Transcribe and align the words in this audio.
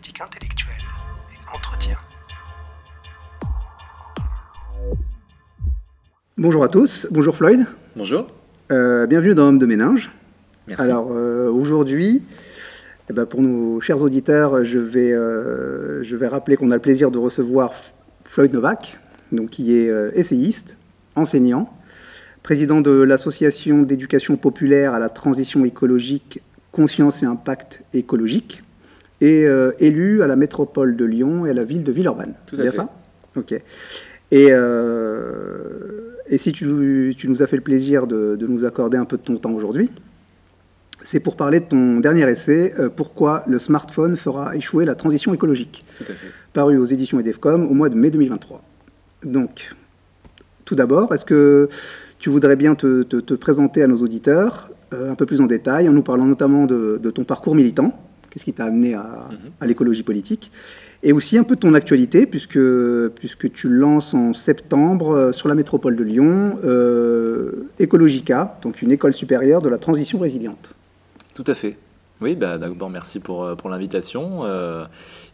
gymnastique 0.00 0.20
intellectuelle 0.20 0.82
et 1.32 1.54
entretien. 1.54 1.96
Bonjour 6.38 6.64
à 6.64 6.68
tous, 6.68 7.06
bonjour 7.10 7.36
Floyd. 7.36 7.66
Bonjour. 7.96 8.26
Euh, 8.72 9.06
bienvenue 9.06 9.34
dans 9.34 9.48
Homme 9.48 9.58
de 9.58 9.66
Méninge. 9.66 10.10
Merci. 10.66 10.84
Alors 10.84 11.08
euh, 11.10 11.50
aujourd'hui, 11.50 12.22
eh 13.08 13.12
ben, 13.12 13.26
pour 13.26 13.42
nos 13.42 13.80
chers 13.80 14.00
auditeurs, 14.02 14.64
je 14.64 14.78
vais, 14.78 15.12
euh, 15.12 16.02
je 16.02 16.16
vais 16.16 16.28
rappeler 16.28 16.56
qu'on 16.56 16.70
a 16.70 16.76
le 16.76 16.80
plaisir 16.80 17.10
de 17.10 17.18
recevoir 17.18 17.72
Floyd 18.24 18.52
Novak, 18.52 18.98
donc, 19.32 19.50
qui 19.50 19.76
est 19.76 19.90
euh, 19.90 20.12
essayiste, 20.14 20.76
enseignant, 21.16 21.72
président 22.42 22.80
de 22.80 22.90
l'association 22.90 23.82
d'éducation 23.82 24.36
populaire 24.36 24.94
à 24.94 24.98
la 24.98 25.08
transition 25.08 25.64
écologique 25.64 26.40
Conscience 26.72 27.22
et 27.22 27.26
Impact 27.26 27.82
écologique, 27.92 28.62
et 29.20 29.44
euh, 29.46 29.72
élu 29.78 30.22
à 30.22 30.26
la 30.26 30.36
métropole 30.36 30.96
de 30.96 31.04
Lyon 31.04 31.46
et 31.46 31.50
à 31.50 31.54
la 31.54 31.64
ville 31.64 31.84
de 31.84 31.92
Villeurbanne. 31.92 32.34
Tout 32.46 32.56
C'est 32.56 32.62
à 32.62 32.64
bien 32.64 32.72
fait. 32.72 32.78
ça? 32.78 32.88
Ok. 33.36 33.52
Et, 34.32 34.48
euh, 34.50 36.14
et 36.28 36.38
si 36.38 36.52
tu, 36.52 37.14
tu 37.16 37.28
nous 37.28 37.42
as 37.42 37.46
fait 37.46 37.56
le 37.56 37.62
plaisir 37.62 38.06
de, 38.06 38.36
de 38.36 38.46
nous 38.46 38.64
accorder 38.64 38.96
un 38.96 39.04
peu 39.04 39.16
de 39.16 39.22
ton 39.22 39.36
temps 39.36 39.52
aujourd'hui, 39.52 39.90
c'est 41.02 41.20
pour 41.20 41.36
parler 41.36 41.60
de 41.60 41.64
ton 41.64 41.98
dernier 42.00 42.28
essai, 42.28 42.74
euh, 42.78 42.88
Pourquoi 42.94 43.42
le 43.46 43.58
smartphone 43.58 44.16
fera 44.16 44.54
échouer 44.54 44.84
la 44.84 44.94
transition 44.94 45.32
écologique, 45.32 45.84
Tout 45.96 46.04
à 46.04 46.12
fait. 46.14 46.26
paru 46.52 46.76
aux 46.76 46.84
éditions 46.84 47.18
EDEFCOM 47.20 47.66
au 47.66 47.74
mois 47.74 47.88
de 47.88 47.94
mai 47.96 48.10
2023. 48.10 48.62
Donc, 49.24 49.74
tout 50.64 50.74
d'abord, 50.74 51.12
est-ce 51.14 51.24
que 51.24 51.68
tu 52.18 52.28
voudrais 52.30 52.56
bien 52.56 52.74
te, 52.74 53.02
te- 53.02 53.16
te 53.16 53.34
présenter 53.34 53.82
à 53.82 53.86
nos 53.86 53.96
auditeurs 53.96 54.70
euh, 54.92 55.10
un 55.10 55.14
peu 55.14 55.24
plus 55.26 55.40
en 55.40 55.46
détail, 55.46 55.88
en 55.88 55.92
nous 55.92 56.02
parlant 56.02 56.26
notamment 56.26 56.66
de, 56.66 57.00
de 57.02 57.10
ton 57.10 57.24
parcours 57.24 57.54
militant, 57.54 57.98
qu'est-ce 58.30 58.44
qui 58.44 58.52
t'a 58.52 58.64
amené 58.64 58.94
à, 58.94 59.28
à 59.60 59.66
l'écologie 59.66 60.02
politique, 60.02 60.50
et 61.02 61.12
aussi 61.12 61.36
un 61.36 61.44
peu 61.44 61.56
ton 61.56 61.74
actualité, 61.74 62.26
puisque, 62.26 62.60
puisque 63.16 63.52
tu 63.52 63.68
lances 63.68 64.14
en 64.14 64.32
septembre 64.32 65.10
euh, 65.10 65.32
sur 65.32 65.48
la 65.48 65.54
métropole 65.54 65.96
de 65.96 66.04
Lyon 66.04 66.58
euh, 66.64 67.68
Ecologica, 67.80 68.58
donc 68.62 68.82
une 68.82 68.92
école 68.92 69.14
supérieure 69.14 69.62
de 69.62 69.68
la 69.68 69.78
transition 69.78 70.18
résiliente. 70.18 70.74
Tout 71.34 71.44
à 71.46 71.54
fait. 71.54 71.76
Oui, 72.20 72.36
bah, 72.36 72.58
d'abord 72.58 72.90
merci 72.90 73.18
pour, 73.18 73.44
euh, 73.44 73.54
pour 73.54 73.70
l'invitation. 73.70 74.44
Euh, 74.44 74.84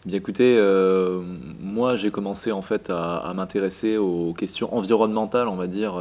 bien 0.04 0.18
écoutez, 0.18 0.56
euh, 0.56 1.20
moi 1.60 1.96
j'ai 1.96 2.12
commencé 2.12 2.52
en 2.52 2.62
fait 2.62 2.90
à, 2.90 3.32
m'intéresser 3.34 3.96
aux 3.96 4.32
questions 4.34 4.72
environnementales, 4.72 5.48
on 5.48 5.56
va 5.56 5.66
dire, 5.66 6.00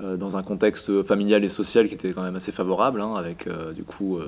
dans 0.00 0.36
un 0.36 0.42
contexte 0.42 1.02
familial 1.02 1.44
et 1.44 1.48
social 1.48 1.88
qui 1.88 1.94
était 1.94 2.12
quand 2.12 2.22
même 2.22 2.36
assez 2.36 2.52
favorable. 2.52 3.00
hein, 3.00 3.14
avec 3.14 3.48
du 3.74 3.84
coup, 3.84 4.18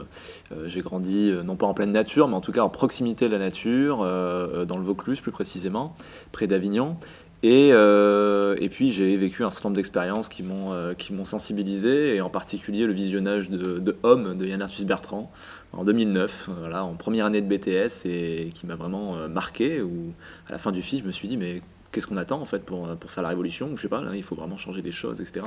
j'ai 0.64 0.80
grandi 0.80 1.32
non 1.44 1.56
pas 1.56 1.66
en 1.66 1.74
pleine 1.74 1.92
nature, 1.92 2.28
mais 2.28 2.34
en 2.34 2.40
tout 2.40 2.52
cas 2.52 2.62
en 2.62 2.70
proximité 2.70 3.26
de 3.26 3.32
la 3.32 3.38
nature, 3.38 3.98
dans 3.98 4.78
le 4.78 4.84
Vaucluse 4.84 5.20
plus 5.20 5.32
précisément, 5.32 5.94
près 6.32 6.46
d'Avignon. 6.46 6.96
Et, 7.44 7.72
euh, 7.74 8.56
et 8.58 8.70
puis 8.70 8.90
j'ai 8.90 9.14
vécu 9.18 9.44
un 9.44 9.50
certain 9.50 9.68
nombre 9.68 9.76
d'expériences 9.76 10.30
qui 10.30 10.42
m'ont 10.42 10.72
euh, 10.72 10.94
sensibilisé, 11.24 12.16
et 12.16 12.22
en 12.22 12.30
particulier 12.30 12.86
le 12.86 12.94
visionnage 12.94 13.50
de, 13.50 13.98
Homme 14.02 14.34
de 14.34 14.46
Yann 14.46 14.62
Arthus 14.62 14.86
Bertrand 14.86 15.30
en 15.74 15.84
2009, 15.84 16.48
euh, 16.48 16.52
voilà, 16.60 16.84
en 16.86 16.94
première 16.94 17.26
année 17.26 17.42
de 17.42 17.46
BTS, 17.46 18.06
et 18.06 18.48
qui 18.54 18.66
m'a 18.66 18.76
vraiment 18.76 19.18
euh, 19.18 19.28
marqué. 19.28 19.82
Où 19.82 20.14
à 20.48 20.52
la 20.52 20.58
fin 20.58 20.72
du 20.72 20.80
film, 20.80 21.02
je 21.02 21.06
me 21.06 21.12
suis 21.12 21.28
dit 21.28 21.36
mais 21.36 21.60
qu'est-ce 21.94 22.06
qu'on 22.06 22.16
attend 22.16 22.40
en 22.40 22.44
fait 22.44 22.64
pour, 22.64 22.96
pour 22.96 23.10
faire 23.10 23.22
la 23.22 23.30
révolution 23.30 23.70
Je 23.76 23.82
sais 23.82 23.88
pas, 23.88 24.02
là 24.02 24.10
il 24.14 24.22
faut 24.22 24.34
vraiment 24.34 24.56
changer 24.56 24.82
des 24.82 24.92
choses, 24.92 25.20
etc. 25.20 25.46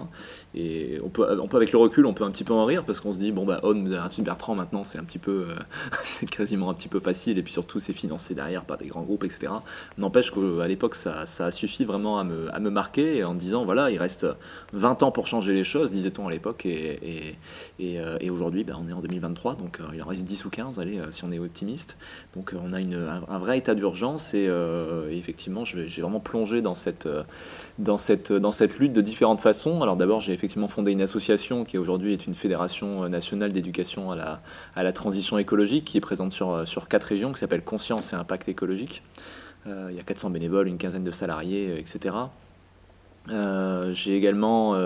Et 0.56 0.98
on 1.03 1.09
peut, 1.09 1.40
on 1.40 1.48
peut 1.48 1.58
avec 1.58 1.72
le 1.72 1.78
recul, 1.78 2.06
on 2.06 2.14
peut 2.14 2.23
un 2.23 2.31
petit 2.31 2.44
peu 2.44 2.53
en 2.53 2.66
rire 2.66 2.86
parce 2.86 3.00
qu'on 3.00 3.14
se 3.14 3.20
dit 3.20 3.31
bon 3.31 3.45
bah 3.45 3.59
Homme 3.64 3.90
de 3.90 4.22
Bertrand 4.22 4.56
maintenant 4.56 4.84
c'est 4.84 4.98
un 5.00 5.03
petit 5.03 5.20
peu, 5.20 5.48
euh, 5.50 5.56
c'est 6.03 6.30
quasiment 6.30 6.70
un 6.70 6.73
petit 6.73 6.88
peu 6.88 7.00
facile, 7.00 7.38
et 7.38 7.44
puis 7.44 7.53
surtout 7.53 7.80
c'est 7.80 7.94
financé 7.94 8.34
derrière 8.34 8.66
par 8.66 8.78
des 8.78 8.88
grands 8.88 9.03
groupes, 9.03 9.23
etc. 9.23 9.52
N'empêche 9.98 10.31
qu'à 10.31 10.68
l'époque, 10.68 10.96
ça, 10.96 11.25
ça 11.25 11.47
a 11.47 11.52
suffi 11.52 11.86
vraiment 11.86 12.19
à 12.19 12.24
me, 12.24 12.53
à 12.53 12.59
me 12.59 12.69
marquer 12.69 13.24
en 13.24 13.34
disant 13.34 13.66
voilà, 13.66 13.91
il 13.91 13.97
reste 13.97 14.25
20 14.74 15.03
ans 15.03 15.12
pour 15.12 15.28
changer 15.28 15.53
les 15.53 15.63
choses, 15.63 15.91
disait-on 15.91 16.28
à 16.28 16.31
l'époque, 16.31 16.66
et, 16.66 17.36
et, 17.80 18.00
euh, 18.00 18.18
aujourd'hui, 18.30 18.63
ben, 18.63 18.75
on 18.80 18.88
est 18.88 18.94
en 18.94 19.02
2023, 19.02 19.56
donc 19.56 19.80
euh, 19.80 19.86
il 19.94 20.02
en 20.02 20.06
reste 20.06 20.24
10 20.24 20.46
ou 20.46 20.50
15, 20.50 20.80
allez, 20.80 21.00
si 21.12 21.24
on 21.24 21.31
est 21.31 21.40
optimiste. 21.40 21.97
Donc 22.36 22.53
on 22.57 22.74
a 22.74 22.80
une, 22.80 22.96
un, 22.96 23.40
vrai 23.40 23.57
état 23.57 23.75
d'urgence, 23.75 24.34
et, 24.34 24.47
euh, 24.47 25.09
effectivement, 25.12 25.63
j'ai 25.63 26.02
vraiment 26.02 26.19
plongé 26.19 26.37
dans 26.46 26.75
cette, 26.75 27.06
euh, 27.06 27.24
dans, 27.80 27.98
cette, 27.98 28.31
dans 28.31 28.52
cette 28.52 28.80
lutte 28.80 28.94
de 28.94 29.02
différentes 29.02 29.42
façons. 29.42 29.81
Alors 29.81 29.96
d'abord, 29.96 30.20
j'ai 30.20 30.34
effectivement 30.34 30.68
fondé 30.68 30.92
une 30.92 31.02
association 31.02 31.64
qui 31.64 31.78
aujourd'hui 31.78 32.14
est 32.14 32.28
une 32.28 32.36
fédération 32.36 33.03
euh, 33.03 33.09
nationale 33.09 33.52
d'éducation 33.52 34.12
à 34.12 34.16
la, 34.16 34.42
à 34.75 34.84
la 34.84 34.94
transition 34.94 35.38
écologique, 35.38 35.86
qui 35.86 35.98
est 35.98 36.02
présente 36.02 36.34
sur, 36.34 36.52
euh, 36.52 36.66
sur 36.66 36.88
quatre 36.88 37.06
régions, 37.06 37.31
qui 37.31 37.40
s'appelle 37.40 37.64
Conscience 37.64 38.14
et 38.14 38.16
Impact 38.16 38.50
écologique. 38.50 39.03
Il 39.90 39.98
y 39.98 40.00
a 40.00 40.03
400 40.03 40.30
bénévoles, 40.30 40.70
une 40.70 40.78
quinzaine 40.78 41.03
de 41.03 41.12
salariés, 41.12 41.78
etc. 41.78 42.16
J'ai 43.92 44.16
également 44.16 44.78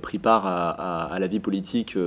pris 0.00 0.18
part 0.18 0.46
à, 0.46 1.14
la 1.20 1.26
vie 1.26 1.38
politique 1.38 1.98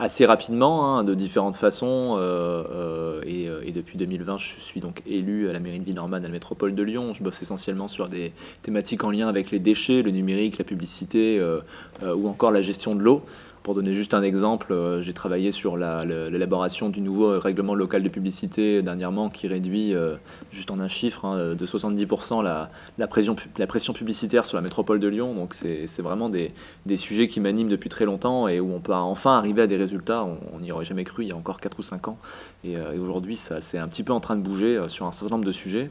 assez 0.00 0.24
rapidement, 0.24 0.98
hein, 0.98 1.04
de 1.04 1.14
différentes 1.14 1.56
façons, 1.56 2.16
euh, 2.18 2.64
euh, 2.72 3.20
et, 3.26 3.48
euh, 3.48 3.60
et 3.64 3.70
depuis 3.70 3.98
2020, 3.98 4.38
je 4.38 4.58
suis 4.58 4.80
donc 4.80 5.02
élu 5.06 5.48
à 5.48 5.52
la 5.52 5.60
mairie 5.60 5.78
de 5.78 5.84
Villeurbanne, 5.84 6.24
à 6.24 6.28
la 6.28 6.32
métropole 6.32 6.74
de 6.74 6.82
Lyon. 6.82 7.12
Je 7.12 7.22
bosse 7.22 7.42
essentiellement 7.42 7.86
sur 7.86 8.08
des 8.08 8.32
thématiques 8.62 9.04
en 9.04 9.10
lien 9.10 9.28
avec 9.28 9.50
les 9.50 9.58
déchets, 9.58 10.02
le 10.02 10.10
numérique, 10.10 10.56
la 10.56 10.64
publicité, 10.64 11.38
euh, 11.38 11.60
ou 12.02 12.28
encore 12.28 12.50
la 12.50 12.62
gestion 12.62 12.94
de 12.94 13.02
l'eau. 13.02 13.22
Pour 13.62 13.74
donner 13.74 13.92
juste 13.92 14.14
un 14.14 14.22
exemple, 14.22 14.72
euh, 14.72 15.02
j'ai 15.02 15.12
travaillé 15.12 15.52
sur 15.52 15.76
l'élaboration 15.76 16.88
du 16.88 17.02
nouveau 17.02 17.38
règlement 17.38 17.74
local 17.74 18.02
de 18.02 18.08
publicité 18.08 18.82
dernièrement 18.82 19.28
qui 19.28 19.48
réduit, 19.48 19.94
euh, 19.94 20.16
juste 20.50 20.70
en 20.70 20.80
un 20.80 20.88
chiffre, 20.88 21.26
hein, 21.26 21.54
de 21.54 21.66
70% 21.66 22.42
la, 22.42 23.06
pression, 23.06 23.92
publicitaire 23.92 24.46
sur 24.46 24.56
la 24.56 24.62
métropole 24.62 24.98
de 24.98 25.08
Lyon. 25.08 25.34
Donc 25.34 25.54
c'est 25.54 26.00
vraiment 26.00 26.30
des, 26.30 26.52
sujets 26.96 27.28
qui 27.28 27.40
m'animent 27.40 27.68
depuis 27.68 27.88
très 27.88 28.04
longtemps 28.06 28.48
et 28.48 28.60
où 28.60 28.72
on 28.74 28.80
peut 28.80 28.94
enfin 28.94 29.36
arriver 29.36 29.62
à 29.62 29.66
des 29.66 29.76
résultats. 29.76 30.26
On 30.52 30.60
n'y 30.60 30.72
aurait 30.72 30.84
jamais 30.84 31.04
cru 31.04 31.24
il 31.24 31.28
y 31.28 31.32
a 31.32 31.36
encore 31.36 31.60
4 31.60 31.78
ou 31.78 31.82
5 31.82 32.08
ans. 32.08 32.18
Et, 32.64 32.76
euh, 32.76 32.92
et 32.92 32.98
aujourd'hui, 32.98 33.36
c'est 33.36 33.78
un 33.78 33.88
petit 33.88 34.02
peu 34.02 34.12
en 34.12 34.20
train 34.20 34.36
de 34.36 34.42
bouger 34.42 34.76
euh, 34.76 34.88
sur 34.88 35.06
un 35.06 35.12
certain 35.12 35.34
nombre 35.34 35.46
de 35.46 35.52
sujets. 35.52 35.90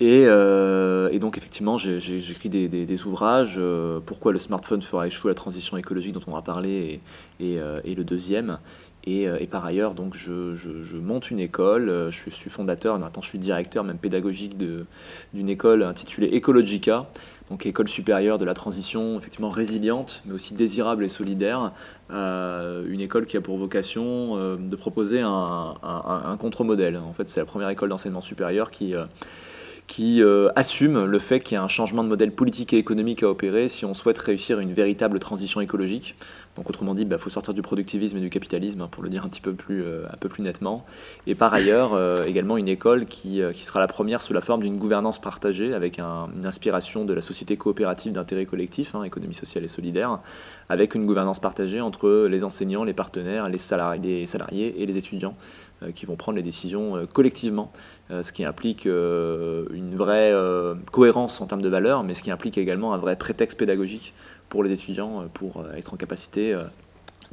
Et, 0.00 0.24
euh, 0.26 1.08
et 1.10 1.18
donc 1.18 1.36
effectivement, 1.36 1.76
j'écris 1.76 2.48
des, 2.48 2.68
des- 2.68 3.06
ouvrages. 3.06 3.56
euh, 3.58 3.98
pourquoi 4.04 4.32
le 4.32 4.38
smartphone 4.38 4.80
fera 4.82 5.06
échouer 5.06 5.30
la 5.30 5.34
transition 5.34 5.76
écologique 5.76 6.12
dont 6.12 6.20
on 6.28 6.32
va 6.32 6.42
parler 6.42 7.00
et, 7.40 7.58
euh, 7.58 7.80
le 7.84 8.04
deuxième. 8.04 8.58
Et, 9.04 9.26
par 9.50 9.64
ailleurs, 9.64 9.94
donc 9.94 10.14
je, 10.14 10.52
monte 10.98 11.30
une 11.30 11.40
école. 11.40 12.08
Je, 12.10 12.28
suis 12.30 12.50
fondateur, 12.50 12.98
maintenant 12.98 13.22
je 13.22 13.28
suis 13.28 13.38
directeur 13.38 13.82
même 13.82 13.96
pédagogique 13.96 14.58
d'une 14.58 15.48
école 15.48 15.82
intitulée 15.82 16.28
Ecologica, 16.36 17.06
donc 17.48 17.64
école 17.64 17.88
supérieure 17.88 18.36
de 18.36 18.44
la 18.44 18.52
transition 18.52 19.16
effectivement 19.18 19.48
résiliente, 19.50 20.22
mais 20.26 20.34
aussi 20.34 20.52
désirable 20.52 21.04
et 21.04 21.08
solidaire. 21.08 21.72
Une 22.10 23.00
école 23.00 23.24
qui 23.24 23.38
a 23.38 23.40
pour 23.40 23.56
vocation 23.56 24.56
de 24.58 24.76
proposer 24.76 25.20
un, 25.20 25.74
un- 25.82 26.22
un- 26.26 26.36
contre-modèle. 26.36 26.98
En 26.98 27.14
fait, 27.14 27.30
c'est 27.30 27.40
la 27.40 27.46
première 27.46 27.70
école 27.70 27.88
d'enseignement 27.88 28.20
supérieur 28.20 28.70
qui 28.70 28.92
qui 29.88 30.22
euh, 30.22 30.50
assume 30.54 31.06
le 31.06 31.18
fait 31.18 31.40
qu'il 31.40 31.54
y 31.54 31.58
a 31.58 31.62
un 31.62 31.68
changement 31.68 32.04
de 32.04 32.08
modèle 32.08 32.30
politique 32.30 32.74
et 32.74 32.78
économique 32.78 33.22
à 33.22 33.30
opérer 33.30 33.68
si 33.68 33.86
on 33.86 33.94
souhaite 33.94 34.18
réussir 34.18 34.60
une 34.60 34.74
véritable 34.74 35.18
transition 35.18 35.62
écologique. 35.62 36.14
Donc 36.56 36.68
autrement 36.68 36.94
dit, 36.94 37.06
il 37.10 37.18
faut 37.18 37.30
sortir 37.30 37.54
du 37.54 37.62
productivisme 37.62 38.18
et 38.18 38.20
du 38.20 38.28
capitalisme, 38.28 38.82
hein, 38.82 38.88
pour 38.90 39.02
le 39.02 39.08
dire 39.08 39.24
un 39.24 39.28
petit 39.28 39.40
peu 39.40 39.54
plus, 39.54 39.82
euh, 39.82 40.04
nettement. 40.40 40.84
Et 41.26 41.34
par 41.34 41.54
ailleurs, 41.54 41.94
euh, 41.94 42.24
également 42.24 42.58
une 42.58 42.68
école 42.68 43.06
qui, 43.06 43.40
sera 43.54 43.80
la 43.80 43.86
première 43.86 44.20
sous 44.20 44.34
la 44.34 44.40
forme 44.40 44.62
d'une 44.62 44.76
gouvernance 44.76 45.20
partagée, 45.20 45.72
avec 45.72 45.98
un- 45.98 46.28
une 46.36 46.46
inspiration 46.46 47.04
de 47.04 47.14
la 47.14 47.22
société 47.22 47.56
coopérative 47.56 48.12
d'intérêt 48.12 48.44
collectif, 48.44 48.94
hein, 48.94 49.04
économie 49.04 49.34
sociale 49.34 49.64
et 49.64 49.68
solidaire, 49.68 50.18
avec 50.68 50.94
une 50.94 51.06
gouvernance 51.06 51.40
partagée 51.40 51.80
entre 51.80 52.26
les 52.28 52.44
enseignants, 52.44 52.84
les 52.84 52.92
partenaires, 52.92 53.48
les 53.48 53.58
salariés, 53.58 54.26
et 54.82 54.86
les 54.86 54.96
étudiants, 54.98 55.34
qui 55.94 56.06
vont 56.06 56.16
prendre 56.16 56.36
les 56.36 56.42
décisions 56.42 57.06
collectivement 57.12 57.70
ce 58.10 58.32
qui 58.32 58.44
implique 58.44 58.86
euh, 58.86 59.66
une 59.72 59.96
vraie 59.96 60.32
euh, 60.32 60.74
cohérence 60.92 61.40
en 61.40 61.46
termes 61.46 61.62
de 61.62 61.68
valeurs, 61.68 62.04
mais 62.04 62.14
ce 62.14 62.22
qui 62.22 62.30
implique 62.30 62.58
également 62.58 62.94
un 62.94 62.98
vrai 62.98 63.16
prétexte 63.16 63.58
pédagogique 63.58 64.14
pour 64.48 64.62
les 64.64 64.72
étudiants, 64.72 65.22
euh, 65.22 65.26
pour 65.32 65.58
euh, 65.58 65.74
être 65.74 65.94
en 65.94 65.96
capacité 65.96 66.54
euh, 66.54 66.62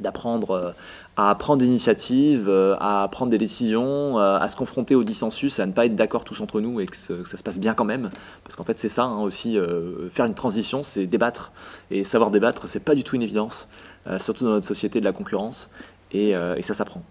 d'apprendre 0.00 0.50
euh, 0.50 0.70
à 1.16 1.34
prendre 1.34 1.60
des 1.60 1.66
initiatives, 1.66 2.46
euh, 2.48 2.76
à 2.78 3.08
prendre 3.10 3.30
des 3.30 3.38
décisions, 3.38 4.18
euh, 4.18 4.38
à 4.38 4.48
se 4.48 4.56
confronter 4.56 4.94
au 4.94 5.02
dissensus, 5.02 5.58
à 5.60 5.66
ne 5.66 5.72
pas 5.72 5.86
être 5.86 5.94
d'accord 5.94 6.24
tous 6.24 6.40
entre 6.42 6.60
nous 6.60 6.80
et 6.80 6.86
que, 6.86 6.96
ça 6.96 7.36
se 7.36 7.42
passe 7.42 7.58
bien 7.58 7.72
quand 7.72 7.86
même. 7.86 8.10
Parce 8.44 8.54
qu'en 8.54 8.64
fait, 8.64 8.78
c'est 8.78 8.90
ça 8.90 9.04
hein, 9.04 9.22
aussi, 9.22 9.56
euh, 9.56 10.10
faire 10.10 10.26
une 10.26 10.34
transition, 10.34 10.82
c'est 10.82 11.06
débattre. 11.06 11.52
Et 11.90 12.04
savoir 12.04 12.30
débattre, 12.30 12.68
c'est 12.68 12.84
pas 12.84 12.94
du 12.94 13.02
tout 13.02 13.16
une 13.16 13.22
évidence, 13.22 13.68
euh, 14.06 14.18
surtout 14.18 14.44
dans 14.44 14.50
notre 14.50 14.66
société 14.66 15.00
de 15.00 15.06
la 15.06 15.12
concurrence. 15.12 15.70
Euh, 16.14 16.54
et 16.56 16.62
ça 16.62 16.74
s'apprend. 16.74 17.02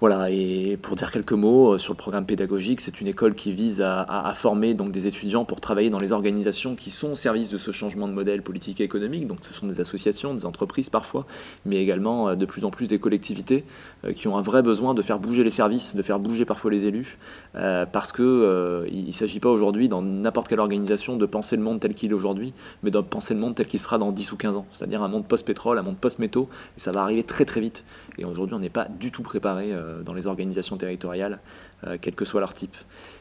Voilà, 0.00 0.30
et 0.30 0.78
pour 0.78 0.96
dire 0.96 1.12
quelques 1.12 1.34
mots 1.34 1.74
euh, 1.74 1.78
sur 1.78 1.92
le 1.92 1.98
programme 1.98 2.24
pédagogique, 2.24 2.80
c'est 2.80 3.02
une 3.02 3.06
école 3.06 3.34
qui 3.34 3.52
vise 3.52 3.82
à, 3.82 4.32
former 4.34 4.72
donc 4.72 4.92
des 4.92 5.06
étudiants 5.06 5.44
pour 5.44 5.60
travailler 5.60 5.90
dans 5.90 5.98
les 5.98 6.12
organisations 6.12 6.74
qui 6.74 6.90
sont 6.90 7.10
au 7.10 7.14
service 7.14 7.50
de 7.50 7.58
ce 7.58 7.70
changement 7.70 8.08
de 8.08 8.14
modèle 8.14 8.40
politique 8.40 8.80
et 8.80 8.84
économique. 8.84 9.26
Donc 9.26 9.40
ce 9.42 9.52
sont 9.52 9.66
des 9.66 9.78
associations, 9.78 10.32
des 10.32 10.46
entreprises 10.46 10.88
parfois, 10.88 11.26
mais 11.66 11.76
également 11.76 12.30
euh, 12.30 12.34
de 12.34 12.46
plus 12.46 12.64
en 12.64 12.70
plus 12.70 12.88
des 12.88 12.98
collectivités 12.98 13.64
euh, 14.06 14.14
qui 14.14 14.26
ont 14.26 14.38
un 14.38 14.42
vrai 14.42 14.62
besoin 14.62 14.94
de 14.94 15.02
faire 15.02 15.18
bouger 15.18 15.44
les 15.44 15.50
services, 15.50 15.94
de 15.94 16.00
faire 16.00 16.18
bouger 16.18 16.46
parfois 16.46 16.70
les 16.70 16.86
élus, 16.86 17.18
parce 17.52 18.12
que 18.12 18.86
il 18.90 19.06
ne 19.06 19.12
s'agit 19.12 19.40
pas 19.40 19.50
aujourd'hui 19.50 19.88
dans 19.88 20.00
n'importe 20.00 20.48
quelle 20.48 20.60
organisation 20.60 21.16
de 21.16 21.26
penser 21.26 21.56
le 21.56 21.62
monde 21.62 21.80
tel 21.80 21.94
qu'il 21.94 22.10
est 22.10 22.14
aujourd'hui, 22.14 22.54
mais 22.82 22.90
de 22.90 23.00
penser 23.00 23.34
le 23.34 23.40
monde 23.40 23.54
tel 23.54 23.66
qu'il 23.66 23.80
sera 23.80 23.98
dans 23.98 24.12
10 24.12 24.32
ou 24.32 24.36
15 24.36 24.56
ans, 24.56 24.66
c'est-à-dire 24.72 25.02
un 25.02 25.08
monde 25.08 25.26
post-pétrole, 25.26 25.78
un 25.78 25.82
monde 25.82 25.98
post-métaux, 25.98 26.48
et 26.76 26.80
ça 26.80 26.90
va 26.90 27.02
arriver 27.02 27.22
très 27.22 27.44
très 27.44 27.60
vite. 27.60 27.84
Et 28.20 28.24
aujourd'hui, 28.26 28.54
on 28.54 28.58
n'est 28.58 28.68
pas 28.68 28.86
du 28.86 29.10
tout 29.10 29.22
préparé 29.22 29.72
euh, 29.72 30.02
dans 30.02 30.12
les 30.12 30.26
organisations 30.26 30.76
territoriales, 30.76 31.40
euh, 31.86 31.96
quel 31.98 32.14
que 32.14 32.26
soit 32.26 32.40
leur 32.40 32.52
type. 32.52 32.76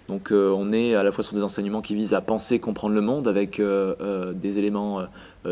Donc 0.09 0.31
euh, 0.31 0.53
on 0.55 0.73
est 0.73 0.93
à 0.93 1.03
la 1.03 1.13
fois 1.13 1.23
sur 1.23 1.35
des 1.35 1.41
enseignements 1.41 1.81
qui 1.81 1.95
visent 1.95 2.13
à 2.13 2.19
penser, 2.19 2.59
comprendre 2.59 2.93
le 2.93 3.01
monde 3.01 3.27
avec 3.27 3.61
des 3.61 4.59
éléments 4.59 5.05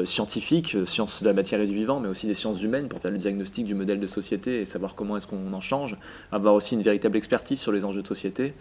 scientifiques, 0.04 0.76
sciences 0.86 1.24
de 1.24 1.28
la 1.28 1.34
matière 1.34 1.62
et 1.62 1.68
du 1.68 1.76
vivant, 1.76 2.00
mais 2.00 2.10
aussi 2.10 2.28
des 2.28 2.34
sciences 2.34 2.62
humaines 2.62 2.90
pour 2.90 3.00
faire 3.00 3.12
le 3.12 3.18
diagnostic 3.18 3.66
du 3.66 3.76
modèle 3.76 4.00
de 4.00 4.08
société 4.08 4.60
et 4.62 4.66
savoir 4.66 4.96
comment 4.96 5.16
est-ce 5.16 5.28
qu'on 5.28 5.54
en 5.54 5.62
change, 5.62 5.96
avoir 6.32 6.54
aussi 6.54 6.76
une 6.76 6.82
véritable 6.82 7.18
expertise 7.18 7.60
sur 7.60 7.72
les 7.72 7.86
enjeux 7.86 8.02
de 8.02 8.08
société. 8.08 8.54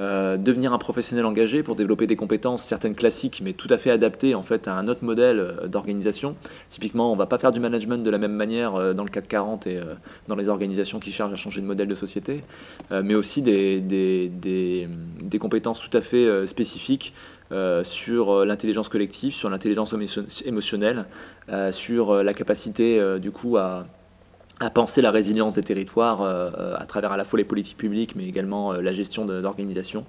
Euh, 0.00 0.36
devenir 0.36 0.72
un 0.72 0.78
professionnel 0.78 1.24
engagé 1.24 1.62
pour 1.62 1.76
développer 1.76 2.08
des 2.08 2.16
compétences, 2.16 2.64
certaines 2.64 2.96
classiques, 2.96 3.40
mais 3.44 3.52
tout 3.52 3.68
à 3.70 3.78
fait 3.78 3.90
adaptées 3.90 4.34
en 4.34 4.42
fait 4.42 4.66
à 4.66 4.74
un 4.74 4.88
autre 4.88 5.04
modèle 5.04 5.38
euh, 5.38 5.68
d'organisation. 5.68 6.34
Typiquement, 6.68 7.12
on 7.12 7.14
ne 7.14 7.18
va 7.18 7.26
pas 7.26 7.38
faire 7.38 7.52
du 7.52 7.60
management 7.60 8.02
de 8.02 8.10
la 8.10 8.18
même 8.18 8.32
manière 8.32 8.74
euh, 8.74 8.92
dans 8.92 9.04
le 9.04 9.08
CAC 9.08 9.28
40 9.28 9.68
et 9.68 9.80
dans 10.26 10.34
les 10.34 10.48
organisations 10.48 10.98
qui 10.98 11.12
chargent 11.12 11.32
à 11.32 11.36
changer 11.36 11.60
de 11.60 11.66
modèle 11.66 11.86
de 11.86 11.94
société, 11.94 12.42
mais 12.90 13.14
aussi 13.14 13.42
des, 13.42 14.88
compétences 15.40 15.80
tout 15.80 15.96
à 15.96 16.00
fait 16.00 16.46
spécifiques 16.46 17.14
sur 17.82 18.44
l'intelligence 18.44 18.88
collective, 18.88 19.32
sur 19.32 19.50
l'intelligence 19.50 19.94
émotionnelle, 20.44 21.06
sur 21.70 22.22
la 22.22 22.34
capacité 22.34 23.18
du 23.20 23.30
coup 23.30 23.56
à 23.56 23.86
à 24.60 24.70
penser 24.70 25.02
la 25.02 25.10
résilience 25.10 25.54
des 25.54 25.62
territoires 25.62 26.22
euh, 26.22 26.50
euh, 26.58 26.74
à 26.78 26.86
travers 26.86 27.12
à 27.12 27.16
la 27.16 27.24
fois 27.24 27.38
les 27.38 27.44
politiques 27.44 27.76
publiques, 27.76 28.14
mais 28.16 28.26
également 28.26 28.72
euh, 28.72 28.80
la 28.80 28.92
gestion 28.92 29.24
d'organisation. 29.24 30.04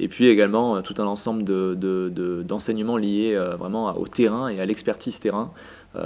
Et 0.00 0.08
puis 0.08 0.26
également 0.26 0.82
tout 0.82 0.94
un 0.98 1.06
ensemble 1.06 1.44
d'enseignements 1.44 2.96
de, 2.96 3.00
de, 3.00 3.06
liés 3.06 3.40
vraiment 3.56 3.96
au 3.96 4.08
terrain 4.08 4.48
et 4.48 4.60
à 4.60 4.66
l'expertise 4.66 5.20
terrain. 5.20 5.52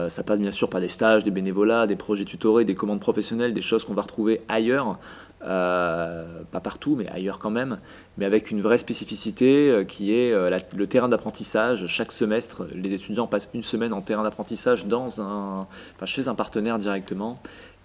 ça 0.09 0.23
passe 0.23 0.43
bien 0.43 0.51
sûr 0.51 0.69
par 0.69 0.83
des 0.83 0.89
stages, 0.89 1.25
des 1.25 1.31
bénévolats, 1.31 1.87
des 1.87 1.97
projets 1.97 2.27
tutorés, 2.27 2.67
des 2.67 2.75
commandes 2.75 3.01
professionnelles, 3.01 3.55
des 3.55 3.63
choses 3.63 3.87
qu'on 3.87 3.95
va 3.95 4.03
retrouver 4.03 4.43
ailleurs, 4.47 4.99
pas 5.41 6.61
partout, 6.63 6.97
mais 6.97 7.09
ailleurs 7.09 7.39
quand 7.39 7.51
même, 7.51 7.79
mais 8.17 8.25
avec 8.25 8.51
une 8.51 8.61
vraie 8.61 8.79
spécificité 8.79 9.85
qui 9.87 10.15
est 10.15 10.33
le 10.33 10.87
terrain 10.87 11.09
d'apprentissage. 11.09 11.87
Chaque 11.87 12.13
semestre, 12.13 12.67
les 12.73 12.93
étudiants 12.93 13.27
passent 13.27 13.49
une 13.55 13.63
semaine 13.63 13.93
en 13.93 14.01
terrain 14.01 14.23
d'apprentissage 14.23 14.87
chez 16.05 16.29
un 16.29 16.35
partenaire 16.35 16.79
directement 16.79 17.35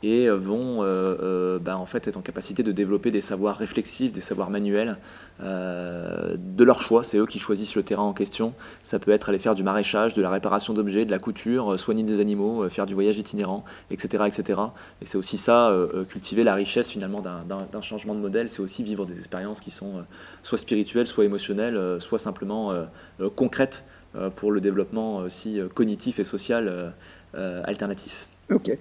et 0.04 0.30
vont 0.30 0.84
euh, 0.84 1.16
euh, 1.22 1.60
ben, 1.60 1.78
en 1.78 1.86
fait 1.86 2.08
être 2.08 2.18
en 2.18 2.22
capacité 2.22 2.62
de 2.62 2.74
développer 2.74 3.10
des 3.10 3.22
savoirs 3.22 3.58
réflexifs, 3.58 4.12
des 4.12 4.22
savoirs 4.22 4.50
manuels 4.50 4.98
euh, 5.42 6.36
de 6.38 6.64
leur 6.66 6.82
choix. 6.82 7.04
C'est 7.04 7.18
eux 7.18 7.26
qui 7.26 7.40
choisissent 7.40 7.76
le 7.76 7.84
terrain 7.84 8.04
en 8.04 8.12
question. 8.12 8.54
Ça 8.84 9.00
peut 9.00 9.12
être 9.12 9.30
aller 9.30 9.40
faire 9.40 9.56
du 9.56 9.64
maraîchage, 9.64 10.14
de 10.14 10.22
la 10.22 10.30
réparation 10.30 10.74
d'objets, 10.74 11.06
de 11.06 11.12
la 11.12 11.20
couture, 11.20 11.80
soigner 11.80 12.04
des 12.04 12.20
animaux, 12.20 12.68
faire 12.70 12.86
du 12.86 12.94
voyage 12.94 13.18
itinérant, 13.18 13.64
etc. 13.92 14.26
etc. 14.28 14.60
Et 15.02 15.06
c'est 15.06 15.18
aussi 15.18 15.38
ça, 15.38 15.74
cultiver 16.10 16.44
la 16.44 16.54
richesse 16.54 16.90
finalement 16.90 17.22
d'un 17.22 17.82
changement 17.82 18.14
de 18.14 18.20
modèle, 18.20 18.50
c'est 18.50 18.62
aussi 18.62 18.84
vivre 18.84 19.06
des 19.06 19.18
expériences 19.18 19.62
qui 19.62 19.72
sont 19.72 20.04
soit 20.42 20.58
spirituelles, 20.58 21.08
soit 21.08 21.24
émotionnelles, 21.24 21.80
soit 22.00 22.20
simplement 22.20 22.74
concrètes 23.36 23.86
pour 24.36 24.52
le 24.52 24.60
développement 24.60 25.18
aussi 25.18 25.60
cognitif 25.74 26.20
et 26.20 26.24
social 26.24 26.94
alternatif. 27.34 28.28
Ok. 28.52 28.78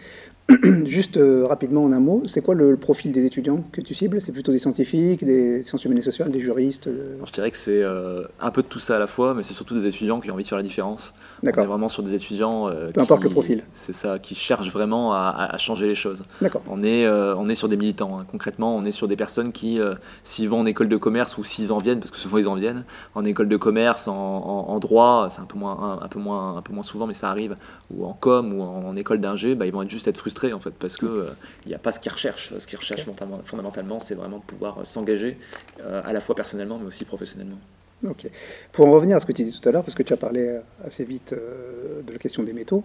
Juste 0.86 1.16
euh, 1.16 1.46
rapidement 1.46 1.84
en 1.84 1.92
un 1.92 2.00
mot, 2.00 2.22
c'est 2.26 2.42
quoi 2.42 2.54
le, 2.54 2.76
profil 2.76 3.12
des 3.12 3.24
étudiants 3.24 3.62
que 3.72 3.80
tu 3.80 3.94
cibles? 3.94 4.20
C'est 4.20 4.32
plutôt 4.32 4.50
des 4.50 4.58
scientifiques, 4.58 5.24
des 5.24 5.62
sciences 5.62 5.84
humaines 5.84 5.98
et 5.98 6.02
sociales, 6.02 6.30
des 6.30 6.40
juristes 6.40 6.88
euh? 6.88 7.16
Je 7.24 7.32
dirais 7.32 7.50
que 7.50 7.56
c'est 7.56 7.82
euh, 7.82 8.24
un 8.40 8.50
peu 8.50 8.62
de 8.62 8.66
tout 8.66 8.80
ça 8.80 8.96
à 8.96 8.98
la 8.98 9.06
fois, 9.06 9.34
mais 9.34 9.44
c'est 9.44 9.54
surtout 9.54 9.74
des 9.74 9.86
étudiants 9.86 10.20
qui 10.20 10.30
ont 10.30 10.34
envie 10.34 10.42
de 10.42 10.48
faire 10.48 10.58
la 10.58 10.64
différence. 10.64 11.14
D'accord. 11.42 11.62
On 11.62 11.64
est 11.64 11.68
vraiment 11.68 11.88
sur 11.88 12.02
des 12.02 12.14
étudiants 12.14 12.68
Peu 12.92 13.00
importe 13.00 13.22
le 13.22 13.30
profil. 13.30 13.62
C'est 13.72 13.92
ça, 13.92 14.18
qui 14.18 14.34
cherchent 14.34 14.72
vraiment 14.72 15.14
à, 15.14 15.56
changer 15.58 15.86
les 15.86 15.94
choses. 15.94 16.24
D'accord. 16.40 16.62
On 16.68 16.82
est, 16.82 17.08
on 17.08 17.48
est 17.48 17.54
sur 17.54 17.68
des 17.68 17.76
militants. 17.76 18.18
Hein. 18.18 18.26
Concrètement, 18.30 18.76
on 18.76 18.84
est 18.84 18.92
sur 18.92 19.08
des 19.08 19.16
personnes 19.16 19.52
qui, 19.52 19.80
s'ils 20.22 20.48
vont 20.48 20.60
en 20.60 20.66
école 20.66 20.88
de 20.88 20.96
commerce 20.96 21.38
ou 21.38 21.44
s'ils 21.44 21.72
en 21.72 21.78
viennent, 21.78 22.00
parce 22.00 22.10
que 22.10 22.18
souvent 22.18 22.38
ils 22.38 22.48
en 22.48 22.54
viennent, 22.54 22.84
en 23.14 23.24
école 23.24 23.48
de 23.48 23.56
commerce, 23.56 24.08
en, 24.08 24.78
droit, 24.80 25.28
c'est 25.30 25.40
un 25.40 25.46
peu 25.46 25.58
moins, 25.58 26.00
un, 26.02 26.08
peu 26.08 26.18
moins, 26.18 26.56
un 26.56 26.62
peu 26.62 26.72
moins 26.72 26.82
souvent, 26.82 27.06
mais 27.06 27.14
ça 27.14 27.28
arrive, 27.28 27.56
ou 27.94 28.04
en 28.06 28.12
com 28.12 28.52
ou 28.52 28.62
en, 28.62 28.96
école 28.96 29.20
d'ingé, 29.20 29.54
bah, 29.54 29.66
ils 29.66 29.72
vont 29.72 29.82
être 29.82 29.90
juste 29.90 30.08
être 30.08 30.18
frustrés 30.18 30.31
en 30.52 30.60
fait, 30.60 30.74
parce 30.78 30.96
qu'il 30.96 31.08
euh, 31.08 31.30
n'y 31.66 31.74
a 31.74 31.78
pas 31.78 31.92
ce 31.92 32.00
qu'ils 32.00 32.12
recherchent. 32.12 32.52
Ce 32.58 32.66
qu'ils 32.66 32.78
recherchent 32.78 33.06
fondamentalement, 33.44 34.00
c'est 34.00 34.14
vraiment 34.14 34.38
de 34.38 34.44
pouvoir 34.44 34.78
euh, 34.78 34.84
s'engager 34.84 35.38
euh, 35.80 36.02
à 36.04 36.12
la 36.12 36.20
fois 36.20 36.34
personnellement, 36.34 36.78
mais 36.78 36.86
aussi 36.86 37.04
professionnellement. 37.04 37.58
Ok. 38.06 38.28
Pour 38.72 38.88
en 38.88 38.90
revenir 38.90 39.16
à 39.16 39.20
ce 39.20 39.26
que 39.26 39.32
tu 39.32 39.44
disais 39.44 39.56
tout 39.60 39.68
à 39.68 39.72
l'heure, 39.72 39.84
parce 39.84 39.94
que 39.94 40.02
tu 40.02 40.12
as 40.12 40.16
parlé 40.16 40.58
assez 40.84 41.04
vite 41.04 41.32
de 41.32 42.12
la 42.12 42.18
question 42.18 42.42
des 42.42 42.52
métaux, 42.52 42.82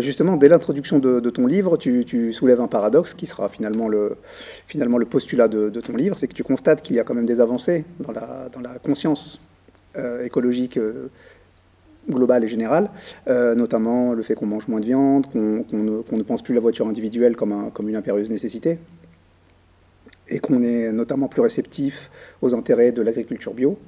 justement, 0.00 0.36
dès 0.36 0.48
l'introduction 0.48 0.98
de, 0.98 1.30
ton 1.30 1.46
livre, 1.46 1.78
tu, 1.78 2.30
soulèves 2.34 2.60
un 2.60 2.68
paradoxe 2.68 3.14
qui 3.14 3.26
sera 3.26 3.48
finalement 3.48 3.88
le, 3.88 4.18
finalement 4.66 4.98
le 4.98 5.06
postulat 5.06 5.48
de, 5.48 5.80
ton 5.80 5.96
livre, 5.96 6.18
c'est 6.18 6.28
que 6.28 6.34
tu 6.34 6.44
constates 6.44 6.82
qu'il 6.82 6.94
y 6.94 7.00
a 7.00 7.04
quand 7.04 7.14
même 7.14 7.24
des 7.24 7.40
avancées 7.40 7.86
dans 8.00 8.12
la, 8.12 8.50
dans 8.52 8.60
la 8.60 8.78
conscience 8.80 9.40
écologique 10.22 10.78
globale 12.08 12.44
et 12.44 12.48
générale, 12.48 12.90
euh, 13.28 13.54
notamment 13.54 14.12
le 14.12 14.22
fait 14.22 14.34
qu'on 14.34 14.46
mange 14.46 14.68
moins 14.68 14.80
de 14.80 14.86
viande, 14.86 15.26
qu'on 15.30 15.64
ne, 15.72 16.22
pense 16.22 16.42
plus 16.42 16.54
la 16.54 16.60
voiture 16.60 16.86
individuelle 16.86 17.36
comme, 17.36 17.52
un, 17.52 17.70
comme 17.70 17.88
une 17.88 17.96
impérieuse 17.96 18.30
nécessité, 18.30 18.78
et 20.28 20.38
qu'on 20.38 20.62
est 20.62 20.92
notamment 20.92 21.28
plus 21.28 21.42
réceptif 21.42 22.10
aux 22.40 22.54
intérêts 22.54 22.92
de 22.92 23.02
l'agriculture 23.02 23.54
bio, 23.54 23.78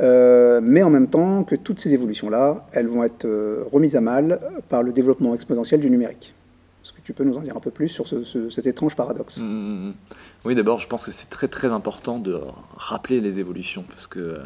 euh, 0.00 0.60
mais 0.62 0.82
en 0.82 0.90
même 0.90 1.08
temps 1.08 1.44
que 1.44 1.54
toutes 1.54 1.80
ces 1.80 1.92
évolutions-là, 1.92 2.66
elles 2.72 2.86
vont 2.86 3.04
être 3.04 3.26
euh, 3.26 3.64
remises 3.70 3.96
à 3.96 4.00
mal 4.00 4.40
par 4.68 4.82
le 4.82 4.92
développement 4.92 5.34
exponentiel 5.34 5.80
du 5.80 5.90
numérique. 5.90 6.34
Est-ce 6.84 6.92
que 6.92 7.00
tu 7.04 7.12
peux 7.12 7.22
nous 7.22 7.36
en 7.36 7.42
dire 7.42 7.56
un 7.56 7.60
peu 7.60 7.70
plus 7.70 7.88
sur 7.88 8.06
cet 8.08 8.66
étrange 8.66 8.96
paradoxe? 8.96 9.36
Mmh, 9.36 9.42
mmh, 9.42 9.88
mmh. 9.88 9.94
Oui, 10.46 10.54
d'abord, 10.56 10.80
je 10.80 10.88
pense 10.88 11.04
que 11.04 11.12
c'est 11.12 11.30
très 11.30 11.46
très 11.46 11.68
important 11.68 12.18
de 12.18 12.40
rappeler 12.74 13.20
les 13.20 13.38
évolutions, 13.38 13.84
parce 13.88 14.08
que 14.08 14.38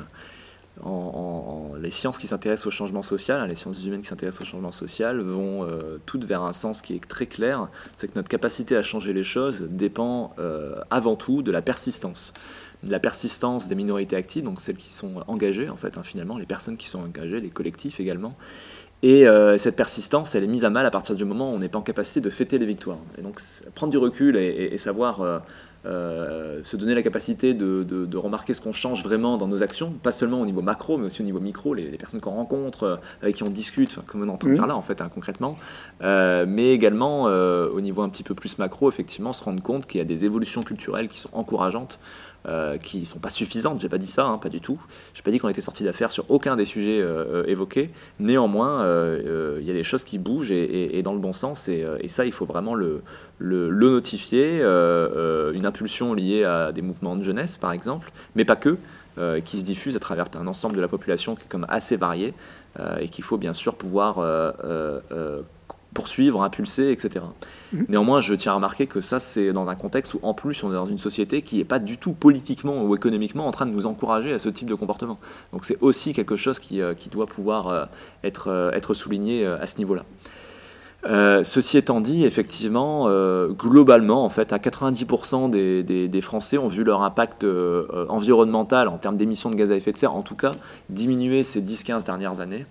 les 1.81 1.91
sciences 1.91 2.19
qui 2.19 2.27
s'intéressent 2.27 2.67
au 2.67 2.71
changement 2.71 3.03
social, 3.03 3.41
hein, 3.41 3.47
les 3.47 3.55
sciences 3.55 3.85
humaines 3.85 4.03
qui 4.03 4.09
s'intéressent 4.09 4.43
au 4.43 4.51
changement 4.51 4.73
social, 4.73 5.21
vont 5.21 5.65
euh, 5.65 5.99
toutes 6.05 6.25
vers 6.25 6.43
un 6.43 6.53
sens 6.53 6.83
qui 6.83 6.95
est 6.95 7.07
très 7.07 7.27
clair, 7.27 7.69
c'est 7.97 8.09
que 8.09 8.15
notre 8.17 8.29
capacité 8.29 8.77
à 8.77 8.83
changer 8.83 9.13
les 9.13 9.23
choses 9.23 9.67
dépend 9.71 10.35
euh, 10.39 10.81
avant 10.91 11.17
tout 11.17 11.43
de 11.43 11.51
la 11.51 11.63
persistance. 11.63 12.35
La 12.87 13.01
persistance 13.01 13.69
des 13.69 13.75
minorités 13.75 14.17
actives, 14.17 14.45
donc 14.45 14.61
celles 14.61 14.77
qui 14.77 14.93
sont 14.93 15.25
engagées, 15.29 15.71
en 15.71 15.77
fait, 15.77 15.97
hein, 15.97 16.03
finalement, 16.03 16.39
les 16.39 16.47
personnes 16.47 16.77
qui 16.77 16.89
sont 16.89 17.01
engagées, 17.01 17.41
les 17.41 17.51
collectifs 17.51 18.01
également. 18.01 18.35
Et 19.03 19.27
euh, 19.27 19.59
cette 19.59 19.77
persistance, 19.77 20.35
elle 20.35 20.45
est 20.45 20.49
mise 20.49 20.65
à 20.65 20.71
mal 20.71 20.87
à 20.87 20.91
partir 20.91 21.15
du 21.15 21.25
moment 21.25 21.53
où 21.53 21.55
on 21.55 21.59
n'est 21.59 21.69
pas 21.69 21.79
en 21.79 21.83
capacité 21.83 22.21
de 22.21 22.31
fêter 22.31 22.59
les 22.59 22.67
victoires. 22.67 22.99
Et 23.19 23.23
donc, 23.23 23.41
prendre 23.75 23.91
du 23.91 23.99
recul 23.99 24.37
et, 24.37 24.77
savoir 24.79 25.43
euh, 25.87 26.61
se 26.65 26.77
donner 26.77 26.95
la 26.95 27.03
capacité 27.03 27.55
de, 27.55 28.17
remarquer 28.17 28.55
ce 28.55 28.61
qu'on 28.61 28.73
change 28.73 29.05
vraiment 29.05 29.37
dans 29.37 29.47
nos 29.47 29.63
actions, 29.63 29.93
pas 30.03 30.13
seulement 30.13 30.41
au 30.41 30.47
niveau 30.47 30.63
macro, 30.63 30.99
mais 30.99 31.07
aussi 31.07 31.23
au 31.23 31.25
niveau 31.25 31.39
micro, 31.39 31.75
les, 31.75 31.85
personnes 31.97 32.21
qu'on 32.21 32.33
rencontre, 32.33 32.83
euh, 32.83 32.97
avec 33.23 33.37
qui 33.37 33.43
on 33.45 33.51
discute, 33.51 33.99
comme 34.07 34.23
on 34.23 34.29
est 34.29 34.31
en 34.31 34.37
train 34.37 34.51
de 34.51 34.55
faire 34.57 34.67
là 34.67 34.77
en 34.77 34.83
fait, 34.83 35.01
hein, 35.01 35.11
concrètement, 35.13 35.57
euh, 36.03 36.45
mais 36.49 36.73
également 36.73 37.25
au 37.25 37.81
niveau 37.81 38.03
un 38.03 38.09
petit 38.09 38.23
peu 38.23 38.35
plus 38.35 38.59
macro, 38.59 38.89
effectivement, 38.89 39.33
se 39.33 39.45
rendre 39.45 39.63
compte 39.63 39.87
qu'il 39.87 39.99
y 39.99 40.01
a 40.01 40.05
des 40.05 40.25
évolutions 40.25 40.63
culturelles 40.63 41.09
qui 41.09 41.21
sont 41.21 41.31
encourageantes 41.33 41.99
euh, 42.49 42.79
qui 42.79 43.01
ne 43.01 43.05
sont 43.05 43.19
pas 43.19 43.31
suffisantes, 43.31 43.81
j'ai 43.81 43.89
pas 43.89 43.99
dit 43.99 44.07
ça, 44.07 44.25
hein, 44.25 44.39
pas 44.39 44.49
du 44.49 44.61
tout. 44.61 44.79
J'ai 45.15 45.23
pas 45.23 45.33
dit 45.33 45.39
qu'on 45.41 45.49
était 45.49 45.61
sorti 45.61 45.83
d'affaires 45.83 46.13
sur 46.13 46.31
aucun 46.31 46.55
des 46.55 46.65
sujets 46.65 47.01
euh, 47.01 47.45
évoqués. 47.49 47.91
Néanmoins, 48.21 48.85
euh, 48.85 49.59
il 49.61 49.67
y 49.67 49.71
a 49.71 49.75
des 49.75 49.83
choses 49.83 50.05
qui 50.05 50.19
bougent 50.19 50.53
et, 50.53 51.03
dans 51.03 51.13
le 51.13 51.19
bon 51.19 51.33
sens, 51.33 51.67
et, 51.67 51.85
ça, 52.07 52.25
il 52.25 52.31
faut 52.31 52.47
vraiment 52.47 52.77
le, 52.77 53.03
notifier. 53.41 54.61
une 54.61 55.67
impulsion 55.67 56.15
liée 56.15 56.45
à 56.45 56.71
des 56.71 56.83
mouvements 56.83 57.17
de 57.17 57.25
jeunesse, 57.25 57.57
par 57.57 57.73
exemple, 57.73 58.13
mais 58.37 58.45
pas 58.45 58.57
que, 58.57 58.79
qui 59.45 59.59
se 59.59 59.65
diffusent 59.65 59.97
à 59.97 60.01
travers 60.01 60.27
un 60.39 60.47
ensemble 60.47 60.77
de 60.77 60.81
la 60.81 60.89
population 60.89 61.35
qui 61.35 61.45
est 61.45 61.49
comme 61.49 61.67
assez 61.69 61.97
varié, 61.97 62.33
et 63.01 63.09
qu'il 63.09 63.25
faut 63.25 63.39
bien 63.39 63.55
sûr 63.55 63.75
pouvoir 63.75 64.19
poursuivre, 65.97 66.43
impulser, 66.43 66.91
etc. 66.93 67.25
Mhm. 67.73 67.87
Néanmoins, 67.89 68.21
je 68.21 68.35
tiens 68.35 68.53
à 68.53 68.55
remarquer 68.57 68.87
que 68.87 69.01
ça, 69.01 69.19
c'est 69.19 69.55
dans 69.55 69.71
un 69.71 69.75
contexte 69.75 70.13
où, 70.13 70.21
en 70.23 70.35
plus, 70.35 70.63
on 70.63 70.71
est 70.71 70.75
dans 70.75 70.85
une 70.85 70.99
société 70.99 71.41
qui 71.41 71.57
n'est 71.57 71.65
pas 71.65 71.79
du 71.79 71.97
tout 71.97 72.13
politiquement 72.13 72.83
ou 72.83 72.95
économiquement 72.95 73.47
en 73.47 73.51
train 73.51 73.65
de 73.65 73.73
nous 73.73 73.87
encourager 73.87 74.31
à 74.35 74.39
ce 74.39 74.51
type 74.51 74.69
de 74.69 74.75
comportement. 74.75 75.19
Donc 75.53 75.65
c'est 75.65 75.79
aussi 75.81 76.13
quelque 76.13 76.37
chose 76.37 76.59
qui, 76.59 76.83
euh, 76.83 76.93
qui 76.93 77.09
doit 77.09 77.25
pouvoir 77.25 77.69
euh, 77.69 77.85
être, 78.23 78.49
euh, 78.49 78.71
être 78.73 78.93
souligné 78.93 79.47
à 79.47 79.67
ce 79.67 79.79
niveau-là. 79.79 80.05
ceci 81.45 81.79
étant 81.79 82.03
dit, 82.03 82.27
effectivement, 82.27 83.09
globalement, 83.51 84.25
en 84.25 84.29
fait, 84.29 84.53
à 84.53 84.59
90% 84.59 85.49
des, 85.49 85.83
des, 86.09 86.21
Français 86.21 86.59
ont 86.59 86.69
vu 86.69 86.85
leur 86.85 87.03
impact 87.03 87.47
environnemental 88.09 88.89
en 88.89 88.99
termes 88.99 89.17
d'émissions 89.17 89.51
de 89.51 89.55
gaz 89.55 89.71
à 89.71 89.77
effet 89.77 89.93
de 89.93 89.97
serre, 89.97 90.15
en 90.15 90.23
tout 90.23 90.37
cas, 90.37 90.53
diminuer 90.91 91.43
ces 91.43 91.63
10-15 91.63 92.05
dernières 92.05 92.41
années. 92.41 92.67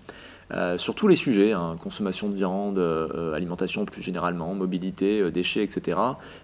Euh, 0.52 0.78
sur 0.78 0.94
tous 0.94 1.08
les 1.08 1.16
sujets, 1.16 1.52
hein, 1.52 1.76
consommation 1.82 2.28
de 2.28 2.36
viande, 2.36 2.78
euh, 2.78 3.34
alimentation 3.34 3.84
plus 3.84 4.00
généralement, 4.00 4.54
mobilité, 4.54 5.20
euh, 5.20 5.30
déchets, 5.30 5.64
etc. 5.64 5.98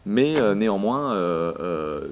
Mais 0.06 0.34
néanmoins, 0.54 1.16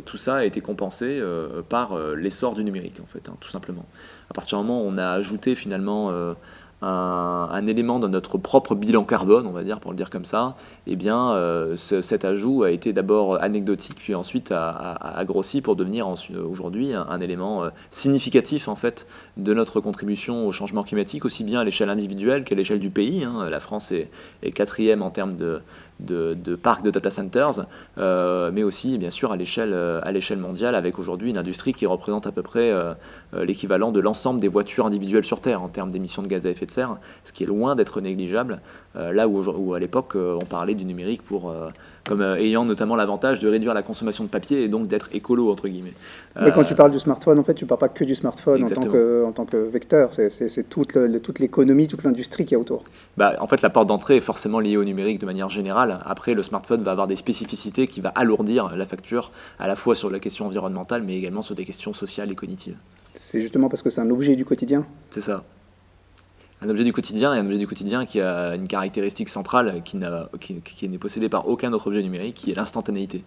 tout 0.06 0.16
ça 0.16 0.36
a 0.36 0.44
été 0.44 0.60
compensé 0.60 1.20
par 1.68 1.98
l'essor 2.14 2.54
du 2.54 2.64
numérique, 2.64 3.00
en 3.02 3.06
fait, 3.06 3.28
hein, 3.28 3.36
tout 3.40 3.48
simplement. 3.48 3.84
À 4.30 4.34
partir 4.34 4.58
du 4.58 4.64
moment 4.64 4.82
où 4.82 4.86
on 4.86 4.98
a 4.98 5.10
ajouté 5.10 5.54
finalement 5.54 6.12
un, 6.82 7.66
élément 7.66 7.98
de 7.98 8.08
notre 8.08 8.38
propre 8.38 8.74
bilan 8.74 9.04
carbone, 9.04 9.46
on 9.46 9.52
va 9.52 9.62
dire, 9.62 9.80
pour 9.80 9.90
le 9.90 9.96
dire 9.96 10.10
comme 10.10 10.24
ça, 10.24 10.56
eh 10.86 10.96
bien, 10.96 11.32
euh, 11.32 11.76
cet 11.76 12.24
ajout 12.24 12.62
a 12.62 12.70
été 12.70 12.92
d'abord 12.92 13.42
anecdotique, 13.42 13.96
puis 13.96 14.14
ensuite 14.14 14.52
a, 14.52 15.24
grossi 15.26 15.60
pour 15.60 15.76
devenir 15.76 16.08
aujourd'hui 16.08 16.92
un, 16.94 17.20
élément 17.20 17.64
euh, 17.64 17.70
significatif 17.90 18.68
en 18.68 18.76
fait 18.76 19.06
de 19.36 19.52
notre 19.52 19.80
contribution 19.80 20.46
au 20.46 20.52
changement 20.52 20.82
climatique, 20.82 21.24
aussi 21.24 21.44
bien 21.44 21.60
à 21.60 21.64
l'échelle 21.64 21.90
individuelle 21.90 22.44
qu'à 22.44 22.54
l'échelle 22.54 22.80
du 22.80 22.90
pays. 22.90 23.24
Hein. 23.24 23.48
La 23.50 23.60
France 23.60 23.92
est, 23.92 24.10
est, 24.42 24.52
quatrième 24.52 25.02
en 25.02 25.10
termes 25.10 25.34
de, 25.34 25.60
de, 26.06 26.56
parcs 26.56 26.84
de 26.84 26.90
data 26.90 27.10
centers, 27.10 27.66
euh, 27.98 28.50
mais 28.52 28.62
aussi 28.62 28.98
bien 28.98 29.10
sûr 29.10 29.32
à 29.32 29.36
l'échelle 29.36 29.72
euh, 29.72 30.00
à 30.02 30.12
l'échelle 30.12 30.38
mondiale, 30.38 30.74
avec 30.74 30.98
aujourd'hui 30.98 31.30
une 31.30 31.38
industrie 31.38 31.72
qui 31.72 31.86
représente 31.86 32.26
à 32.26 32.32
peu 32.32 32.42
près 32.42 32.70
euh, 32.70 32.94
l'équivalent 33.32 33.92
de 33.92 34.00
l'ensemble 34.00 34.40
des 34.40 34.48
voitures 34.48 34.86
individuelles 34.86 35.24
sur 35.24 35.40
Terre 35.40 35.62
en 35.62 35.68
termes 35.68 35.90
d'émissions 35.90 36.22
de 36.22 36.28
gaz 36.28 36.46
à 36.46 36.50
effet 36.50 36.66
de 36.66 36.70
serre, 36.70 36.96
ce 37.24 37.32
qui 37.32 37.44
est 37.44 37.46
loin 37.46 37.74
d'être 37.74 38.00
négligeable. 38.00 38.60
là 38.94 39.28
où, 39.28 39.42
où 39.42 39.74
à 39.74 39.78
l'époque 39.78 40.16
on 40.16 40.44
parlait 40.44 40.74
du 40.74 40.84
numérique 40.84 41.22
pour 41.22 41.52
comme 42.06 42.22
ayant 42.22 42.64
notamment 42.64 42.96
l'avantage 42.96 43.40
de 43.40 43.48
réduire 43.48 43.74
la 43.74 43.82
consommation 43.82 44.24
de 44.24 44.28
papier 44.28 44.62
et 44.64 44.68
donc 44.68 44.86
d'être 44.86 45.08
écolo, 45.12 45.50
entre 45.50 45.68
guillemets. 45.68 45.92
Mais 46.40 46.52
quand 46.52 46.64
tu 46.64 46.74
parles 46.74 46.90
du 46.90 46.98
smartphone, 46.98 47.38
en 47.38 47.44
fait, 47.44 47.54
tu 47.54 47.64
ne 47.64 47.68
parles 47.68 47.80
pas 47.80 47.88
que 47.88 48.04
du 48.04 48.14
smartphone 48.14 48.64
en 48.64 48.68
tant, 48.68 48.80
que, 48.80 49.24
en 49.24 49.32
tant 49.32 49.44
que 49.44 49.56
vecteur, 49.56 50.10
c'est 50.14 50.68
toute 50.68 51.38
l'économie, 51.38 51.88
toute 51.88 52.04
l'industrie 52.04 52.44
qui 52.44 52.54
est 52.54 52.56
autour. 52.56 52.82
Bah, 53.16 53.34
en 53.40 53.46
fait, 53.46 53.62
la 53.62 53.70
porte 53.70 53.88
d'entrée 53.88 54.16
est 54.16 54.20
forcément 54.20 54.60
liée 54.60 54.76
au 54.76 54.84
numérique 54.84 55.20
de 55.20 55.26
manière 55.26 55.48
générale. 55.48 55.89
Après, 55.90 56.34
le 56.34 56.42
smartphone 56.42 56.82
va 56.82 56.92
avoir 56.92 57.06
des 57.06 57.16
spécificités 57.16 57.86
qui 57.86 58.00
va 58.00 58.10
alourdir 58.10 58.76
la 58.76 58.84
facture, 58.84 59.32
à 59.58 59.68
la 59.68 59.76
fois 59.76 59.94
sur 59.94 60.10
la 60.10 60.18
question 60.18 60.46
environnementale, 60.46 61.02
mais 61.02 61.16
également 61.16 61.42
sur 61.42 61.54
des 61.54 61.64
questions 61.64 61.92
sociales 61.92 62.30
et 62.30 62.34
cognitives. 62.34 62.76
C'est 63.14 63.40
justement 63.40 63.68
parce 63.68 63.82
que 63.82 63.90
c'est 63.90 64.00
un 64.00 64.10
objet 64.10 64.36
du 64.36 64.44
quotidien 64.44 64.86
C'est 65.10 65.20
ça 65.20 65.44
un 66.62 66.68
objet 66.68 66.84
du 66.84 66.92
quotidien 66.92 67.34
et 67.34 67.38
un 67.38 67.46
objet 67.46 67.56
du 67.56 67.66
quotidien 67.66 68.04
qui 68.04 68.20
a 68.20 68.54
une 68.54 68.68
caractéristique 68.68 69.30
centrale 69.30 69.82
qui, 69.82 69.98
qui, 70.40 70.60
qui 70.60 70.88
n'est 70.90 70.98
possédée 70.98 71.30
par 71.30 71.48
aucun 71.48 71.72
autre 71.72 71.86
objet 71.86 72.02
numérique, 72.02 72.34
qui 72.34 72.50
est 72.50 72.54
l'instantanéité. 72.54 73.24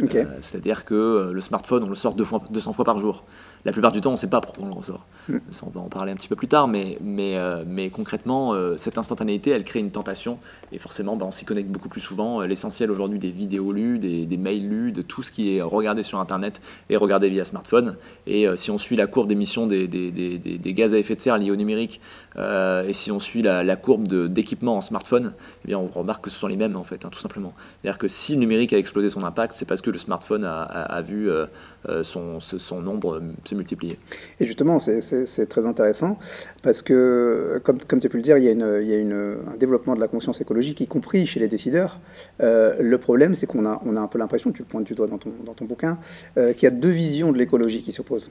Euh, 0.00 0.24
c'est-à-dire 0.40 0.84
que 0.84 0.94
euh, 0.94 1.32
le 1.32 1.40
smartphone, 1.40 1.84
on 1.84 1.88
le 1.88 1.94
sort 1.94 2.14
200 2.14 2.72
fois 2.72 2.84
par 2.84 2.98
jour. 2.98 3.24
La 3.64 3.72
plupart 3.72 3.92
du 3.92 4.00
temps, 4.00 4.10
on 4.10 4.14
ne 4.14 4.18
sait 4.18 4.28
pas 4.28 4.40
pourquoi 4.40 4.64
on 4.64 4.68
le 4.68 4.74
ressort. 4.74 5.06
Mm. 5.28 5.36
Ça, 5.50 5.66
on 5.66 5.70
va 5.70 5.80
en 5.80 5.88
parler 5.88 6.12
un 6.12 6.16
petit 6.16 6.28
peu 6.28 6.36
plus 6.36 6.48
tard, 6.48 6.68
mais, 6.68 6.98
mais, 7.00 7.36
euh, 7.36 7.64
mais 7.66 7.90
concrètement, 7.90 8.54
cette 8.76 8.98
instantanéité, 8.98 9.50
elle 9.50 9.64
crée 9.64 9.78
une 9.78 9.90
tentation, 9.90 10.38
et 10.72 10.78
forcément, 10.78 11.16
bah, 11.16 11.26
on 11.26 11.30
s'y 11.30 11.44
connecte 11.44 11.68
beaucoup 11.68 11.88
plus 11.88 12.00
souvent. 12.00 12.40
L'essentiel 12.42 12.90
aujourd'hui 12.90 13.18
des 13.18 13.30
vidéos 13.30 13.72
lues, 13.72 13.98
des, 13.98 14.26
des, 14.26 14.36
mails 14.36 14.68
lus, 14.68 14.92
de 14.92 15.02
tout 15.02 15.22
ce 15.22 15.30
qui 15.30 15.56
est 15.56 15.62
regardé 15.62 16.02
sur 16.02 16.18
Internet 16.18 16.60
est 16.90 16.96
regardé 16.96 17.30
via 17.30 17.44
smartphone. 17.44 17.96
Et 18.26 18.46
si 18.56 18.70
on 18.70 18.78
suit 18.78 18.96
la 18.96 19.06
courbe 19.06 19.28
d'émission 19.28 19.66
des, 19.66 19.86
des, 19.86 20.10
des, 20.10 20.74
gaz 20.74 20.94
à 20.94 20.98
effet 20.98 21.14
de 21.14 21.20
serre 21.20 21.38
liés 21.38 21.50
au 21.50 21.56
numérique, 21.56 22.00
et 22.36 22.92
si 22.92 23.10
on 23.12 23.20
suit 23.20 23.42
la, 23.42 23.62
la 23.62 23.76
courbe 23.76 24.08
d'équipement 24.08 24.76
en 24.76 24.80
smartphone, 24.80 25.32
eh 25.64 25.68
bien, 25.68 25.78
on 25.78 25.86
remarque 25.86 26.24
que 26.24 26.30
ce 26.30 26.38
sont 26.38 26.48
les 26.48 26.56
mêmes, 26.56 26.76
en 26.76 26.84
fait, 26.84 27.04
hein, 27.04 27.08
tout 27.10 27.18
simplement. 27.18 27.52
C'est-à-dire 27.80 27.98
que 27.98 28.08
si 28.08 28.34
le 28.34 28.40
numérique 28.40 28.72
a 28.72 28.78
explosé 28.78 29.08
son 29.10 29.24
impact, 29.24 29.52
c'est 29.54 29.64
parce 29.64 29.80
que 29.80 29.90
le 29.90 29.98
smartphone 29.98 30.44
a, 30.44 31.02
vu 31.02 31.30
euh, 31.30 31.46
euh, 31.88 32.02
son, 32.02 32.40
son, 32.40 32.80
nombre 32.80 33.20
se 33.52 33.56
multiplier. 33.56 33.98
Et 34.40 34.46
justement, 34.46 34.80
c'est 34.80 35.46
très 35.46 35.66
intéressant 35.66 36.18
parce 36.62 36.82
que, 36.82 37.60
comme, 37.62 37.78
tu 37.78 38.06
as 38.06 38.10
pu 38.10 38.16
le 38.16 38.22
dire, 38.22 38.38
il 38.38 38.44
y 38.44 38.48
a, 38.48 38.52
une, 38.52 39.36
un 39.52 39.56
développement 39.58 39.94
de 39.94 40.00
la 40.00 40.08
conscience 40.08 40.40
écologique, 40.40 40.80
y 40.80 40.86
compris 40.86 41.26
chez 41.26 41.40
les 41.40 41.48
décideurs. 41.48 42.00
Euh, 42.40 42.74
le 42.80 42.98
problème, 42.98 43.34
c'est 43.34 43.46
qu'on 43.46 43.66
a, 43.66 43.80
un 43.84 44.06
peu 44.06 44.18
l'impression, 44.18 44.52
tu 44.52 44.62
le 44.62 44.68
pointes 44.68 44.84
du 44.84 44.94
doigt 44.94 45.06
dans 45.06 45.18
ton, 45.18 45.64
bouquin, 45.64 45.98
qu'il 46.34 46.62
y 46.62 46.66
a 46.66 46.70
deux 46.70 46.88
visions 46.88 47.32
de 47.32 47.38
l'écologie 47.38 47.82
qui 47.82 47.92
s'opposent. 47.92 48.30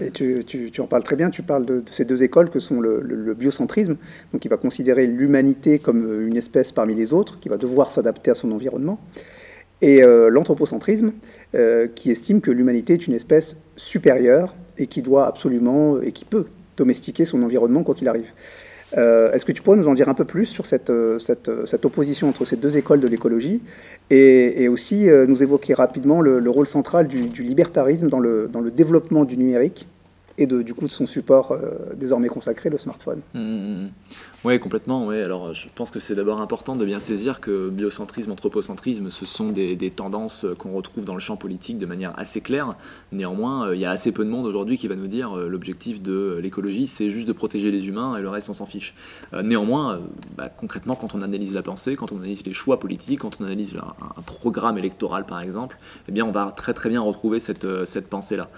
Et 0.00 0.10
tu, 0.10 0.80
en 0.80 0.86
parles 0.86 1.04
très 1.04 1.16
bien, 1.16 1.30
tu 1.30 1.42
parles 1.42 1.64
de, 1.64 1.82
ces 1.90 2.04
deux 2.04 2.22
écoles 2.22 2.50
que 2.50 2.58
sont 2.58 2.80
le, 2.80 3.00
le, 3.00 3.34
biocentrisme, 3.34 3.96
donc 4.32 4.42
qui 4.42 4.48
va 4.48 4.56
considérer 4.56 5.06
l'humanité 5.06 5.78
comme 5.78 6.26
une 6.26 6.36
espèce 6.36 6.72
parmi 6.72 6.94
les 6.94 7.12
autres, 7.12 7.38
qui 7.40 7.48
va 7.48 7.56
devoir 7.56 7.90
s'adapter 7.90 8.30
à 8.30 8.34
son 8.34 8.50
environnement, 8.50 8.98
et 9.82 10.02
euh, 10.02 10.30
l'anthropocentrisme, 10.30 11.12
euh, 11.54 11.88
qui 11.92 12.10
estime 12.10 12.40
que 12.40 12.50
l'humanité 12.50 12.94
est 12.94 13.06
une 13.06 13.14
espèce 13.14 13.56
supérieure 13.82 14.54
et 14.78 14.86
qui 14.86 15.02
doit 15.02 15.26
absolument, 15.26 16.00
et 16.00 16.12
qui 16.12 16.24
peut 16.24 16.46
domestiquer 16.76 17.24
son 17.24 17.42
environnement 17.42 17.82
quoi 17.82 17.94
qu'il 17.94 18.08
arrive. 18.08 18.30
Euh, 18.96 19.32
est-ce 19.32 19.44
que 19.44 19.52
tu 19.52 19.62
pourrais 19.62 19.78
nous 19.78 19.88
en 19.88 19.94
dire 19.94 20.08
un 20.08 20.14
peu 20.14 20.24
plus 20.24 20.46
sur 20.46 20.66
cette, 20.66 20.92
cette, 21.18 21.50
cette 21.66 21.84
opposition 21.84 22.28
entre 22.28 22.44
ces 22.44 22.56
deux 22.56 22.76
écoles 22.76 23.00
de 23.00 23.08
l'écologie 23.08 23.62
et, 24.10 24.62
et, 24.62 24.68
aussi 24.68 25.08
nous 25.28 25.42
évoquer 25.42 25.72
rapidement 25.72 26.20
le, 26.20 26.50
rôle 26.50 26.66
central 26.66 27.08
du, 27.08 27.22
du, 27.28 27.42
libertarisme 27.42 28.08
dans 28.08 28.20
le, 28.20 28.50
dans 28.52 28.60
le 28.60 28.70
développement 28.70 29.24
du 29.24 29.38
numérique 29.38 29.86
et 30.38 30.46
de, 30.46 30.62
du 30.62 30.74
coup 30.74 30.86
de 30.86 30.92
son 30.92 31.06
support 31.06 31.56
désormais 31.96 32.28
consacré, 32.28 32.70
le 32.70 32.78
smartphone 32.78 33.20
mmh, 33.34 33.40
mmh, 33.40 33.84
mmh. 33.84 33.90
Oui, 34.44 34.58
complètement. 34.58 35.10
Alors, 35.10 35.54
je 35.54 35.68
pense 35.72 35.92
que 35.92 36.00
c'est 36.00 36.16
d'abord 36.16 36.40
important 36.40 36.74
de 36.74 36.84
bien 36.84 36.98
saisir 36.98 37.40
que 37.40 37.68
biocentrisme, 37.68 38.32
anthropocentrisme, 38.32 39.08
ce 39.08 39.24
sont 39.24 39.50
des, 39.50 39.92
tendances 39.94 40.46
qu'on 40.58 40.72
retrouve 40.72 41.04
dans 41.04 41.14
le 41.14 41.20
champ 41.20 41.36
politique 41.36 41.78
de 41.78 41.86
manière 41.86 42.12
assez 42.18 42.40
claire. 42.40 42.74
Néanmoins, 43.12 43.68
euh, 43.68 43.76
il 43.76 43.80
y 43.80 43.84
a 43.84 43.90
assez 43.90 44.10
peu 44.10 44.24
de 44.24 44.30
monde 44.30 44.46
aujourd'hui 44.46 44.76
qui 44.78 44.88
va 44.88 44.96
nous 44.96 45.06
dire 45.06 45.38
euh, 45.38 45.48
l'objectif 45.48 46.02
de 46.02 46.40
l'écologie, 46.42 46.88
c'est 46.88 47.08
juste 47.08 47.28
de 47.28 47.32
protéger 47.32 47.70
les 47.70 47.86
humains 47.86 48.16
et 48.16 48.22
le 48.22 48.28
reste, 48.28 48.48
on 48.50 48.54
s'en 48.54 48.66
fiche. 48.66 48.94
Euh, 49.32 49.42
néanmoins, 49.42 50.00
bah, 50.36 50.48
concrètement, 50.48 50.96
quand 50.96 51.14
on 51.14 51.22
analyse 51.22 51.54
la 51.54 51.62
pensée, 51.62 51.94
quand 51.94 52.10
on 52.10 52.16
analyse 52.16 52.44
les 52.44 52.52
choix 52.52 52.80
politiques, 52.80 53.20
quand 53.20 53.40
on 53.40 53.44
analyse 53.44 53.76
un, 53.76 54.22
programme 54.22 54.76
électoral, 54.76 55.24
par 55.24 55.40
exemple, 55.40 55.78
eh 56.08 56.12
bien, 56.12 56.24
on 56.24 56.32
va 56.32 56.50
très 56.50 56.74
très 56.74 56.88
bien 56.88 57.00
retrouver 57.00 57.38
cette 57.38 58.08
pensée-là. 58.08 58.48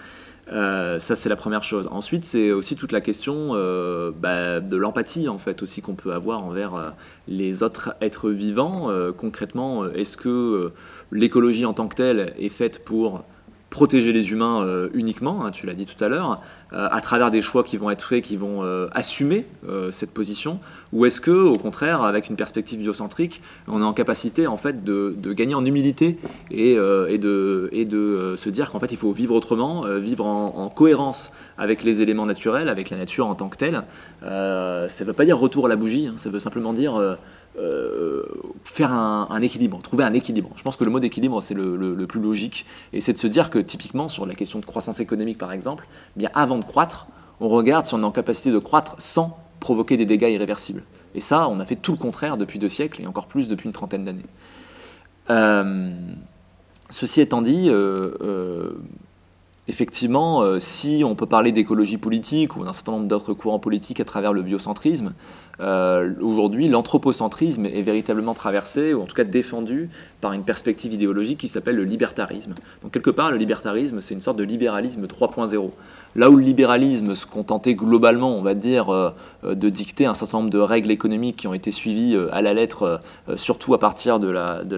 Euh, 0.52 0.98
ça, 0.98 1.14
c'est 1.14 1.28
la 1.28 1.36
première 1.36 1.62
chose. 1.62 1.88
Ensuite, 1.90 2.24
c'est 2.24 2.52
aussi 2.52 2.76
toute 2.76 2.92
la 2.92 3.00
question 3.00 3.50
euh, 3.52 4.10
bah, 4.14 4.60
de 4.60 4.76
l'empathie, 4.76 5.28
en 5.28 5.38
fait, 5.38 5.62
aussi 5.62 5.80
qu'on 5.80 5.94
peut 5.94 6.12
avoir 6.12 6.44
envers 6.44 6.74
euh, 6.74 6.88
les 7.28 7.62
autres 7.62 7.94
êtres 8.00 8.30
vivants. 8.30 8.90
concrètement, 9.16 9.86
est-ce 9.86 10.16
que 10.16 10.72
l'écologie 11.12 11.64
en 11.64 11.72
tant 11.72 11.88
que 11.88 11.96
telle 11.96 12.34
est 12.38 12.48
faite 12.48 12.84
pour 12.84 13.24
protéger 13.70 14.12
les 14.12 14.30
humains 14.30 14.88
uniquement, 14.92 15.44
hein, 15.44 15.50
tu 15.50 15.66
l'as 15.66 15.74
dit 15.74 15.86
tout 15.86 16.02
à 16.02 16.08
l'heure, 16.08 16.40
à 16.74 17.00
travers 17.00 17.30
des 17.30 17.42
choix 17.42 17.62
qui 17.62 17.76
vont 17.76 17.90
être 17.90 18.04
faits, 18.04 18.22
qui 18.22 18.36
vont 18.36 18.64
euh, 18.64 18.88
assumer 18.92 19.46
cette 19.90 20.10
position, 20.10 20.60
ou 20.92 21.06
est-ce 21.06 21.20
que, 21.20 21.30
au 21.30 21.56
contraire, 21.56 22.02
avec 22.02 22.28
une 22.28 22.36
perspective 22.36 22.78
biocentrique, 22.78 23.40
on 23.66 23.80
est 23.80 23.84
en 23.84 23.92
capacité 23.92 24.46
en 24.46 24.56
fait 24.56 24.84
de, 24.84 25.14
gagner 25.32 25.54
en 25.54 25.64
humilité 25.64 26.18
et, 26.50 26.72
et 26.72 27.18
de, 27.18 27.68
et 27.72 27.84
de 27.84 28.34
se 28.36 28.50
dire 28.50 28.70
qu'en 28.70 28.78
fait 28.78 28.92
il 28.92 28.98
faut 28.98 29.12
vivre 29.12 29.34
autrement, 29.34 29.84
vivre 29.98 30.26
en, 30.26 30.68
cohérence 30.68 31.32
avec 31.56 31.82
les 31.82 32.02
éléments 32.02 32.26
naturels, 32.26 32.68
avec 32.68 32.90
la 32.90 32.96
nature 32.96 33.26
en 33.26 33.34
tant 33.34 33.48
que 33.48 33.56
telle. 33.56 33.82
ça 34.22 34.28
ne 34.28 35.04
veut 35.04 35.12
pas 35.12 35.24
dire 35.24 35.38
retour 35.38 35.66
à 35.66 35.68
la 35.68 35.76
bougie, 35.76 36.08
hein, 36.08 36.14
ça 36.16 36.30
veut 36.30 36.38
simplement 36.38 36.72
dire 36.72 37.16
euh, 37.56 38.24
faire 38.64 38.90
un, 38.90 39.40
équilibre, 39.42 39.80
trouver 39.80 40.02
un 40.02 40.12
équilibre. 40.12 40.50
Je 40.56 40.62
pense 40.64 40.74
que 40.74 40.82
le 40.82 40.90
mot 40.90 40.98
d'équilibre, 40.98 41.40
c'est 41.40 41.54
le, 41.54 42.06
plus 42.08 42.20
logique. 42.20 42.66
Et 42.92 43.00
c'est 43.00 43.12
de 43.12 43.18
se 43.18 43.28
dire 43.28 43.50
que 43.50 43.60
typiquement, 43.60 44.08
sur 44.08 44.26
la 44.26 44.34
question 44.34 44.58
de 44.58 44.64
croissance 44.64 44.98
économique, 44.98 45.38
par 45.38 45.52
exemple, 45.52 45.86
eh 46.16 46.18
bien 46.18 46.30
avant 46.34 46.58
de 46.58 46.63
croître, 46.64 47.06
on 47.40 47.48
regarde 47.48 47.86
si 47.86 47.94
on 47.94 48.02
est 48.02 48.04
en 48.04 48.10
capacité 48.10 48.50
de 48.50 48.58
croître 48.58 48.94
sans 48.98 49.38
provoquer 49.60 49.96
des 49.96 50.06
dégâts 50.06 50.30
irréversibles. 50.32 50.82
Et 51.14 51.20
ça, 51.20 51.48
on 51.48 51.60
a 51.60 51.64
fait 51.64 51.76
tout 51.76 51.92
le 51.92 51.98
contraire 51.98 52.36
depuis 52.36 52.58
deux 52.58 52.68
siècles, 52.68 53.02
et 53.02 53.06
encore 53.06 53.26
plus 53.26 53.48
depuis 53.48 53.66
une 53.66 53.72
trentaine 53.72 54.04
d'années. 54.04 54.26
Euh, 55.30 55.94
ceci 56.90 57.20
étant 57.20 57.40
dit, 57.40 57.66
euh, 57.68 58.72
effectivement, 59.68 60.58
si 60.58 61.02
on 61.06 61.14
peut 61.14 61.26
parler 61.26 61.52
d'écologie 61.52 61.98
politique 61.98 62.56
ou 62.56 62.64
d'un 62.64 62.72
certain 62.72 62.92
nombre 62.92 63.06
d'autres 63.06 63.32
courants 63.32 63.60
politiques 63.60 64.00
à 64.00 64.04
travers 64.04 64.32
le 64.32 64.42
biocentrisme, 64.42 65.14
euh, 65.60 66.12
aujourd'hui, 66.20 66.68
l'anthropocentrisme 66.68 67.66
est 67.66 67.82
véritablement 67.82 68.34
traversé, 68.34 68.94
ou 68.94 69.02
en 69.02 69.06
tout 69.06 69.14
cas 69.14 69.24
défendu, 69.24 69.88
par 70.20 70.32
une 70.32 70.44
perspective 70.44 70.92
idéologique 70.92 71.38
qui 71.38 71.48
s'appelle 71.48 71.76
le 71.76 71.84
libertarisme. 71.84 72.54
Donc 72.82 72.92
quelque 72.92 73.10
part, 73.10 73.30
le 73.30 73.36
libertarisme, 73.36 74.00
c'est 74.00 74.14
une 74.14 74.20
sorte 74.20 74.36
de 74.36 74.44
libéralisme 74.44 75.06
3.0. 75.06 75.70
Là 76.16 76.30
où 76.30 76.36
le 76.36 76.44
libéralisme 76.44 77.14
se 77.14 77.26
contentait 77.26 77.74
globalement, 77.74 78.36
on 78.36 78.42
va 78.42 78.54
dire, 78.54 78.92
euh, 78.92 79.10
de 79.44 79.68
dicter 79.68 80.06
un 80.06 80.14
certain 80.14 80.38
nombre 80.38 80.50
de 80.50 80.58
règles 80.58 80.90
économiques 80.90 81.36
qui 81.36 81.48
ont 81.48 81.54
été 81.54 81.70
suivies 81.70 82.14
euh, 82.14 82.28
à 82.32 82.42
la 82.42 82.54
lettre, 82.54 83.00
surtout 83.36 83.74
à 83.74 83.78
partir 83.78 84.20
de 84.20 84.30
la, 84.30 84.64
de 84.64 84.74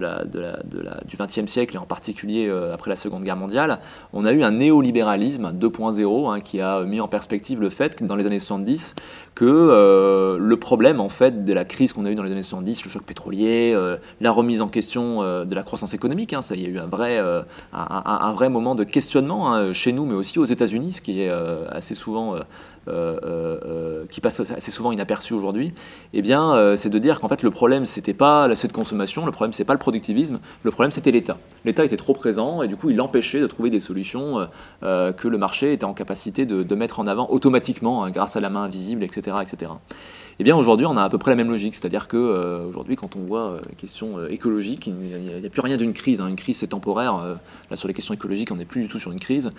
du 1.07 1.17
XXe 1.17 1.51
siècle, 1.51 1.75
et 1.75 1.79
en 1.79 1.85
particulier 1.85 2.49
après 2.73 2.89
la 2.89 2.95
Seconde 2.95 3.23
Guerre 3.23 3.35
mondiale, 3.35 3.79
on 4.13 4.25
a 4.25 4.31
eu 4.31 4.43
un 4.43 4.51
néolibéralisme 4.51 5.51
2.0 5.51 6.31
hein, 6.31 6.39
qui 6.39 6.61
a 6.61 6.83
mis 6.83 6.99
en 7.01 7.07
perspective 7.07 7.59
le 7.59 7.69
fait 7.69 7.95
que 7.95 8.03
dans 8.03 8.15
les 8.15 8.25
années 8.25 8.39
70, 8.39 8.95
que 9.35 10.37
le 10.39 10.57
problèmes 10.67 10.99
en 10.99 11.07
fait 11.07 11.45
de 11.45 11.53
la 11.53 11.63
crise 11.63 11.93
qu'on 11.93 12.03
a 12.03 12.11
eue 12.11 12.15
dans 12.15 12.23
les 12.23 12.31
années 12.33 12.43
70, 12.43 12.83
le 12.83 12.89
choc 12.89 13.03
pétrolier, 13.03 13.71
euh, 13.73 13.95
la 14.19 14.31
remise 14.31 14.59
en 14.59 14.67
question 14.67 15.23
euh, 15.23 15.45
de 15.45 15.55
la 15.55 15.63
croissance 15.63 15.93
économique. 15.93 16.33
Hein. 16.33 16.41
ça, 16.41 16.55
il 16.55 16.61
y 16.61 16.65
a 16.65 16.67
eu 16.67 16.77
un 16.77 16.87
vrai, 16.87 17.17
un, 17.19 17.45
un, 17.71 18.33
vrai 18.33 18.49
moment 18.49 18.75
de 18.75 18.83
questionnement 18.83 19.53
hein, 19.53 19.71
chez 19.71 19.93
nous, 19.93 20.05
mais 20.05 20.13
aussi 20.13 20.39
aux 20.39 20.45
États-Unis, 20.45 20.91
ce 20.91 21.01
qui 21.01 21.21
est 21.21 21.31
assez 21.69 21.95
souvent 21.95 22.35
euh, 22.87 23.19
euh, 23.23 23.59
euh, 23.65 24.05
qui 24.09 24.21
passe 24.21 24.39
assez 24.39 24.71
souvent 24.71 24.93
inaperçu 24.93 25.33
aujourd'hui, 25.33 25.73
eh 26.13 26.21
bien, 26.21 26.75
c'est 26.77 26.89
de 26.89 26.99
dire 26.99 27.19
qu'en 27.19 27.27
fait 27.27 27.43
le 27.43 27.49
problème 27.49 27.85
c'était 27.85 28.13
pas 28.13 28.55
cette 28.55 28.71
consommation, 28.71 29.25
le 29.25 29.31
problème 29.33 29.51
c'est 29.51 29.65
pas 29.65 29.73
le 29.73 29.79
productivisme, 29.79 30.39
le 30.63 30.71
problème 30.71 30.91
c'était 30.91 31.11
l'État. 31.11 31.37
L'État 31.65 31.83
était 31.83 31.97
trop 31.97 32.13
présent 32.13 32.61
et 32.61 32.69
du 32.69 32.77
coup 32.77 32.89
il 32.89 33.01
empêchait 33.01 33.41
de 33.41 33.47
trouver 33.47 33.69
des 33.69 33.81
solutions 33.81 34.47
que 34.81 35.27
le 35.27 35.37
marché 35.37 35.73
était 35.73 35.83
en 35.83 35.93
capacité 35.93 36.45
de, 36.45 36.75
mettre 36.75 37.01
en 37.01 37.07
avant 37.07 37.27
automatiquement 37.29 38.05
hein, 38.05 38.11
grâce 38.11 38.37
à 38.37 38.39
la 38.39 38.49
main 38.49 38.63
invisible, 38.63 39.03
etc., 39.03 39.35
etc. 39.41 39.71
Eh 40.39 40.43
bien 40.43 40.55
aujourd'hui 40.55 40.85
on 40.85 40.95
a 40.97 41.03
à 41.03 41.09
peu 41.09 41.17
près 41.17 41.31
la 41.31 41.35
même 41.35 41.49
logique, 41.49 41.73
c'est-à-dire 41.73 42.07
que 42.07 42.15
euh, 42.15 42.67
aujourd'hui 42.67 42.95
quand 42.95 43.15
on 43.15 43.21
voit 43.21 43.47
euh, 43.47 43.59
les 43.69 43.75
questions 43.75 44.19
euh, 44.19 44.27
écologiques, 44.29 44.85
il 44.85 44.93
n'y 44.93 45.45
a, 45.45 45.49
plus 45.49 45.61
rien 45.61 45.77
d'une 45.77 45.93
crise, 45.93 46.21
hein. 46.21 46.27
une 46.27 46.35
crise 46.35 46.57
c'est 46.57 46.67
temporaire, 46.67 47.37
là 47.71 47.75
sur 47.75 47.87
les 47.87 47.93
questions 47.95 48.13
écologiques 48.13 48.51
on 48.51 48.55
n'est 48.55 48.65
plus 48.65 48.83
du 48.83 48.87
tout 48.87 48.99
sur 48.99 49.11
une 49.11 49.19
crise. 49.19 49.51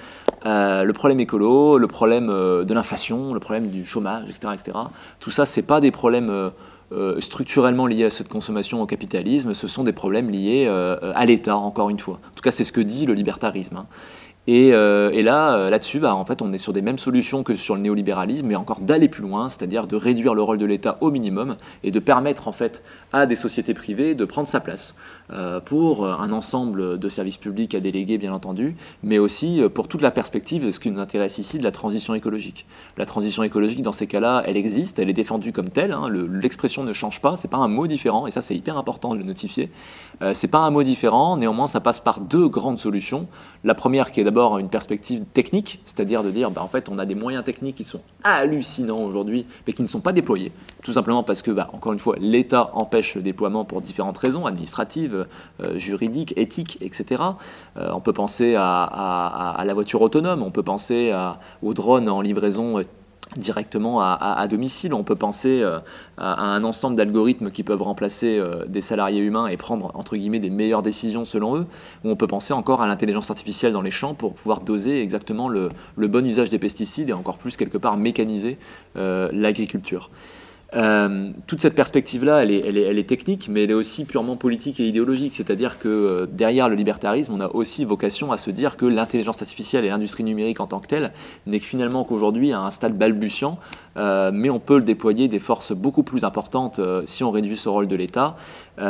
le 0.45 0.93
problème 0.93 1.19
écolo, 1.19 1.79
le 1.79 1.87
problème 1.89 2.29
de 2.29 2.75
l'inflation, 2.75 3.35
le 3.35 3.41
problème 3.41 3.69
du 3.69 3.85
chômage, 3.85 4.29
etc., 4.31 4.55
etc. 4.55 4.79
Tout 5.19 5.33
ça 5.33 5.47
c'est 5.47 5.63
pas 5.63 5.81
des 5.81 5.91
problèmes 5.91 6.53
structurellement 7.19 7.87
liés 7.87 8.05
à 8.05 8.11
cette 8.11 8.29
consommation 8.29 8.81
au 8.81 8.87
capitalisme, 8.87 9.55
ce 9.55 9.67
sont 9.67 9.83
des 9.83 9.93
problèmes 9.93 10.31
liés 10.31 10.69
à 10.69 11.27
l'État, 11.27 11.57
encore 11.57 11.91
une 11.91 11.99
fois. 11.99 12.15
En 12.15 12.35
tout 12.37 12.43
cas, 12.43 12.51
c'est 12.51 12.65
ce 12.65 12.73
que 12.73 12.81
dit 12.81 13.05
le 13.05 13.15
libertarisme. 13.15 13.77
Hein. 13.77 13.87
Euh, 14.49 15.11
et, 15.11 15.23
là, 15.23 15.55
euh, 15.55 15.71
là-dessus, 15.71 16.01
bah, 16.01 16.15
en 16.15 16.25
fait, 16.25 16.41
on 16.41 16.53
est 16.53 16.59
sur 16.59 16.73
des 16.73 16.81
mêmes 16.81 16.99
solutions 16.99 17.43
que 17.43 17.55
sur 17.55 17.75
le 17.75 17.83
néolibéralisme, 17.83 18.47
mais 18.47 18.57
encore 18.57 18.81
d'aller 18.81 19.09
plus 19.09 19.23
loin, 19.23 19.51
c'est-à-dire 19.51 19.87
de 19.87 19.97
réduire 19.97 20.35
le 20.35 20.43
rôle 20.43 20.59
de 20.59 20.65
l'État 20.65 20.97
au 21.01 21.11
minimum 21.11 21.57
et 21.85 21.91
de 21.91 21.99
permettre 21.99 22.49
en 22.49 22.53
fait 22.53 22.83
à 23.13 23.27
des 23.27 23.37
sociétés 23.37 23.75
privées 23.75 24.15
de 24.15 24.25
prendre 24.25 24.49
sa 24.49 24.61
place 24.61 24.95
euh, 25.33 25.61
pour 25.61 26.07
un 26.07 26.33
ensemble 26.33 26.99
de 26.99 27.09
services 27.09 27.37
publics 27.37 27.75
à 27.75 27.81
déléguer, 27.81 28.17
bien 28.17 28.33
entendu, 28.33 28.77
mais 29.03 29.19
aussi 29.19 29.61
pour 29.75 29.89
toute 29.89 30.01
la 30.01 30.11
perspective 30.11 30.71
ce 30.71 30.81
qui 30.81 30.91
nous 30.91 31.01
intéresse 31.01 31.39
ici 31.39 31.59
de 31.59 31.65
la 31.65 31.71
transition 31.71 32.15
écologique. 32.15 32.67
La 32.97 33.05
transition 33.05 33.43
écologique, 33.43 33.83
dans 33.83 33.93
ces 33.93 34.07
cas-là, 34.07 34.43
elle 34.47 34.57
existe, 34.57 34.99
elle 34.99 35.11
est 35.11 35.15
défendue 35.15 35.53
comme 35.53 35.69
telle. 35.69 35.93
Hein, 35.93 36.09
l'expression 36.11 36.85
ne 36.85 36.93
change 36.93 37.21
pas, 37.21 37.37
c'est 37.37 37.49
pas 37.49 37.59
un 37.59 37.69
mot 37.69 37.87
différent, 37.87 38.27
et 38.27 38.31
ça, 38.31 38.41
c'est 38.41 38.55
hyper 38.55 38.79
important 38.79 39.11
de 39.11 39.19
le 39.19 39.25
notifier. 39.25 39.71
c'est 40.33 40.49
pas 40.49 40.61
un 40.61 40.71
mot 40.71 40.83
différent, 40.83 41.37
néanmoins, 41.37 41.67
ça 41.67 41.81
passe 41.81 42.01
par 42.01 42.21
deux 42.21 42.49
grandes 42.49 42.79
solutions. 42.79 43.27
La 43.65 43.75
première, 43.75 44.13
qui 44.13 44.21
est 44.21 44.25
d'abord 44.25 44.59
une 44.59 44.69
perspective 44.69 45.25
technique, 45.33 45.81
c'est-à-dire 45.85 46.23
de 46.23 46.31
dire, 46.31 46.51
bah, 46.51 46.63
en 46.63 46.69
fait, 46.69 46.89
on 46.89 46.99
a 46.99 47.07
des 47.07 47.15
moyens 47.15 47.45
techniques 47.45 47.77
qui 47.77 47.85
sont 47.85 48.01
hallucinants 48.23 49.03
aujourd'hui, 49.03 49.47
mais 49.67 49.73
qui 49.73 49.83
ne 49.83 49.89
sont 49.89 50.01
pas 50.01 50.13
déployés, 50.13 50.53
tout 50.85 50.93
simplement 50.93 51.23
parce 51.23 51.43
que, 51.43 51.51
bah, 51.51 51.69
encore 51.73 51.93
une 51.93 51.99
fois, 51.99 52.17
l'État 52.21 52.71
empêche 52.75 53.17
le 53.17 53.23
déploiement 53.23 53.65
pour 53.65 53.81
différentes 53.81 54.19
raisons, 54.19 54.47
administratives, 54.47 55.27
euh, 55.61 55.77
juridiques, 55.77 56.35
éthiques, 56.37 56.79
etc. 56.83 57.23
Euh, 57.77 57.91
on 57.93 58.01
peut 58.01 58.13
penser 58.13 58.55
à, 58.57 59.63
la 59.65 59.75
voiture 59.75 60.03
autonome, 60.03 60.43
on 60.43 60.51
peut 60.51 60.63
penser 60.63 61.13
aux 61.63 61.75
drones 61.75 62.09
en 62.09 62.21
livraison 62.21 62.81
directement 63.37 64.01
à, 64.01 64.47
domicile. 64.49 64.95
On 64.95 65.05
peut 65.05 65.17
penser 65.17 65.61
euh, 65.63 65.79
à, 66.17 66.41
un 66.41 66.65
ensemble 66.65 66.97
d'algorithmes 66.97 67.51
qui 67.51 67.63
peuvent 67.63 67.83
remplacer 67.83 68.39
euh, 68.39 68.65
des 68.67 68.81
salariés 68.81 69.21
humains 69.21 69.49
et 69.49 69.57
prendre 69.57 69.91
entre 69.95 70.17
guillemets 70.17 70.39
des 70.39 70.51
meilleures 70.51 70.83
décisions 70.83 71.25
selon 71.25 71.57
eux. 71.57 71.67
Ou 72.05 72.11
on 72.11 72.17
peut 72.17 72.27
penser 72.27 72.55
encore 72.55 72.81
à 72.81 72.87
l'intelligence 72.87 73.31
artificielle 73.31 73.73
dans 73.73 73.83
les 73.83 73.91
champs 73.91 74.15
pour 74.15 74.35
pouvoir 74.35 74.61
doser 74.61 75.03
exactement 75.03 75.49
le, 75.49 75.69
bon 75.97 76.27
usage 76.27 76.51
des 76.51 76.59
pesticides 76.59 77.11
et 77.11 77.13
encore 77.13 77.39
plus 77.39 77.57
quelque 77.57 77.79
part 77.79 77.97
mécaniser 77.97 78.59
euh, 78.97 79.29
l'agriculture. 79.33 80.11
Euh, 80.75 81.31
toute 81.47 81.61
cette 81.61 81.75
perspective-là, 81.75 82.43
elle 82.43 82.51
est, 82.53 83.09
technique, 83.09 83.49
mais 83.51 83.65
elle 83.65 83.71
est 83.71 83.75
aussi 83.75 84.05
purement 84.05 84.37
politique 84.37 84.81
et 84.81 84.87
idéologique. 84.87 85.35
C'est-à-dire 85.35 85.79
que 85.79 85.89
euh, 85.89 86.27
derrière 86.27 86.69
le 86.69 86.77
libertarisme, 86.77 87.33
on 87.33 87.41
a 87.41 87.49
aussi 87.49 87.85
vocation 87.85 88.33
à 88.33 88.37
se 88.37 88.51
dire 88.51 88.77
que 88.77 88.85
l'intelligence 88.85 89.41
artificielle 89.41 89.85
et 89.85 89.89
l'industrie 89.89 90.25
numérique 90.25 90.61
en 90.61 90.67
tant 90.67 90.81
que 90.81 90.87
telle 90.87 91.13
n'est 91.47 91.59
que 91.59 91.65
finalement 91.65 92.05
qu'aujourd'hui 92.05 92.53
à 92.53 92.61
un 92.61 92.71
stade 92.71 92.99
balbutiant, 92.99 93.59
euh, 93.97 94.31
mais 94.33 94.51
on 94.51 94.61
peut 94.61 94.77
le 94.77 94.85
déployer 94.85 95.29
des 95.29 95.39
forces 95.39 95.73
beaucoup 95.73 96.03
plus 96.03 96.25
importantes 96.25 96.81
si 97.05 97.25
on 97.25 97.31
réduit 97.31 97.57
ce 97.57 97.69
rôle 97.69 97.89
de 97.89 97.97
l'État 97.97 98.37
pour 98.77 98.85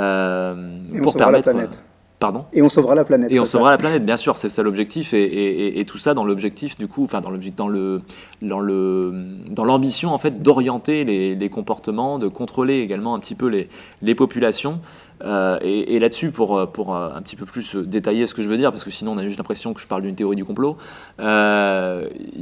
permettre. 1.14 1.48
La 1.48 1.54
planète. 1.54 1.78
Pardon 2.18 2.46
Et 2.52 2.62
on 2.62 2.68
sauvera 2.68 2.96
la 2.96 3.04
planète. 3.04 3.30
Et 3.30 3.38
on 3.38 3.44
sauvera 3.44 3.70
la 3.70 3.78
planète, 3.78 4.04
bien 4.04 4.16
sûr, 4.16 4.36
c'est 4.36 4.48
ça 4.48 4.64
l'objectif. 4.64 5.14
Et, 5.14 5.84
tout 5.86 5.98
ça 5.98 6.14
dans 6.14 6.24
l'objectif, 6.24 6.76
du 6.76 6.88
coup, 6.88 7.04
enfin, 7.04 7.20
dans 7.20 7.30
l'objectif, 7.30 7.56
dans 7.56 7.68
le, 7.68 8.02
dans 8.42 8.58
le, 8.58 9.12
dans 9.48 9.64
l'ambition, 9.64 10.10
en 10.12 10.18
fait, 10.18 10.42
d'orienter 10.42 11.04
les, 11.04 11.36
les, 11.36 11.48
comportements, 11.48 12.18
de 12.18 12.26
contrôler 12.26 12.80
également 12.80 13.14
un 13.14 13.20
petit 13.20 13.36
peu 13.36 13.46
les, 13.46 13.68
les 14.02 14.14
populations 14.16 14.80
euh, 15.24 15.58
et, 15.62 15.98
là-dessus, 15.98 16.30
pour, 16.30 16.56
euh, 16.56 16.66
pour 16.66 16.94
euh, 16.94 17.10
un 17.14 17.22
petit 17.22 17.36
peu 17.36 17.44
plus 17.44 17.74
détailler 17.76 18.26
ce 18.26 18.34
que 18.34 18.42
je 18.42 18.48
veux 18.48 18.56
dire, 18.56 18.70
parce 18.70 18.84
que 18.84 18.90
sinon 18.90 19.12
on 19.12 19.18
a 19.18 19.22
juste 19.22 19.38
l'impression 19.38 19.74
que 19.74 19.80
je 19.80 19.86
parle 19.86 20.02
d'une 20.02 20.14
théorie 20.14 20.36
du 20.36 20.44
complot, 20.44 20.76
il 21.18 21.24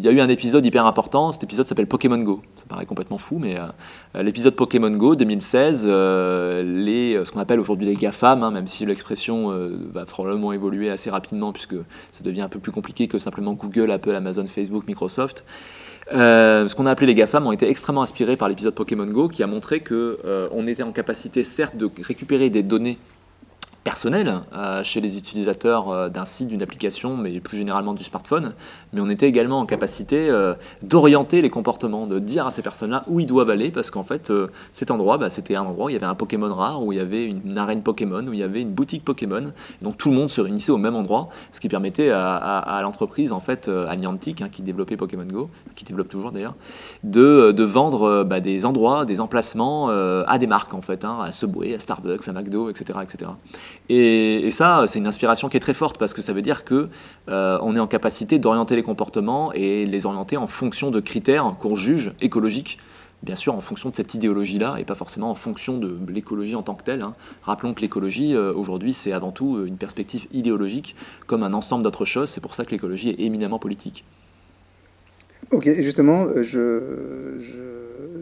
y 0.01 0.09
a 0.09 0.11
eu 0.11 0.21
un 0.21 0.29
épisode 0.29 0.65
hyper 0.65 0.87
important, 0.87 1.33
cet 1.33 1.43
épisode 1.45 1.67
s'appelle 1.67 1.87
Pokémon 1.87 2.19
Go. 2.19 2.43
Ça 2.57 2.67
paraît 2.69 2.87
complètement 2.87 3.19
fou, 3.19 3.39
mais 3.39 3.57
l'épisode 4.15 4.55
Pokémon 4.55 4.91
Go 4.91 5.17
2016, 5.17 5.87
les, 5.87 7.19
ce 7.25 7.31
qu'on 7.31 7.41
appelle 7.41 7.61
aujourd'hui 7.61 7.87
les 7.87 7.95
GAFAM, 7.95 8.43
hein, 8.43 8.51
même 8.51 8.67
si 8.67 8.85
l'expression 8.87 9.53
va 9.93 10.05
probablement 10.05 10.53
évoluer 10.53 10.91
assez 10.91 11.11
rapidement, 11.11 11.53
puisque 11.53 11.77
ça 12.13 12.23
devient 12.23 12.43
un 12.43 12.49
peu 12.49 12.59
plus 12.59 12.73
compliqué 12.73 13.09
que 13.09 13.19
simplement 13.19 13.55
Google, 13.55 13.91
Apple, 13.91 14.15
Amazon, 14.15 14.47
Facebook, 14.47 14.87
Microsoft. 14.87 15.45
Euh, 16.13 16.69
ce 16.69 16.75
qu'on 16.77 16.87
a 16.87 16.91
appelé 16.93 17.09
les 17.09 17.15
GAFAM 17.15 17.47
ont 17.47 17.53
été 17.53 17.69
extrêmement 17.69 18.03
inspirés 18.03 18.37
par 18.37 18.49
l'épisode 18.49 18.75
Pokémon 18.75 19.07
Go 19.07 19.29
qui 19.29 19.43
a 19.43 19.47
montré 19.47 19.81
qu'on 19.81 19.95
euh, 19.95 20.67
était 20.67 20.85
en 20.85 20.93
capacité 20.93 21.43
certes 21.43 21.77
de 21.77 21.91
récupérer 22.03 22.49
des 22.49 22.63
données 22.63 22.99
personnel 23.87 24.41
euh, 24.53 24.83
chez 24.83 25.01
les 25.01 25.17
utilisateurs 25.17 25.91
euh, 25.91 26.09
d'un 26.09 26.25
site, 26.25 26.49
d'une 26.49 26.61
application, 26.61 27.17
mais 27.17 27.39
plus 27.39 27.57
généralement 27.57 27.95
du 27.95 28.03
smartphone. 28.03 28.53
Mais 28.93 29.01
on 29.01 29.09
était 29.09 29.29
également 29.29 29.61
en 29.61 29.65
capacité 29.65 30.29
euh, 30.29 30.55
d'orienter 30.83 31.41
les 31.41 31.51
comportements, 31.51 32.09
de 32.09 32.19
dire 32.19 32.49
à 32.49 32.51
ces 32.51 32.63
personnes-là 32.63 33.05
où 33.07 33.21
ils 33.21 33.27
doivent 33.27 33.49
aller, 33.49 33.71
parce 33.71 33.93
qu'en 33.93 34.03
fait, 34.03 34.33
cet 34.73 34.91
endroit, 34.91 35.19
bah, 35.19 35.31
c'était 35.31 35.55
un 35.55 35.63
endroit 35.63 35.87
où 35.87 35.91
il 35.91 35.93
y 35.93 35.97
avait 35.97 36.07
un 36.07 36.17
Pokémon 36.17 36.53
rare, 36.53 36.83
où 36.83 36.91
il 36.91 36.99
y 36.99 37.01
avait 37.01 37.29
une, 37.29 37.57
arène 37.57 37.85
Pokémon, 37.85 38.27
où 38.27 38.33
il 38.33 38.41
y 38.41 38.43
avait 38.43 38.63
une 38.63 38.73
boutique 38.73 39.05
Pokémon. 39.05 39.53
donc 39.83 39.97
tout 39.97 40.11
le 40.11 40.17
monde 40.17 40.31
se 40.31 40.41
réunissait 40.41 40.73
au 40.73 40.79
même 40.79 40.97
endroit, 40.97 41.29
ce 41.53 41.61
qui 41.61 41.69
permettait 41.69 42.11
à, 42.11 42.81
l'entreprise, 42.83 43.31
en 43.31 43.41
fait, 43.41 43.69
à 43.69 43.95
Niantic, 43.95 44.43
hein, 44.43 44.49
qui 44.49 44.63
développait 44.63 44.97
Pokémon 44.97 45.27
Go, 45.27 45.49
qui 45.77 45.85
développe 45.85 46.09
toujours 46.09 46.33
d'ailleurs, 46.33 46.57
de, 47.05 47.53
de, 47.53 47.65
vendre 47.65 48.25
bah, 48.25 48.41
des 48.41 48.67
endroits, 48.67 49.05
des 49.05 49.21
emplacements 49.21 49.91
à 49.91 50.39
des 50.39 50.49
marques, 50.49 50.75
en 50.75 50.83
fait, 50.83 51.05
hein, 51.05 51.19
à 51.23 51.31
Subway, 51.31 51.75
à 51.75 51.79
Starbucks, 51.79 52.27
à 52.27 52.33
McDo, 52.33 52.69
etc. 52.69 52.99
etc. 53.05 53.31
Et, 53.89 54.51
ça, 54.51 54.85
c'est 54.87 54.99
une 54.99 55.07
inspiration 55.07 55.49
qui 55.49 55.57
est 55.57 55.61
très 55.61 55.75
forte 55.75 55.99
parce 55.99 56.15
que 56.15 56.23
ça 56.23 56.33
veut 56.33 56.43
dire 56.43 56.65
que 56.65 56.89
euh, 57.29 57.59
on 57.63 57.75
est 57.77 57.79
en 57.79 57.87
capacité 57.87 58.39
d'orienter 58.39 58.77
les 58.77 58.83
comportements 58.83 59.53
et 59.53 59.87
les 59.87 60.07
orienter 60.07 60.37
en 60.37 60.47
fonction 60.47 60.91
de 60.91 61.01
critères 61.01 61.55
qu'on 61.59 61.75
juge 61.75 62.13
écologiques 62.21 62.79
bien 63.23 63.35
sûr 63.35 63.55
en 63.55 63.61
fonction 63.61 63.89
de 63.89 63.95
cette 63.95 64.15
idéologie-là 64.15 64.77
et 64.79 64.85
pas 64.85 64.95
forcément 64.95 65.31
en 65.31 65.35
fonction 65.35 65.79
de 65.79 65.99
l'écologie 66.13 66.55
en 66.55 66.63
tant 66.63 66.75
que 66.75 66.85
telle. 66.85 67.03
Hein. 67.03 67.15
Rappelons 67.43 67.75
que 67.75 67.81
l'écologie, 67.81 68.35
euh, 68.35 68.53
aujourd'hui, 68.53 68.93
c'est 68.93 69.13
avant 69.13 69.33
tout 69.33 69.65
une 69.67 69.79
perspective 69.79 70.27
idéologique 70.33 70.95
comme 71.27 71.43
un 71.43 71.53
ensemble 71.53 71.83
d'autres 71.83 72.05
choses. 72.05 72.29
C'est 72.29 72.43
pour 72.43 72.55
ça 72.55 72.65
que 72.65 72.71
l'écologie 72.71 73.11
est 73.11 73.21
éminemment 73.21 73.59
politique. 73.59 74.05
Ok, 75.53 75.69
justement, 75.79 76.27
je, 76.37 77.39
je, 77.39 77.76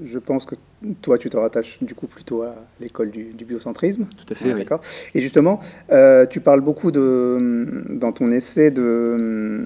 je, 0.05 0.19
pense 0.19 0.45
que 0.45 0.55
toi, 1.03 1.19
tu 1.19 1.31
te 1.31 1.37
rattaches 1.37 1.79
du 1.81 1.95
coup 1.95 2.07
plutôt 2.07 2.43
à 2.43 2.55
l'école 2.81 3.11
du, 3.11 3.45
biocentrisme. 3.45 4.07
Tout 4.17 4.33
à 4.33 4.35
fait, 4.35 4.53
oui. 4.53 4.61
D'accord. 4.61 4.81
Et 5.15 5.21
justement, 5.21 5.61
euh, 5.91 6.27
tu 6.27 6.41
parles 6.41 6.61
beaucoup 6.61 6.91
de, 6.91 7.85
dans 7.91 8.13
ton 8.13 8.31
essai 8.31 8.71
de, 8.71 9.65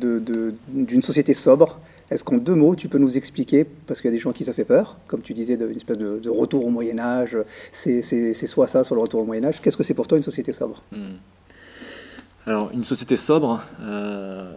d'une 0.00 1.00
de, 1.00 1.00
société 1.00 1.34
sobre. 1.34 1.80
Est-ce 2.10 2.24
qu'en 2.24 2.38
deux 2.38 2.56
mots, 2.56 2.74
tu 2.74 2.88
peux 2.88 2.98
nous 2.98 3.16
expliquer, 3.16 3.64
parce 3.86 4.00
qu'il 4.00 4.10
y 4.10 4.12
a 4.12 4.16
des 4.16 4.20
gens 4.20 4.32
qui 4.32 4.42
ça 4.44 4.52
fait 4.52 4.64
peur, 4.64 4.98
comme 5.06 5.20
tu 5.20 5.32
disais, 5.32 5.56
d'une 5.56 5.76
espèce 5.76 5.98
de, 5.98 6.28
retour 6.28 6.66
au 6.66 6.70
Moyen 6.70 6.98
Âge, 6.98 7.38
c'est, 7.70 8.02
soit 8.46 8.66
ça, 8.66 8.82
soit 8.82 8.96
le 8.96 9.02
retour 9.02 9.20
au 9.20 9.24
Moyen 9.24 9.44
Âge. 9.44 9.60
Qu'est-ce 9.60 9.76
que 9.76 9.84
c'est 9.84 9.94
pour 9.94 10.08
toi 10.08 10.18
une 10.18 10.24
société 10.24 10.52
sobre? 10.52 10.82
Hmm. 10.90 11.18
Alors, 12.46 12.70
une 12.72 12.84
société 12.84 13.16
sobre, 13.16 13.62
euh, 13.82 14.54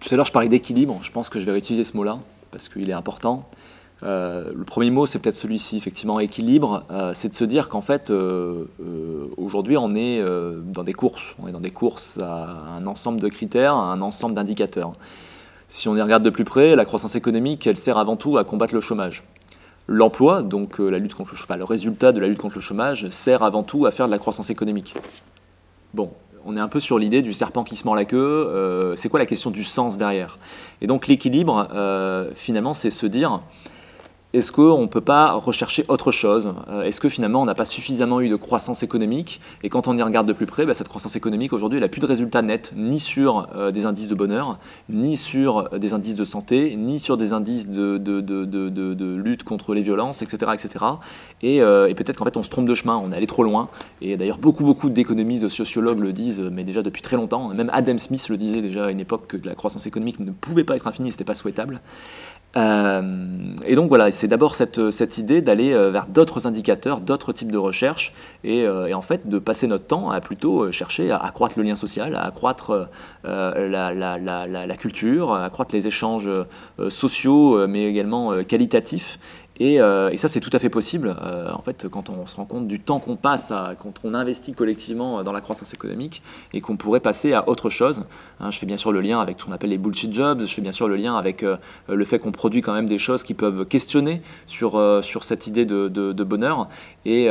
tout 0.00 0.14
à 0.14 0.16
l'heure, 0.16 0.24
je 0.24 0.32
parlais 0.32 0.48
d'équilibre. 0.48 0.98
Je 1.02 1.10
pense 1.10 1.28
que 1.28 1.40
je 1.40 1.44
vais 1.44 1.52
réutiliser 1.52 1.84
ce 1.84 1.96
mot-là 1.96 2.20
parce 2.50 2.68
qu'il 2.68 2.88
est 2.90 2.94
important. 2.94 3.46
Euh, 4.02 4.52
le 4.54 4.64
premier 4.64 4.90
mot, 4.90 5.06
c'est 5.06 5.18
peut-être 5.18 5.36
celui-ci, 5.36 5.76
effectivement, 5.76 6.20
équilibre. 6.20 6.84
Euh, 6.90 7.12
c'est 7.14 7.28
de 7.28 7.34
se 7.34 7.44
dire 7.44 7.68
qu'en 7.68 7.80
fait, 7.80 8.10
euh, 8.10 8.66
aujourd'hui, 9.36 9.76
on 9.76 9.94
est 9.94 10.22
dans 10.64 10.84
des 10.84 10.92
courses. 10.92 11.34
On 11.42 11.48
est 11.48 11.52
dans 11.52 11.60
des 11.60 11.70
courses 11.70 12.18
à 12.18 12.46
un 12.76 12.86
ensemble 12.86 13.20
de 13.20 13.28
critères, 13.28 13.74
à 13.74 13.92
un 13.92 14.00
ensemble 14.00 14.34
d'indicateurs. 14.34 14.92
Si 15.68 15.88
on 15.88 15.96
y 15.96 16.02
regarde 16.02 16.22
de 16.22 16.30
plus 16.30 16.44
près, 16.44 16.76
la 16.76 16.84
croissance 16.84 17.16
économique, 17.16 17.66
elle 17.66 17.76
sert 17.76 17.98
avant 17.98 18.16
tout 18.16 18.38
à 18.38 18.44
combattre 18.44 18.74
le 18.74 18.80
chômage. 18.80 19.24
L'emploi, 19.88 20.42
donc 20.42 20.78
la 20.78 20.98
lutte 20.98 21.14
contre 21.14 21.30
le, 21.30 21.36
chômage, 21.36 21.58
le 21.58 21.64
résultat 21.64 22.12
de 22.12 22.20
la 22.20 22.28
lutte 22.28 22.38
contre 22.38 22.56
le 22.56 22.60
chômage, 22.60 23.08
sert 23.08 23.42
avant 23.42 23.62
tout 23.62 23.86
à 23.86 23.90
faire 23.90 24.06
de 24.06 24.12
la 24.12 24.18
croissance 24.18 24.50
économique. 24.50 24.94
Bon, 25.94 26.10
on 26.46 26.56
est 26.56 26.60
un 26.60 26.68
peu 26.68 26.80
sur 26.80 26.98
l'idée 26.98 27.22
du 27.22 27.34
serpent 27.34 27.64
qui 27.64 27.76
se 27.76 27.84
mord 27.84 27.96
la 27.96 28.04
queue. 28.04 28.16
Euh, 28.16 28.96
c'est 28.96 29.08
quoi 29.08 29.18
la 29.18 29.26
question 29.26 29.50
du 29.50 29.64
sens 29.64 29.98
derrière? 29.98 30.38
Et 30.80 30.86
donc 30.86 31.08
l'équilibre, 31.08 31.68
euh, 31.74 32.30
finalement, 32.34 32.72
c'est 32.72 32.90
se 32.90 33.06
dire, 33.06 33.42
est-ce 34.32 34.52
qu'on 34.52 34.82
ne 34.82 34.86
peut 34.86 35.00
pas 35.00 35.32
rechercher 35.32 35.84
autre 35.88 36.10
chose? 36.10 36.52
Euh, 36.68 36.82
Est-ce 36.82 37.00
que 37.00 37.08
finalement 37.08 37.42
on 37.42 37.44
n'a 37.44 37.54
pas 37.54 37.64
suffisamment 37.64 38.20
eu 38.20 38.28
de 38.28 38.36
croissance 38.36 38.82
économique? 38.82 39.40
Et 39.62 39.68
quand 39.68 39.88
on 39.88 39.96
y 39.96 40.02
regarde 40.02 40.26
de 40.26 40.32
plus 40.32 40.46
près, 40.46 40.66
bah, 40.66 40.74
cette 40.74 40.88
croissance 40.88 41.16
économique 41.16 41.52
aujourd'hui, 41.52 41.80
n'a 41.80 41.88
plus 41.88 42.00
de 42.00 42.06
résultats 42.06 42.42
nets, 42.42 42.72
ni 42.76 42.98
sur 42.98 43.48
euh, 43.54 43.70
des 43.70 43.86
indices 43.86 44.08
de 44.08 44.14
bonheur, 44.14 44.58
ni 44.88 45.16
sur 45.16 45.72
euh, 45.72 45.78
des 45.78 45.92
indices 45.92 46.16
de 46.16 46.24
santé, 46.24 46.74
ni 46.76 46.98
sur 46.98 47.16
des 47.16 47.32
indices 47.32 47.68
de, 47.68 47.98
de, 47.98 49.16
lutte 49.16 49.44
contre 49.44 49.74
les 49.74 49.82
violences, 49.82 50.22
etc. 50.22 50.52
etc. 50.54 50.84
Et, 51.42 51.60
peut-être 51.94 52.16
qu'en 52.16 52.24
fait 52.24 52.36
on 52.36 52.42
se 52.42 52.50
trompe 52.50 52.68
de 52.68 52.74
chemin, 52.74 53.00
on 53.02 53.12
est 53.12 53.16
allé 53.16 53.26
trop 53.26 53.44
loin. 53.44 53.68
Et 54.02 54.16
d'ailleurs 54.16 54.38
beaucoup, 54.38 54.64
beaucoup 54.64 54.90
d'économistes, 54.90 55.42
de 55.42 55.48
sociologues 55.48 56.00
le 56.00 56.12
disent, 56.12 56.40
mais 56.52 56.64
déjà 56.64 56.82
depuis 56.82 57.02
très 57.02 57.16
longtemps. 57.16 57.48
Même 57.54 57.70
Adam 57.72 57.96
Smith 57.98 58.28
le 58.28 58.36
disait 58.36 58.60
déjà 58.60 58.86
à 58.86 58.90
une 58.90 59.00
époque 59.00 59.26
que 59.28 59.48
la 59.48 59.54
croissance 59.54 59.86
économique 59.86 60.20
ne 60.20 60.30
pouvait 60.30 60.64
pas 60.64 60.76
être 60.76 60.86
infinie, 60.86 61.10
ce 61.10 61.14
n'était 61.14 61.24
pas 61.24 61.34
souhaitable. 61.34 61.80
Euh, 62.56 63.02
et 63.66 63.74
donc 63.74 63.88
voilà, 63.88 64.10
c'est 64.10 64.28
d'abord 64.28 64.54
cette, 64.54 65.18
idée 65.18 65.42
d'aller 65.42 65.72
euh, 65.72 65.90
vers 65.90 66.06
d'autres 66.06 66.46
indicateurs, 66.46 67.00
d'autres 67.00 67.32
types 67.32 67.52
de 67.52 67.58
recherches, 67.58 68.12
euh, 68.44 68.86
et, 68.86 68.94
en 68.94 69.02
fait 69.02 69.28
de 69.28 69.38
passer 69.38 69.66
notre 69.66 69.86
temps 69.86 70.10
à 70.10 70.20
plutôt 70.20 70.70
chercher 70.72 71.10
à 71.10 71.18
accroître 71.18 71.58
le 71.58 71.64
lien 71.64 71.76
social, 71.76 72.14
à 72.14 72.22
accroître 72.22 72.88
la, 73.24 74.76
culture, 74.78 75.34
à 75.34 75.44
accroître 75.44 75.74
les 75.74 75.86
échanges 75.86 76.30
sociaux, 76.88 77.66
mais 77.66 77.84
également 77.84 78.42
qualitatifs, 78.44 79.18
euh, 79.60 80.10
et, 80.10 80.16
ça, 80.16 80.28
c'est 80.28 80.40
tout 80.40 80.50
à 80.52 80.58
fait 80.58 80.68
possible. 80.68 81.16
Euh, 81.22 81.50
en 81.52 81.62
fait, 81.62 81.88
quand 81.88 82.10
on 82.10 82.26
se 82.26 82.36
rend 82.36 82.44
compte 82.44 82.68
du 82.68 82.80
temps 82.80 82.98
qu'on 82.98 83.16
passe, 83.16 83.52
quand 83.78 83.94
on 84.04 84.14
investit 84.14 84.52
collectivement 84.52 85.22
dans 85.22 85.32
la 85.32 85.40
croissance 85.40 85.72
économique, 85.72 86.22
et 86.52 86.60
qu'on 86.60 86.76
pourrait 86.76 87.00
passer 87.00 87.32
à 87.32 87.48
autre 87.48 87.70
chose. 87.70 88.04
Hein, 88.40 88.50
je 88.50 88.58
fais 88.58 88.66
bien 88.66 88.76
sûr 88.76 88.92
le 88.92 89.00
lien 89.00 89.20
avec 89.20 89.40
ce 89.40 89.46
qu'on 89.46 89.52
appelle 89.52 89.70
les 89.70 89.78
bullshit 89.78 90.12
jobs. 90.12 90.42
Je 90.42 90.52
fais 90.52 90.62
bien 90.62 90.72
sûr 90.72 90.88
le 90.88 90.96
lien 90.96 91.16
avec 91.16 91.42
euh, 91.42 91.56
le 91.88 92.04
fait 92.04 92.18
qu'on 92.18 92.32
produit 92.32 92.60
quand 92.60 92.74
même 92.74 92.86
des 92.86 92.98
choses 92.98 93.22
qui 93.22 93.34
peuvent 93.34 93.66
questionner 93.66 94.22
sur, 94.46 95.02
sur 95.02 95.24
cette 95.24 95.46
idée 95.46 95.64
de, 95.64 95.88
de, 95.88 96.24
bonheur. 96.24 96.68
Et, 97.04 97.28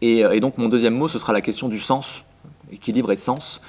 et, 0.00 0.18
et, 0.18 0.40
donc, 0.40 0.58
mon 0.58 0.68
deuxième 0.68 0.94
mot, 0.94 1.08
ce 1.08 1.18
sera 1.18 1.32
la 1.32 1.40
question 1.40 1.68
du 1.68 1.80
sens, 1.80 2.24
équilibre 2.70 3.12
et 3.12 3.16
sens 3.16 3.60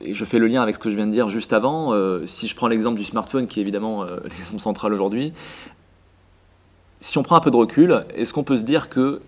et 0.00 0.14
je 0.14 0.24
fais 0.24 0.38
le 0.38 0.46
lien 0.46 0.62
avec 0.62 0.76
ce 0.76 0.80
que 0.80 0.90
je 0.90 0.96
viens 0.96 1.06
de 1.06 1.12
dire 1.12 1.28
juste 1.28 1.52
avant, 1.52 1.92
euh, 1.92 2.24
si 2.24 2.48
je 2.48 2.56
prends 2.56 2.68
l'exemple 2.68 2.98
du 2.98 3.04
smartphone, 3.04 3.46
qui 3.46 3.60
est 3.60 3.62
évidemment 3.62 4.02
euh, 4.02 4.18
l'exemple 4.24 4.60
central 4.60 4.92
aujourd'hui, 4.92 5.32
si 7.00 7.18
on 7.18 7.22
prend 7.22 7.36
un 7.36 7.40
peu 7.40 7.50
de 7.50 7.56
recul, 7.56 8.04
est-ce 8.16 8.32
qu'on 8.32 8.44
peut 8.44 8.56
se 8.56 8.62
dire 8.62 8.88
que 8.88 9.20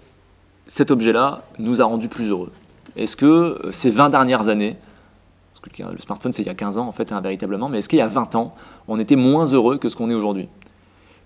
cet 0.66 0.90
objet-là 0.90 1.42
nous 1.58 1.82
a 1.82 1.84
rendus 1.84 2.08
plus 2.08 2.28
heureux? 2.28 2.52
Est-ce 2.96 3.16
que 3.16 3.26
euh, 3.26 3.72
ces 3.72 3.90
20 3.90 4.10
dernières 4.10 4.48
années, 4.48 4.76
parce 5.52 5.76
que 5.76 5.82
le 5.82 5.98
smartphone 5.98 6.32
c'est 6.32 6.42
il 6.42 6.46
y 6.46 6.50
a 6.50 6.54
15 6.54 6.78
ans 6.78 6.86
en 6.86 6.92
fait, 6.92 7.12
hein, 7.12 7.20
véritablement, 7.20 7.68
mais 7.68 7.78
est-ce 7.78 7.88
qu'il 7.88 7.98
y 7.98 8.02
a 8.02 8.06
20 8.06 8.34
ans, 8.36 8.54
on 8.88 8.98
était 8.98 9.16
moins 9.16 9.46
heureux 9.46 9.78
que 9.78 9.88
ce 9.88 9.96
qu'on 9.96 10.10
est 10.10 10.14
aujourd'hui? 10.14 10.48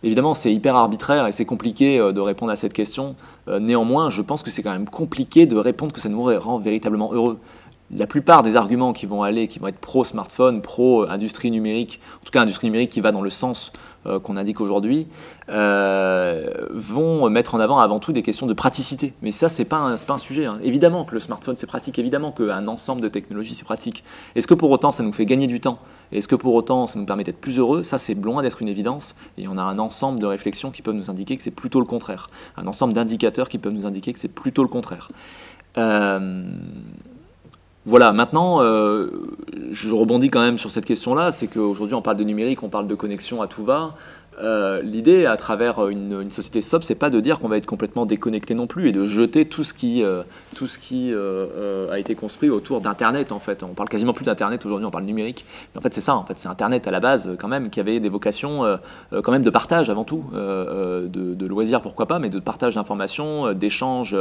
Évidemment, 0.05 0.33
c'est 0.33 0.53
hyper 0.53 0.77
arbitraire 0.77 1.27
et 1.27 1.33
c'est 1.33 1.45
compliqué 1.45 1.99
de 1.99 2.21
répondre 2.21 2.53
à 2.53 2.57
cette 2.57 2.73
question. 2.73 3.17
néanmoins, 3.49 4.11
je 4.11 4.23
pense 4.23 4.45
que 4.45 4.51
c'est 4.53 4.63
quand 4.63 4.71
même 4.71 4.89
compliqué 4.89 5.45
de 5.45 5.57
répondre 5.57 5.93
que 5.93 5.99
ça 5.99 6.09
nous 6.09 6.23
rend 6.23 6.61
véritablement 6.61 7.13
heureux 7.13 7.41
la 7.91 8.07
plupart 8.07 8.43
des 8.43 8.57
arguments 8.57 8.93
qui 8.93 9.07
vont 9.07 9.23
aller, 9.23 9.49
qui 9.49 9.59
vont 9.59 9.69
être 9.69 9.79
pro-smartphone, 9.79 10.61
pro-industrie 10.61 11.51
numérique, 11.51 12.01
en 12.21 12.25
tout 12.25 12.31
cas 12.31 12.43
industrie 12.43 12.67
numérique 12.67 12.91
qui 12.91 13.01
va 13.01 13.13
dans 13.13 13.23
le 13.23 13.31
sens 13.31 13.73
euh, 14.07 14.21
qu'on 14.21 14.37
indique 14.37 14.61
aujourd'hui, 14.61 15.09
euh, 15.49 16.67
vont 16.71 17.29
mettre 17.31 17.55
en 17.55 17.61
avant 17.61 17.79
avant 17.79 17.99
tout 17.99 18.13
des 18.13 18.23
questions 18.23 18.47
de 18.47 18.53
praticité. 18.53 19.15
Mais 19.23 19.33
ça, 19.33 19.49
c'est 19.49 19.65
pas 19.65 19.97
pas 20.07 20.15
un 20.15 20.19
sujet. 20.19 20.47
Hein. 20.47 20.59
Évidemment 20.63 21.05
que 21.05 21.15
le 21.15 21.21
smartphone 21.21 21.57
c'est 21.57 21.67
pratique, 21.67 21.99
évidemment 21.99 22.31
qu'un 22.31 22.69
ensemble 22.69 23.01
de 23.01 23.09
technologies 23.09 23.55
c'est 23.55 23.65
pratique. 23.65 24.05
Est-ce 24.35 24.47
que 24.47 24.55
pour 24.55 24.71
autant 24.71 24.91
ça 24.91 25.03
nous 25.03 25.13
fait 25.13 25.27
gagner 25.27 25.47
du 25.47 25.61
temps? 25.61 25.79
Est-ce 26.13 26.29
que 26.29 26.37
pour 26.37 26.55
autant 26.55 26.87
ça 26.87 26.99
nous 26.99 27.07
permet 27.07 27.25
d'être 27.25 27.41
plus 27.41 27.59
heureux? 27.59 27.83
Ça, 27.83 27.99
c'est 27.99 28.15
loin 28.15 28.43
d'être 28.43 28.63
une 28.63 28.69
évidence. 28.69 29.17
Et 29.37 29.49
on 29.49 29.57
a 29.57 29.63
un 29.63 29.79
ensemble 29.79 30.21
de 30.21 30.27
réflexions 30.27 30.71
qui 30.71 30.83
peuvent 30.83 30.95
nous 30.95 31.11
indiquer 31.11 31.37
que 31.37 31.43
c'est 31.43 31.51
plutôt 31.51 31.81
le 31.81 31.87
contraire. 31.87 32.29
Un 32.57 32.67
ensemble 32.67 32.93
d'indicateurs 32.93 33.49
qui 33.49 33.59
peuvent 33.59 33.73
nous 33.73 33.87
indiquer 33.87 34.13
que 34.13 34.19
c'est 34.19 34.29
plutôt 34.29 34.63
le 34.63 34.69
contraire. 34.69 35.09
Euh, 35.77 36.45
voilà, 37.89 38.13
maintenant, 38.13 38.61
euh, 38.61 39.09
je 39.73 39.91
rebondis 39.95 40.29
quand 40.29 40.43
même 40.43 40.59
sur 40.59 40.71
cette 40.71 40.85
question-là, 40.85 41.31
c'est 41.31 41.47
qu'aujourd'hui 41.47 41.95
on 41.95 42.03
parle 42.03 42.19
de 42.19 42.25
numérique, 42.25 42.63
on 42.63 42.69
parle 42.69 42.87
de 42.87 42.95
connexion 42.95 43.41
à 43.41 43.47
tout 43.47 43.65
va. 43.65 43.95
Euh, 44.41 44.83
l'idée, 44.83 45.27
à 45.27 45.37
travers 45.37 45.89
une, 45.89 46.31
société 46.31 46.63
sobre, 46.63 46.85
c'est 46.85 46.95
pas 46.95 47.11
de 47.11 47.21
dire 47.21 47.39
qu'on 47.39 47.49
va 47.49 47.57
être 47.57 47.67
complètement 47.67 48.07
déconnecté 48.07 48.55
non 48.55 48.67
plus 48.67 48.89
et 48.89 48.93
de 48.93 49.05
jeter 49.05 49.47
tout 49.47 49.65
ce 49.65 49.75
qui, 49.75 50.03
euh, 50.03 50.23
tout 50.55 50.67
ce 50.67 50.79
qui 50.79 51.13
euh, 51.13 51.91
a 51.91 51.99
été 51.99 52.15
construit 52.15 52.51
autour 52.51 52.81
d'Internet. 52.81 53.33
En 53.33 53.39
fait, 53.39 53.63
on 53.63 53.69
parle 53.69 53.89
quasiment 53.89 54.13
plus 54.13 54.25
d'Internet 54.25 54.65
aujourd'hui, 54.65 54.87
on 54.87 54.91
parle 54.91 55.05
numérique. 55.05 55.45
En 55.77 55.81
fait, 55.81 55.93
c'est 55.95 56.01
ça. 56.01 56.15
En 56.17 56.25
fait, 56.25 56.39
c'est 56.39 56.49
Internet 56.49 56.87
à 56.87 56.91
la 56.91 57.01
base 57.01 57.37
quand 57.39 57.49
même 57.49 57.71
qui 57.71 57.81
avait 57.81 58.01
des 58.01 58.09
vocations 58.09 58.63
quand 59.11 59.33
même 59.33 59.43
de 59.43 59.51
partage 59.51 59.91
avant 59.91 60.05
tout, 60.05 60.25
de, 60.33 61.09
de, 61.09 61.47
loisirs 61.47 61.81
pourquoi 61.81 62.07
pas, 62.07 62.19
mais 62.19 62.29
de 62.29 62.39
partage 62.39 62.75
d'informations, 62.75 63.53
d'échanges 63.55 64.17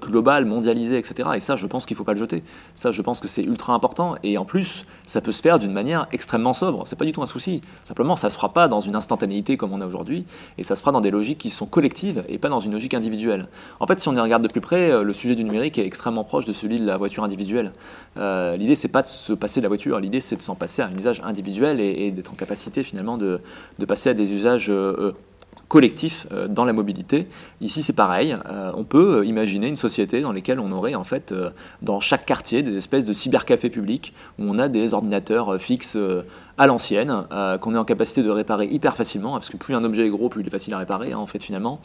global, 0.00 0.44
mondialisé, 0.44 0.98
etc. 0.98 1.30
Et 1.36 1.40
ça, 1.40 1.56
je 1.56 1.66
pense 1.66 1.86
qu'il 1.86 1.96
faut 1.96 2.04
pas 2.04 2.12
le 2.12 2.18
jeter. 2.18 2.42
Ça, 2.74 2.90
je 2.90 3.02
pense 3.02 3.20
que 3.20 3.28
c'est 3.28 3.42
ultra 3.42 3.74
important. 3.74 4.16
Et 4.22 4.38
en 4.38 4.44
plus, 4.44 4.86
ça 5.06 5.20
peut 5.20 5.32
se 5.32 5.42
faire 5.42 5.58
d'une 5.58 5.72
manière 5.72 6.06
extrêmement 6.12 6.52
sobre. 6.52 6.86
C'est 6.86 6.98
pas 6.98 7.04
du 7.04 7.12
tout 7.12 7.22
un 7.22 7.26
souci. 7.26 7.60
Simplement, 7.82 8.16
ça 8.16 8.30
se 8.30 8.36
fera 8.36 8.52
pas 8.52 8.68
dans 8.68 8.80
une 8.80 8.93
instantanéité 8.94 9.56
comme 9.56 9.72
on 9.72 9.80
a 9.80 9.86
aujourd'hui, 9.86 10.24
et 10.58 10.62
ça 10.62 10.76
se 10.76 10.80
fera 10.80 10.92
dans 10.92 11.00
des 11.00 11.10
logiques 11.10 11.38
qui 11.38 11.50
sont 11.50 11.66
collectives 11.66 12.24
et 12.28 12.38
pas 12.38 12.48
dans 12.48 12.60
une 12.60 12.72
logique 12.72 12.94
individuelle. 12.94 13.48
En 13.80 13.86
fait, 13.86 14.00
si 14.00 14.08
on 14.08 14.16
y 14.16 14.20
regarde 14.20 14.42
de 14.42 14.48
plus 14.48 14.60
près, 14.60 14.90
euh, 14.90 15.02
le 15.02 15.12
sujet 15.12 15.34
du 15.34 15.44
numérique 15.44 15.78
est 15.78 15.86
extrêmement 15.86 16.24
proche 16.24 16.44
de 16.44 16.52
celui 16.52 16.78
de 16.80 16.86
la 16.86 16.96
voiture 16.96 17.24
individuelle. 17.24 17.72
Euh, 18.16 18.56
l'idée, 18.56 18.74
c'est 18.74 18.88
pas 18.88 19.02
de 19.02 19.06
se 19.06 19.32
passer 19.32 19.60
de 19.60 19.64
la 19.64 19.68
voiture, 19.68 20.00
l'idée, 20.00 20.20
c'est 20.20 20.36
de 20.36 20.42
s'en 20.42 20.54
passer 20.54 20.82
à 20.82 20.86
un 20.86 20.96
usage 20.96 21.20
individuel 21.24 21.80
et, 21.80 22.10
d'être 22.10 22.32
en 22.32 22.36
capacité 22.36 22.82
finalement 22.82 23.18
de, 23.18 23.40
passer 23.86 24.10
à 24.10 24.14
des 24.14 24.32
usages 24.32 24.70
euh, 24.70 25.12
collectif 25.68 26.26
euh, 26.30 26.46
dans 26.46 26.64
la 26.64 26.72
mobilité. 26.72 27.26
Ici, 27.60 27.82
c'est 27.82 27.94
pareil. 27.94 28.36
Euh, 28.46 28.70
on 28.76 28.84
peut 28.84 29.18
euh, 29.18 29.24
imaginer 29.24 29.66
une 29.66 29.76
société 29.76 30.20
dans 30.20 30.32
laquelle 30.32 30.60
on 30.60 30.70
aurait 30.72 30.94
en 30.94 31.04
fait 31.04 31.34
dans 31.82 32.00
chaque 32.00 32.26
quartier 32.26 32.62
des 32.62 32.76
espèces 32.76 33.04
de 33.04 33.12
cybercafés 33.12 33.70
publics 33.70 34.14
où 34.38 34.44
on 34.44 34.58
a 34.58 34.68
des 34.68 34.94
ordinateurs 34.94 35.60
fixes 35.60 35.98
à 36.58 36.66
l'ancienne, 36.66 37.24
qu'on 37.60 37.74
est 37.74 37.78
en 37.78 37.84
capacité 37.84 38.22
de 38.22 38.30
réparer 38.30 38.66
hyper 38.66 38.96
facilement, 38.96 39.32
parce 39.32 39.50
que 39.50 39.56
plus 39.56 39.74
un 39.74 39.84
objet 39.84 40.06
est 40.06 40.10
gros, 40.10 40.28
plus 40.28 40.42
il 40.42 40.46
est 40.46 40.50
facile 40.50 40.74
à 40.74 40.78
réparer, 40.78 41.12
hein, 41.12 41.18
en 41.18 41.26
fait, 41.26 41.42
finalement. 41.42 41.80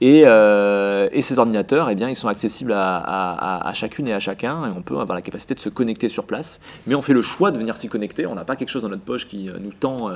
Et, 0.00 0.20
et, 0.20 1.22
ces 1.22 1.38
ordinateurs, 1.38 1.90
eh 1.90 1.94
bien, 1.94 2.08
ils 2.08 2.16
sont 2.16 2.28
accessibles 2.28 2.72
à, 2.74 3.70
chacune 3.74 4.08
et 4.08 4.12
à 4.12 4.20
chacun, 4.20 4.66
et 4.66 4.72
on 4.76 4.82
peut 4.82 4.98
avoir 4.98 5.16
la 5.16 5.22
capacité 5.22 5.54
de 5.54 5.60
se 5.60 5.68
connecter 5.68 6.08
sur 6.08 6.26
place. 6.26 6.60
Mais 6.86 6.94
on 6.94 7.02
fait 7.02 7.12
le 7.12 7.22
choix 7.22 7.50
de 7.50 7.58
venir 7.58 7.76
s'y 7.76 7.88
connecter. 7.88 8.26
On 8.26 8.34
n'a 8.34 8.44
pas 8.44 8.56
quelque 8.56 8.68
chose 8.68 8.82
dans 8.82 8.88
notre 8.88 9.02
poche 9.02 9.26
qui 9.26 9.50
nous 9.60 9.72
tend 9.72 10.10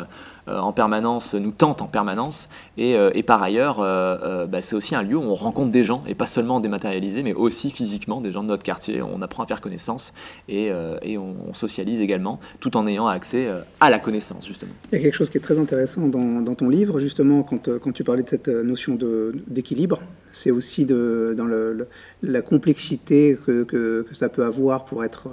en 0.46 0.72
permanence, 0.72 1.34
nous 1.34 1.50
tente 1.50 1.82
en 1.82 1.86
permanence. 1.86 2.48
Et, 2.76 2.94
euh, 2.94 3.10
par 3.26 3.42
ailleurs, 3.42 3.80
euh, 3.80 4.16
euh, 4.22 4.46
bah, 4.46 4.62
c'est 4.62 4.74
aussi 4.74 4.94
un 4.94 5.02
lieu 5.02 5.16
où 5.16 5.22
on 5.22 5.34
rencontre 5.34 5.70
des 5.70 5.84
gens, 5.84 6.02
et 6.06 6.14
pas 6.14 6.26
seulement 6.26 6.60
dématérialisés, 6.60 7.22
mais 7.22 7.34
aussi 7.34 7.70
physiquement 7.70 8.20
des 8.20 8.32
gens 8.32 8.42
de 8.42 8.48
notre 8.48 8.62
quartier. 8.62 9.02
On 9.02 9.20
apprend 9.22 9.42
à 9.42 9.46
faire 9.46 9.60
connaissance 9.60 10.12
et 10.48 10.70
on, 10.72 11.52
socialise 11.52 12.00
également, 12.00 12.38
tout 12.60 12.76
en 12.76 12.86
ayant 12.86 13.08
accès 13.08 13.48
à 13.80 13.87
la 13.90 13.98
connaissance, 13.98 14.46
justement. 14.46 14.72
Il 14.92 14.98
y 14.98 15.00
a 15.00 15.04
quelque 15.04 15.16
chose 15.16 15.30
qui 15.30 15.38
est 15.38 15.42
très 15.42 15.58
intéressant 15.58 16.08
dans, 16.08 16.40
dans 16.40 16.54
ton 16.54 16.68
livre, 16.68 17.00
justement, 17.00 17.42
quand, 17.42 17.78
quand, 17.78 17.92
tu 17.92 18.04
parlais 18.04 18.22
de 18.22 18.28
cette 18.28 18.48
notion 18.48 18.98
d'équilibre. 19.46 20.02
C'est 20.32 20.50
aussi 20.50 20.86
de, 20.86 21.34
dans 21.36 21.46
le, 21.46 21.86
la 22.22 22.42
complexité 22.42 23.38
que, 23.46 23.64
que, 23.64 24.06
que, 24.08 24.14
ça 24.14 24.28
peut 24.28 24.44
avoir 24.44 24.84
pour 24.84 25.04
être 25.04 25.28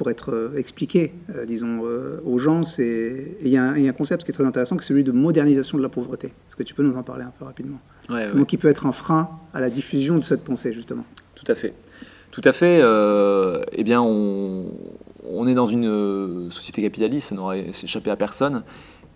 pour 0.00 0.10
être 0.10 0.32
euh, 0.32 0.56
expliqué, 0.56 1.12
euh, 1.34 1.44
disons, 1.44 1.82
euh, 1.84 2.22
aux 2.24 2.38
gens. 2.38 2.62
Il 2.78 3.48
y, 3.48 3.58
a 3.58 3.64
un 3.64 3.92
concept 3.92 4.24
qui 4.24 4.30
est 4.30 4.34
très 4.34 4.46
intéressant, 4.46 4.78
qui 4.78 4.84
est 4.84 4.86
celui 4.86 5.04
de 5.04 5.12
modernisation 5.12 5.76
de 5.76 5.82
la 5.82 5.90
pauvreté. 5.90 6.28
Est-ce 6.28 6.56
que 6.56 6.62
tu 6.62 6.72
peux 6.72 6.82
nous 6.82 6.96
en 6.96 7.02
parler 7.02 7.24
un 7.24 7.32
peu 7.38 7.44
rapidement? 7.44 7.80
Ouais, 8.08 8.26
Comment 8.30 8.46
qui 8.46 8.56
peut 8.56 8.68
être 8.68 8.86
un 8.86 8.92
frein 8.92 9.28
à 9.52 9.60
la 9.60 9.68
diffusion 9.68 10.16
de 10.16 10.24
cette 10.24 10.42
pensée, 10.42 10.72
justement? 10.72 11.04
Tout 11.34 11.44
à 11.48 11.54
fait. 11.54 11.74
Tout 12.30 12.40
à 12.44 12.52
fait. 12.52 12.80
eh 13.72 13.84
bien, 13.84 14.00
on, 14.00 14.72
on, 15.32 15.46
est 15.46 15.54
dans 15.54 15.66
une 15.66 16.50
société 16.50 16.82
capitaliste, 16.82 17.28
ça 17.28 17.34
n'aurait 17.34 17.66
échappé 17.68 18.10
à 18.10 18.16
personne. 18.16 18.62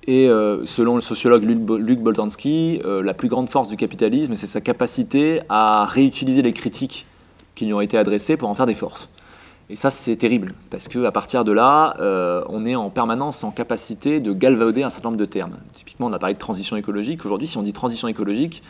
Et 0.07 0.29
selon 0.67 0.97
le 0.97 1.01
sociologue 1.01 1.45
Luc 1.45 2.01
Boltanski, 2.01 2.81
la 2.85 3.15
plus 3.15 3.29
grande 3.29 3.49
force 3.49 3.69
du 3.69 3.77
capitalisme, 3.77 4.35
c'est 4.35 4.47
sa 4.47 4.61
capacité 4.61 5.41
à 5.49 5.87
réutiliser 5.87 6.43
les 6.43 6.53
critiques 6.53 7.07
qui 7.55 7.67
lui 7.67 7.73
ont 7.73 7.81
été 7.81 7.97
adressées 7.97 8.37
pour 8.37 8.49
en 8.49 8.55
faire 8.55 8.67
des 8.67 8.75
forces. 8.75 9.09
Et 9.71 9.77
ça, 9.77 9.91
c'est 9.91 10.17
terrible, 10.17 10.53
parce 10.69 10.89
qu'à 10.89 11.11
partir 11.11 11.43
de 11.43 11.53
là, 11.53 11.97
euh, 11.99 12.45
on 12.49 12.67
est 12.67 12.75
en 12.75 12.91
permanence 12.91 13.45
en 13.45 13.51
capacité 13.51 14.21
de 14.21 14.33
galvauder 14.33 14.83
un 14.83 14.91
certain 14.91 15.09
nombre 15.09 15.19
de 15.19 15.25
termes. 15.25 15.57
Typiquement, 15.73 16.09
on 16.09 16.13
a 16.13 16.19
parlé 16.19 16.35
de 16.35 16.39
transition 16.39 16.77
écologique. 16.77 17.25
Aujourd'hui, 17.25 17.47
si 17.47 17.57
on 17.57 17.63
dit 17.63 17.73
transition 17.73 18.07
écologique, 18.07 18.63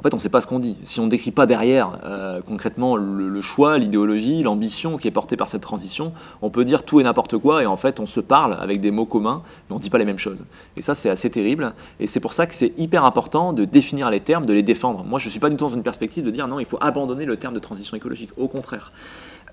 en 0.00 0.02
fait, 0.02 0.14
on 0.14 0.16
ne 0.16 0.20
sait 0.22 0.30
pas 0.30 0.40
ce 0.40 0.46
qu'on 0.46 0.58
dit. 0.58 0.78
Si 0.84 0.98
on 0.98 1.04
ne 1.04 1.10
décrit 1.10 1.30
pas 1.30 1.44
derrière 1.44 1.98
concrètement 2.46 2.96
le, 2.96 3.40
choix, 3.42 3.76
l'idéologie, 3.76 4.42
l'ambition 4.42 4.96
qui 4.96 5.08
est 5.08 5.10
portée 5.10 5.36
par 5.36 5.50
cette 5.50 5.60
transition, 5.60 6.14
on 6.40 6.48
peut 6.48 6.64
dire 6.64 6.84
tout 6.84 7.00
et 7.00 7.02
n'importe 7.02 7.36
quoi, 7.36 7.62
et 7.62 7.66
en 7.66 7.76
fait, 7.76 8.00
on 8.00 8.06
se 8.06 8.20
parle 8.20 8.56
avec 8.60 8.80
des 8.80 8.90
mots 8.90 9.04
communs, 9.04 9.42
mais 9.68 9.74
on 9.74 9.78
ne 9.78 9.82
dit 9.82 9.90
pas 9.90 9.98
les 9.98 10.06
mêmes 10.06 10.18
choses. 10.18 10.46
Et 10.78 10.82
ça, 10.82 10.94
c'est 10.94 11.10
assez 11.10 11.28
terrible, 11.28 11.74
et 11.98 12.06
c'est 12.06 12.20
pour 12.20 12.32
ça 12.32 12.46
que 12.46 12.54
c'est 12.54 12.72
hyper 12.78 13.04
important 13.04 13.52
de 13.52 13.66
définir 13.66 14.10
les 14.10 14.20
termes, 14.20 14.46
de 14.46 14.54
les 14.54 14.62
défendre. 14.62 15.04
Moi, 15.04 15.18
je 15.18 15.26
ne 15.26 15.30
suis 15.30 15.40
pas 15.40 15.50
du 15.50 15.56
tout 15.56 15.66
dans 15.66 15.74
une 15.74 15.82
perspective 15.82 16.24
de 16.24 16.30
dire 16.30 16.48
non, 16.48 16.60
il 16.60 16.66
faut 16.66 16.78
abandonner 16.80 17.26
le 17.26 17.36
terme 17.36 17.52
de 17.52 17.60
transition 17.60 17.94
écologique. 17.94 18.30
Au 18.38 18.48
contraire. 18.48 18.92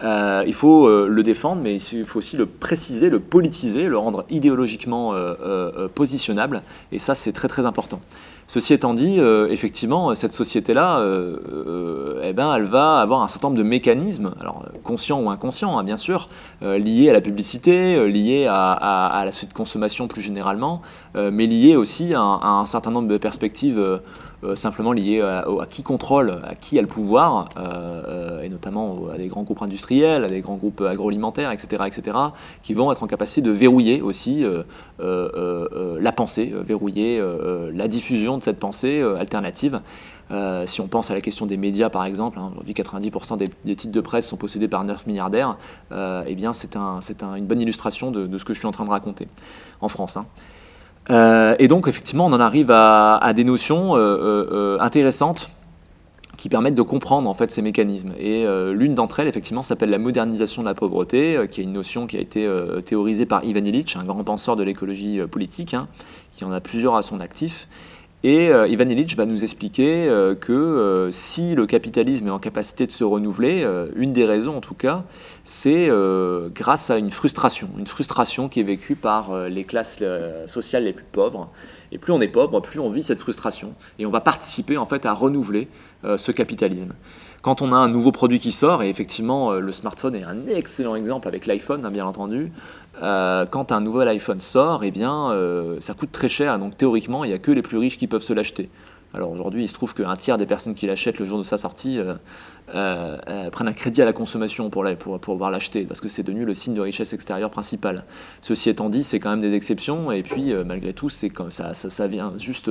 Euh, 0.04 0.44
il 0.46 0.54
faut 0.54 0.88
euh, 0.88 1.08
le 1.10 1.24
défendre, 1.24 1.62
mais 1.62 1.76
il 1.76 2.06
faut 2.06 2.20
aussi 2.20 2.38
le 2.38 2.46
préciser, 2.46 3.10
le 3.10 3.20
politiser, 3.20 3.88
le 3.88 3.98
rendre 3.98 4.26
idéologiquement 4.30 5.14
euh, 5.16 5.88
positionnable. 5.88 6.62
Et 6.92 7.00
ça, 7.00 7.16
c'est 7.16 7.32
très 7.32 7.48
très 7.48 7.66
important. 7.66 8.00
Ceci 8.48 8.74
étant 8.74 8.94
dit, 8.94 9.20
effectivement, 9.50 10.16
cette 10.16 10.34
société-là, 10.34 11.04
eh 12.24 12.32
ben, 12.32 12.54
elle 12.56 12.64
va 12.64 13.00
avoir 13.00 13.22
un 13.22 13.28
certain 13.28 13.50
nombre 13.50 13.58
de 13.58 13.64
mécanismes, 13.64 14.32
alors 14.40 14.64
conscients 14.84 15.20
ou 15.20 15.30
inconscients, 15.30 15.78
hein, 15.78 15.84
bien 15.84 15.98
sûr, 15.98 16.30
liés 16.62 17.10
à 17.10 17.14
la 17.14 17.20
publicité, 17.20 18.08
liés 18.08 18.46
à, 18.48 19.22
la 19.26 19.32
suite 19.34 19.50
de 19.50 19.54
consommation 19.54 20.08
plus 20.08 20.22
généralement, 20.22 20.82
mais 21.16 21.46
liés 21.46 21.76
aussi 21.76 22.14
à, 22.14 22.22
un 22.22 22.66
certain 22.66 22.92
nombre 22.92 23.10
de 23.10 23.18
perspectives 23.18 23.80
euh, 23.80 24.00
simplement 24.56 24.92
lié 24.92 25.22
à, 25.22 25.46
qui 25.70 25.84
contrôle, 25.84 26.42
à 26.44 26.54
qui 26.54 26.78
a 26.78 26.82
le 26.82 26.88
pouvoir, 26.88 27.50
euh, 27.58 28.04
euh, 28.08 28.42
et 28.42 28.50
notamment 28.50 29.08
à 29.14 29.18
des 29.18 29.28
grands 29.28 29.44
groupes 29.44 29.62
industriels, 29.62 30.24
à 30.24 30.28
des 30.28 30.42
grands 30.42 30.58
groupes 30.58 30.82
agroalimentaires, 30.82 31.52
etc., 31.52 31.84
etc., 31.88 32.18
qui 32.62 32.74
vont 32.74 32.92
être 32.92 33.02
en 33.02 33.08
capacité 33.08 33.42
de 33.42 33.52
verrouiller 33.52 34.02
aussi 34.02 34.46
la 35.00 36.12
pensée, 36.12 36.54
verrouiller 36.54 37.22
la 37.74 37.88
diffusion 37.88 38.38
de 38.38 38.44
cette 38.44 38.60
pensée 38.60 39.02
alternative. 39.02 39.82
si 40.66 40.82
on 40.82 40.88
pense 40.88 41.10
à 41.10 41.16
la 41.16 41.22
question 41.22 41.46
des 41.46 41.58
médias, 41.58 41.90
par 41.90 42.06
exemple, 42.06 42.38
hein, 42.38 42.50
aujourd'hui 42.52 42.74
90% 42.74 43.38
des, 43.38 43.76
titres 43.76 43.94
de 43.94 44.02
presse 44.02 44.28
sont 44.28 44.38
possédés 44.38 44.68
par 44.68 44.84
9 44.84 45.08
milliardaires, 45.08 45.58
eh 45.92 46.36
bien 46.36 46.54
c'est 46.54 46.76
un, 46.76 47.00
une 47.36 47.46
bonne 47.46 47.62
illustration 47.62 48.12
de, 48.12 48.38
ce 48.38 48.46
que 48.46 48.54
je 48.54 48.60
suis 48.60 48.68
en 48.68 48.72
train 48.72 48.86
de 48.86 48.92
raconter 48.92 49.28
en 49.82 49.88
France. 49.88 50.18
Hein. 50.18 50.26
Euh, 51.10 51.56
et 51.60 51.68
donc, 51.68 51.88
effectivement, 51.88 52.26
on 52.26 52.34
en 52.34 52.40
arrive 52.40 52.72
à, 52.72 53.32
des 53.36 53.44
notions 53.44 53.96
euh, 53.96 54.00
euh, 54.52 54.78
intéressantes 54.80 55.50
qui 56.36 56.50
permettent 56.50 56.76
de 56.76 56.84
comprendre 56.84 57.28
en 57.28 57.34
fait 57.34 57.50
ces 57.50 57.64
mécanismes. 57.64 58.12
Et 58.20 58.46
l'une 58.72 58.94
d'entre 58.94 59.20
elles, 59.20 59.28
effectivement, 59.28 59.64
s'appelle 59.64 59.90
la 59.90 59.98
modernisation 59.98 60.62
de 60.62 60.68
la 60.68 60.76
pauvreté, 60.76 61.48
qui 61.50 61.62
est 61.62 61.64
une 61.64 61.74
notion 61.74 62.06
qui 62.06 62.16
a 62.16 62.20
été 62.20 62.48
théorisée 62.86 63.26
par 63.26 63.44
Ivan 63.44 63.64
Illich, 63.66 63.96
un 63.96 64.04
grand 64.04 64.24
penseur 64.24 64.56
de 64.56 64.62
l'écologie 64.62 65.20
politique, 65.26 65.74
hein, 65.74 65.88
qui 66.34 66.46
en 66.46 66.52
a 66.52 66.62
plusieurs 66.62 66.96
à 66.96 67.02
son 67.02 67.22
actif, 67.22 67.68
et 68.24 68.50
euh, 68.50 68.68
Ivan 68.68 68.88
Illich 68.90 69.16
va 69.16 69.28
nous 69.28 69.44
expliquer 69.44 70.10
euh, 70.10 70.34
que 70.34 70.52
euh, 70.52 71.12
si 71.12 71.54
le 71.54 71.68
capitalisme 71.68 72.28
est 72.28 72.32
en 72.32 72.40
capacité 72.40 72.88
de 72.88 72.92
se 72.92 73.04
renouveler, 73.04 73.66
une 73.96 74.12
des 74.12 74.26
raisons 74.26 74.58
en 74.58 74.62
tout 74.62 74.74
cas, 74.74 75.04
c'est 75.44 75.90
grâce 76.54 76.90
à 76.90 76.98
une 76.98 77.12
frustration, 77.12 77.70
une 77.78 77.88
frustration 77.88 78.50
qui 78.50 78.60
est 78.60 78.64
vécue 78.64 78.96
par 78.96 79.48
les 79.48 79.64
classes 79.64 80.04
sociales 80.48 80.84
les 80.84 80.94
plus 80.94 81.06
pauvres. 81.12 81.50
Et 81.92 81.98
plus 81.98 82.12
on 82.12 82.20
est 82.20 82.28
pauvre, 82.28 82.60
plus 82.60 82.80
on 82.80 82.90
vit 82.90 83.04
cette 83.04 83.20
frustration. 83.20 83.74
Et 84.00 84.06
on 84.06 84.12
va 84.12 84.22
participer 84.22 84.78
en 84.78 84.86
fait 84.86 85.06
à 85.06 85.14
renouveler 85.14 85.68
ce 86.04 86.32
capitalisme. 86.32 86.94
Quand 87.42 87.62
on 87.62 87.72
a 87.72 87.76
un 87.76 87.88
nouveau 87.88 88.12
produit 88.12 88.40
qui 88.40 88.52
sort, 88.52 88.84
et 88.84 88.90
effectivement 88.90 89.54
le 89.54 89.72
smartphone 89.72 90.16
est 90.16 90.24
un 90.24 90.48
excellent 90.48 90.96
exemple 90.96 91.28
avec 91.28 91.46
l'iPhone, 91.46 91.86
hein, 91.86 91.92
bien 91.92 92.06
entendu, 92.06 92.52
euh, 93.02 93.46
quand 93.46 93.72
un 93.72 93.82
nouvel 93.82 94.08
iPhone 94.08 94.40
sort, 94.40 94.84
eh 94.84 94.92
bien, 94.92 95.32
euh, 95.32 95.78
ça 95.80 95.94
coûte 95.94 96.12
très 96.12 96.30
cher. 96.30 96.58
Donc 96.60 96.78
théoriquement, 96.78 97.24
il 97.24 97.30
n'y 97.30 97.34
a 97.34 97.40
que 97.40 97.52
les 97.52 97.62
plus 97.62 97.78
riches 97.78 97.98
qui 97.98 98.08
peuvent 98.08 98.22
se 98.22 98.34
l'acheter. 98.34 98.70
Alors 99.14 99.32
aujourd'hui, 99.32 99.64
il 99.64 99.68
se 99.68 99.74
trouve 99.74 99.94
qu'un 99.94 100.16
tiers 100.16 100.38
des 100.38 100.46
personnes 100.46 100.76
qui 100.76 100.86
l'achètent 100.86 101.20
le 101.20 101.26
jour 101.26 101.38
de 101.38 101.44
sa 101.44 101.58
sortie 101.58 101.98
euh, 101.98 102.16
euh, 102.76 103.18
euh, 103.30 103.50
prennent 103.50 103.70
un 103.70 103.74
crédit 103.74 104.02
à 104.02 104.06
la 104.06 104.12
consommation 104.12 104.70
pour, 104.70 104.84
pour, 105.00 105.20
pour 105.20 105.34
pouvoir 105.34 105.50
l'acheter, 105.50 105.86
parce 105.86 106.02
que 106.02 106.10
c'est 106.10 106.24
devenu 106.24 106.44
le 106.44 106.54
signe 106.54 106.74
de 106.74 106.82
richesse 106.82 107.14
extérieure 107.14 107.50
principal. 107.50 108.04
Ceci 108.42 108.70
étant 108.70 108.90
dit, 108.90 109.04
c'est 109.04 109.20
quand 109.20 109.30
même 109.30 109.40
des 109.40 109.54
exceptions, 109.56 110.12
et 110.12 110.24
puis 110.24 110.54
malgré 110.66 110.92
tout, 110.92 111.10
c'est 111.10 111.30
comme 111.30 111.52
ça, 111.52 111.74
ça, 111.74 112.08
vient 112.08 112.34
juste 112.38 112.70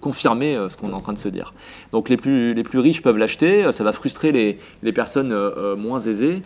confirmer 0.00 0.58
ce 0.68 0.76
qu'on 0.76 0.90
est 0.90 0.94
en 0.94 1.00
train 1.00 1.12
de 1.12 1.18
se 1.18 1.28
dire. 1.28 1.54
Donc 1.92 2.08
les 2.08 2.16
plus, 2.16 2.54
les 2.54 2.62
plus 2.64 2.80
riches 2.80 3.00
peuvent 3.00 3.16
l'acheter, 3.16 3.70
ça 3.70 3.84
va 3.84 3.92
frustrer 3.92 4.32
les, 4.32 4.58
les 4.82 4.92
personnes 4.92 5.34
moins 5.76 6.00
aisées. 6.00 6.42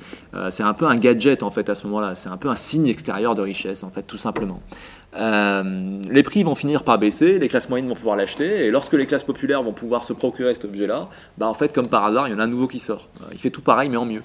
c'est 0.50 0.62
un 0.62 0.74
peu 0.74 0.86
un 0.86 0.96
gadget 0.96 1.42
en 1.42 1.50
fait 1.50 1.70
à 1.70 1.74
ce 1.74 1.86
moment-là, 1.86 2.14
c'est 2.14 2.28
un 2.28 2.36
peu 2.36 2.48
un 2.48 2.56
signe 2.56 2.86
extérieur 2.86 3.34
de 3.34 3.42
richesse 3.42 3.82
en 3.84 3.90
fait, 3.90 4.02
tout 4.02 4.18
simplement. 4.18 4.60
Euh, 5.14 6.00
les 6.10 6.22
prix 6.22 6.42
vont 6.42 6.54
finir 6.54 6.84
par 6.84 6.98
baisser, 6.98 7.38
les 7.38 7.48
classes 7.48 7.68
moyennes 7.68 7.88
vont 7.88 7.94
pouvoir 7.94 8.16
l'acheter, 8.16 8.66
et 8.66 8.70
lorsque 8.70 8.94
les 8.94 9.06
classes 9.06 9.24
populaires 9.24 9.62
vont 9.62 9.72
pouvoir 9.72 10.04
se 10.04 10.12
procurer 10.12 10.54
cet 10.54 10.64
objet-là, 10.64 11.08
bah 11.36 11.46
en 11.46 11.54
fait, 11.54 11.72
comme 11.72 11.88
par 11.88 12.04
hasard, 12.04 12.28
il 12.28 12.32
y 12.32 12.34
en 12.34 12.38
a 12.38 12.44
un 12.44 12.48
nouveau 12.48 12.66
qui 12.66 12.78
sort. 12.78 13.08
Euh, 13.20 13.26
il 13.32 13.38
fait 13.38 13.50
tout 13.50 13.60
pareil, 13.60 13.88
mais 13.88 13.98
en 13.98 14.06
mieux. 14.06 14.22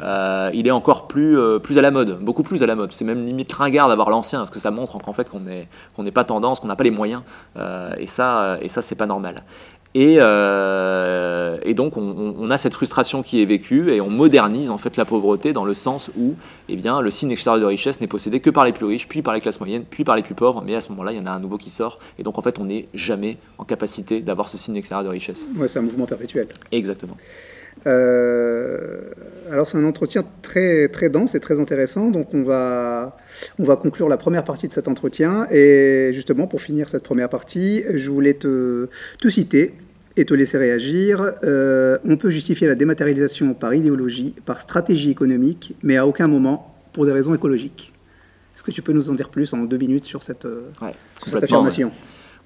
Euh, 0.00 0.50
il 0.54 0.66
est 0.66 0.70
encore 0.70 1.08
plus, 1.08 1.36
plus 1.62 1.76
à 1.76 1.82
la 1.82 1.90
mode, 1.90 2.20
beaucoup 2.20 2.42
plus 2.42 2.62
à 2.62 2.66
la 2.66 2.74
mode. 2.74 2.92
C'est 2.92 3.04
même 3.04 3.26
limite 3.26 3.52
ringard 3.52 3.88
d'avoir 3.88 4.08
l'ancien, 4.08 4.38
parce 4.38 4.50
que 4.50 4.58
ça 4.58 4.70
montre 4.70 4.98
qu'en 4.98 5.12
fait 5.12 5.28
qu'on 5.28 5.40
n'est 5.40 6.10
pas 6.10 6.24
tendance, 6.24 6.60
qu'on 6.60 6.68
n'a 6.68 6.76
pas 6.76 6.84
les 6.84 6.90
moyens, 6.90 7.22
et 7.98 8.06
ça, 8.06 8.58
et 8.62 8.68
ça 8.68 8.80
c'est 8.80 8.94
pas 8.94 9.06
normal. 9.06 9.42
Euh, 9.96 11.58
et, 11.64 11.74
donc 11.74 11.96
on, 11.96 12.50
a 12.50 12.58
cette 12.58 12.74
frustration 12.74 13.22
qui 13.22 13.42
est 13.42 13.44
vécue 13.44 13.90
et 13.90 14.00
on 14.00 14.08
modernise 14.08 14.70
en 14.70 14.78
fait 14.78 14.96
la 14.96 15.04
pauvreté 15.04 15.52
dans 15.52 15.64
le 15.64 15.74
sens 15.74 16.10
où 16.16 16.34
eh 16.68 16.76
bien, 16.76 17.00
le 17.00 17.10
signe 17.10 17.32
extérieur 17.32 17.60
de 17.60 17.66
richesse 17.66 18.00
n'est 18.00 18.06
possédé 18.06 18.40
que 18.40 18.50
par 18.50 18.64
les 18.64 18.72
plus 18.72 18.86
riches, 18.86 19.08
puis 19.08 19.22
par 19.22 19.34
les 19.34 19.40
classes 19.40 19.58
moyennes, 19.58 19.84
puis 19.88 20.04
par 20.04 20.16
les 20.16 20.22
plus 20.22 20.34
pauvres. 20.34 20.62
Mais 20.64 20.74
à 20.74 20.80
ce 20.80 20.90
moment-là, 20.90 21.12
il 21.12 21.18
y 21.18 21.20
en 21.20 21.26
a 21.26 21.32
un 21.32 21.40
nouveau 21.40 21.58
qui 21.58 21.70
sort. 21.70 21.98
Et 22.18 22.22
donc 22.22 22.38
en 22.38 22.42
fait, 22.42 22.58
on 22.58 22.64
n'est 22.64 22.88
jamais 22.94 23.36
en 23.58 23.64
capacité 23.64 24.20
d'avoir 24.20 24.48
ce 24.48 24.58
signe 24.58 24.76
extérieur 24.76 25.04
de 25.04 25.10
richesse. 25.10 25.48
Ouais, 25.56 25.68
c'est 25.68 25.80
un 25.80 25.82
mouvement 25.82 26.06
perpétuel. 26.06 26.48
Exactement. 26.70 27.16
Euh, 27.86 29.00
alors 29.50 29.68
c'est 29.68 29.78
un 29.78 29.84
entretien 29.84 30.24
très, 30.42 30.88
très 30.88 31.08
dense 31.08 31.34
et 31.34 31.40
très 31.40 31.58
intéressant, 31.60 32.08
donc 32.08 32.32
on 32.34 32.42
va, 32.42 33.16
on 33.58 33.64
va 33.64 33.76
conclure 33.76 34.08
la 34.08 34.16
première 34.16 34.44
partie 34.44 34.68
de 34.68 34.72
cet 34.72 34.86
entretien. 34.86 35.46
Et 35.50 36.10
justement, 36.12 36.46
pour 36.46 36.60
finir 36.60 36.88
cette 36.88 37.02
première 37.02 37.28
partie, 37.28 37.82
je 37.92 38.10
voulais 38.10 38.34
te, 38.34 38.88
te 39.18 39.28
citer 39.28 39.74
et 40.16 40.24
te 40.24 40.34
laisser 40.34 40.58
réagir. 40.58 41.32
Euh, 41.44 41.98
on 42.04 42.16
peut 42.16 42.30
justifier 42.30 42.68
la 42.68 42.74
dématérialisation 42.74 43.54
par 43.54 43.74
idéologie, 43.74 44.34
par 44.44 44.60
stratégie 44.60 45.10
économique, 45.10 45.76
mais 45.82 45.96
à 45.96 46.06
aucun 46.06 46.28
moment 46.28 46.74
pour 46.92 47.06
des 47.06 47.12
raisons 47.12 47.34
écologiques. 47.34 47.92
Est-ce 48.54 48.62
que 48.62 48.70
tu 48.70 48.82
peux 48.82 48.92
nous 48.92 49.08
en 49.08 49.14
dire 49.14 49.30
plus 49.30 49.52
en 49.52 49.58
deux 49.58 49.78
minutes 49.78 50.04
sur 50.04 50.22
cette, 50.22 50.44
euh, 50.44 50.70
sur 51.18 51.30
cette 51.30 51.44
affirmation? 51.44 51.92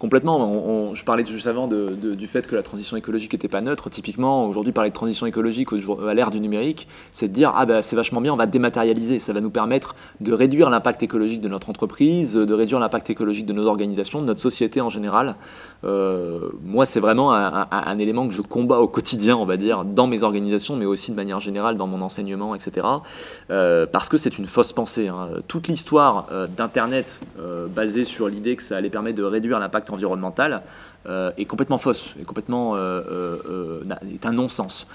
Complètement. 0.04 0.92
je 0.92 1.02
parlais 1.02 1.24
juste 1.24 1.46
avant 1.46 1.66
du 1.66 2.26
fait 2.26 2.46
que 2.46 2.54
la 2.54 2.62
transition 2.62 2.94
écologique 2.94 3.32
n'était 3.32 3.48
pas 3.48 3.62
neutre. 3.62 3.88
Typiquement, 3.88 4.46
aujourd'hui, 4.46 4.70
parler 4.70 4.90
de 4.90 4.94
transition 4.94 5.24
écologique 5.24 5.70
à 6.06 6.12
l'ère 6.12 6.30
du 6.30 6.40
numérique, 6.40 6.88
c'est 7.14 7.28
de 7.28 7.32
dire 7.32 7.54
ah 7.56 7.64
ben 7.64 7.80
c'est 7.80 7.96
vachement 7.96 8.20
bien, 8.20 8.34
on 8.34 8.36
va 8.36 8.44
dématérialiser. 8.44 9.18
Ça 9.18 9.32
va 9.32 9.40
nous 9.40 9.48
permettre 9.48 9.96
de 10.20 10.34
réduire 10.34 10.68
l'impact 10.68 11.02
écologique 11.02 11.40
de 11.40 11.48
notre 11.48 11.70
entreprise, 11.70 12.34
de 12.34 12.52
réduire 12.52 12.80
l'impact 12.80 13.08
écologique 13.08 13.46
de 13.46 13.54
nos 13.54 13.64
organisations, 13.64 14.20
de 14.20 14.26
notre 14.26 14.42
société 14.42 14.82
en 14.82 14.90
général. 14.90 15.36
Euh, 15.84 16.50
moi, 16.62 16.84
c'est 16.84 17.00
vraiment 17.00 17.32
un, 17.32 17.98
élément 17.98 18.28
que 18.28 18.34
je 18.34 18.42
combats 18.42 18.80
au 18.80 18.88
quotidien, 18.88 19.38
on 19.38 19.46
va 19.46 19.56
dire, 19.56 19.86
dans 19.86 20.06
mes 20.06 20.22
organisations, 20.22 20.76
mais 20.76 20.84
aussi 20.84 21.12
de 21.12 21.16
manière 21.16 21.40
générale 21.40 21.78
dans 21.78 21.86
mon 21.86 22.02
enseignement, 22.02 22.54
etc. 22.54 22.86
Euh, 23.50 23.86
parce 23.90 24.10
que 24.10 24.18
c'est 24.18 24.36
une 24.36 24.46
fausse 24.46 24.74
pensée. 24.74 25.08
Hein. 25.08 25.28
Toute 25.48 25.68
l'histoire 25.68 26.26
euh, 26.30 26.46
d'Internet 26.46 27.22
basée 27.74 28.04
sur 28.04 28.28
l'idée 28.28 28.56
que 28.56 28.62
ça 28.62 28.76
allait 28.76 28.90
permettre 28.90 29.16
de 29.16 29.22
réduire 29.22 29.58
l'impact 29.58 29.93
environnemental 29.94 30.62
euh, 31.06 31.32
est 31.36 31.44
complètement 31.44 31.76
fausse, 31.76 32.14
est 32.18 32.24
complètement 32.24 32.76
euh, 32.76 33.02
euh, 33.10 33.82
est 34.10 34.24
un 34.24 34.32
non-sens. 34.32 34.86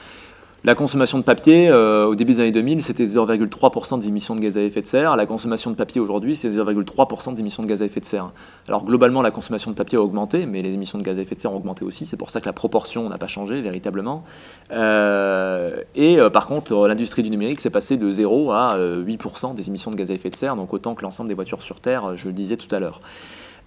La 0.65 0.75
consommation 0.75 1.19
de 1.19 1.23
papier, 1.23 1.71
au 1.71 2.15
début 2.15 2.33
des 2.33 2.41
années 2.41 2.51
2000, 2.51 2.83
c'était 2.83 3.05
0,3% 3.05 4.01
d'émissions 4.01 4.35
de 4.35 4.41
gaz 4.41 4.57
à 4.57 4.61
effet 4.61 4.81
de 4.81 4.85
serre. 4.87 5.15
La 5.15 5.25
consommation 5.25 5.71
de 5.71 5.77
papier 5.77 6.01
aujourd'hui, 6.01 6.35
c'est 6.35 6.49
0,3% 6.49 7.33
d'émissions 7.33 7.63
de 7.63 7.67
gaz 7.69 7.81
à 7.81 7.85
effet 7.85 8.01
de 8.01 8.05
serre. 8.05 8.31
Alors 8.67 8.83
globalement, 8.83 9.21
la 9.21 9.31
consommation 9.31 9.71
de 9.71 9.77
papier 9.77 9.97
a 9.97 10.01
augmenté, 10.01 10.45
mais 10.45 10.61
les 10.61 10.73
émissions 10.73 10.97
de 10.97 11.03
gaz 11.03 11.17
à 11.17 11.21
effet 11.21 11.35
de 11.35 11.39
serre 11.39 11.53
ont 11.53 11.57
augmenté 11.57 11.85
aussi. 11.85 12.05
C'est 12.05 12.17
pour 12.17 12.29
ça 12.29 12.41
que 12.41 12.45
la 12.45 12.51
proportion 12.51 13.07
n'a 13.07 13.17
pas 13.17 13.27
changé 13.27 13.61
véritablement. 13.61 14.25
et 14.69 16.17
par 16.33 16.47
contre, 16.47 16.87
l'industrie 16.87 17.23
du 17.23 17.29
numérique 17.29 17.61
s'est 17.61 17.69
passée 17.69 17.95
de 17.95 18.11
0 18.11 18.51
à 18.51 18.77
8% 18.77 19.53
des 19.53 19.69
émissions 19.69 19.91
de 19.91 19.95
gaz 19.95 20.11
à 20.11 20.15
effet 20.15 20.29
de 20.29 20.35
serre, 20.35 20.57
donc 20.57 20.73
autant 20.73 20.93
que 20.93 21.03
l'ensemble 21.03 21.29
des 21.29 21.35
voitures 21.35 21.61
sur 21.61 21.79
Terre, 21.79 22.17
je 22.17 22.27
le 22.27 22.33
disais 22.33 22.57
tout 22.57 22.75
à 22.75 22.79
l'heure. 22.79 22.99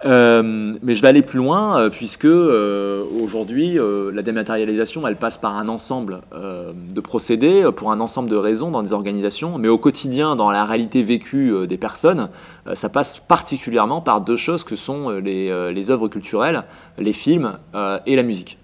Euh, 0.04 0.74
mais 0.82 0.94
je 0.94 1.02
vais 1.02 1.08
aller 1.08 1.22
plus 1.22 1.38
loin, 1.38 1.78
euh, 1.78 1.90
puisque 1.90 2.24
euh, 2.24 3.04
aujourd'hui, 3.22 3.78
la 4.12 4.22
dématérialisation, 4.22 5.06
elle 5.06 5.16
passe 5.16 5.38
par 5.38 5.56
un 5.56 5.68
ensemble 5.68 6.20
de 6.32 7.00
procédés, 7.00 7.64
pour 7.74 7.90
un 7.90 8.00
ensemble 8.00 8.28
de 8.28 8.36
raisons 8.36 8.70
dans 8.70 8.82
des 8.82 8.92
organisations, 8.92 9.58
mais 9.58 9.68
au 9.68 9.78
quotidien, 9.78 10.36
dans 10.36 10.50
la 10.50 10.64
réalité 10.64 11.02
vécue 11.02 11.66
des 11.66 11.76
personnes, 11.76 12.28
ça 12.74 12.88
passe 12.88 13.18
particulièrement 13.18 14.00
par 14.00 14.20
deux 14.20 14.36
choses 14.36 14.64
que 14.64 14.76
sont 14.76 15.10
les, 15.10 15.72
les 15.72 15.90
œuvres 15.90 16.08
culturelles, 16.08 16.64
les 16.98 17.12
films 17.12 17.58
et 18.06 18.16
la 18.16 18.22
musique. 18.22 18.58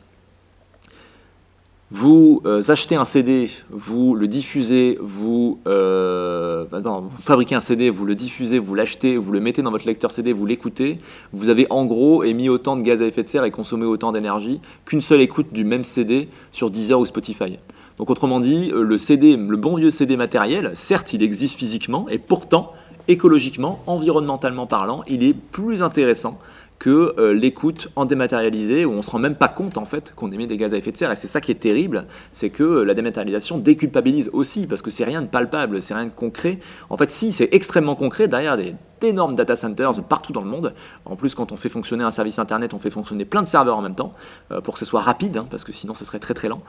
Vous 1.90 2.42
euh, 2.44 2.60
achetez 2.68 2.96
un 2.96 3.06
CD, 3.06 3.48
vous 3.70 4.14
le 4.14 4.28
diffusez, 4.28 4.98
vous, 5.00 5.58
euh, 5.66 6.66
vous 6.70 7.22
fabriquez 7.22 7.54
un 7.54 7.60
CD, 7.60 7.88
vous 7.88 8.04
le 8.04 8.14
diffusez, 8.14 8.58
vous 8.58 8.74
l'achetez, 8.74 9.16
vous 9.16 9.32
le 9.32 9.40
mettez 9.40 9.62
dans 9.62 9.70
votre 9.70 9.86
lecteur 9.86 10.12
CD, 10.12 10.34
vous 10.34 10.44
l'écoutez. 10.44 10.98
Vous 11.32 11.48
avez 11.48 11.66
en 11.70 11.86
gros 11.86 12.24
émis 12.24 12.50
autant 12.50 12.76
de 12.76 12.82
gaz 12.82 13.00
à 13.00 13.06
effet 13.06 13.22
de 13.22 13.28
serre 13.28 13.44
et 13.44 13.50
consommé 13.50 13.86
autant 13.86 14.12
d'énergie 14.12 14.60
qu'une 14.84 15.00
seule 15.00 15.22
écoute 15.22 15.46
du 15.52 15.64
même 15.64 15.82
CD 15.82 16.28
sur 16.52 16.70
Deezer 16.70 17.00
ou 17.00 17.06
Spotify. 17.06 17.58
Donc 17.96 18.10
autrement 18.10 18.38
dit, 18.38 18.70
euh, 18.74 18.82
le 18.82 18.98
CD, 18.98 19.38
le 19.38 19.56
bon 19.56 19.76
vieux 19.76 19.90
CD 19.90 20.18
matériel, 20.18 20.72
certes 20.74 21.14
il 21.14 21.22
existe 21.22 21.58
physiquement 21.58 22.06
et 22.10 22.18
pourtant 22.18 22.72
écologiquement, 23.08 23.82
environnementalement 23.86 24.66
parlant, 24.66 25.02
il 25.08 25.24
est 25.24 25.32
plus 25.32 25.82
intéressant 25.82 26.38
que 26.78 27.14
euh, 27.18 27.34
l'écoute 27.34 27.88
en 27.96 28.04
dématérialisé, 28.04 28.84
où 28.84 28.92
on 28.92 29.02
se 29.02 29.10
rend 29.10 29.18
même 29.18 29.34
pas 29.34 29.48
compte 29.48 29.78
en 29.78 29.84
fait 29.84 30.12
qu'on 30.14 30.30
émet 30.30 30.46
des 30.46 30.56
gaz 30.56 30.72
à 30.74 30.76
effet 30.76 30.92
de 30.92 30.96
serre. 30.96 31.10
Et 31.10 31.16
c'est 31.16 31.26
ça 31.26 31.40
qui 31.40 31.50
est 31.50 31.56
terrible, 31.56 32.06
c'est 32.32 32.50
que 32.50 32.62
euh, 32.62 32.84
la 32.84 32.94
dématérialisation 32.94 33.58
déculpabilise 33.58 34.30
aussi, 34.32 34.66
parce 34.66 34.82
que 34.82 34.90
c'est 34.90 35.04
rien 35.04 35.22
de 35.22 35.26
palpable, 35.26 35.82
c'est 35.82 35.94
rien 35.94 36.06
de 36.06 36.10
concret. 36.10 36.58
En 36.88 36.96
fait, 36.96 37.10
si, 37.10 37.32
c'est 37.32 37.48
extrêmement 37.52 37.94
concret 37.94 38.28
derrière 38.28 38.56
des 38.56 38.74
d'énormes 39.00 39.34
data 39.36 39.54
centers 39.54 39.92
partout 40.08 40.32
dans 40.32 40.40
le 40.40 40.48
monde. 40.48 40.74
En 41.04 41.14
plus, 41.14 41.36
quand 41.36 41.52
on 41.52 41.56
fait 41.56 41.68
fonctionner 41.68 42.02
un 42.02 42.10
service 42.10 42.40
internet, 42.40 42.74
on 42.74 42.80
fait 42.80 42.90
fonctionner 42.90 43.24
plein 43.24 43.42
de 43.42 43.46
serveurs 43.46 43.76
en 43.76 43.82
même 43.82 43.94
temps 43.94 44.12
euh, 44.50 44.60
pour 44.60 44.74
que 44.74 44.80
ce 44.80 44.84
soit 44.84 45.02
rapide, 45.02 45.36
hein, 45.36 45.46
parce 45.48 45.62
que 45.62 45.72
sinon 45.72 45.94
ce 45.94 46.04
serait 46.04 46.18
très 46.18 46.34
très 46.34 46.48
lent. 46.48 46.62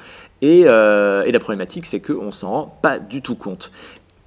Et, 0.43 0.59
et 0.59 1.31
la 1.31 1.39
problématique, 1.39 1.87
c'est 1.87 1.99
qu'on 1.99 2.29
s'en 2.29 2.49
rend 2.51 2.79
pas 2.83 2.99
du 2.99 3.23
tout 3.23 3.33
compte. 3.33 3.71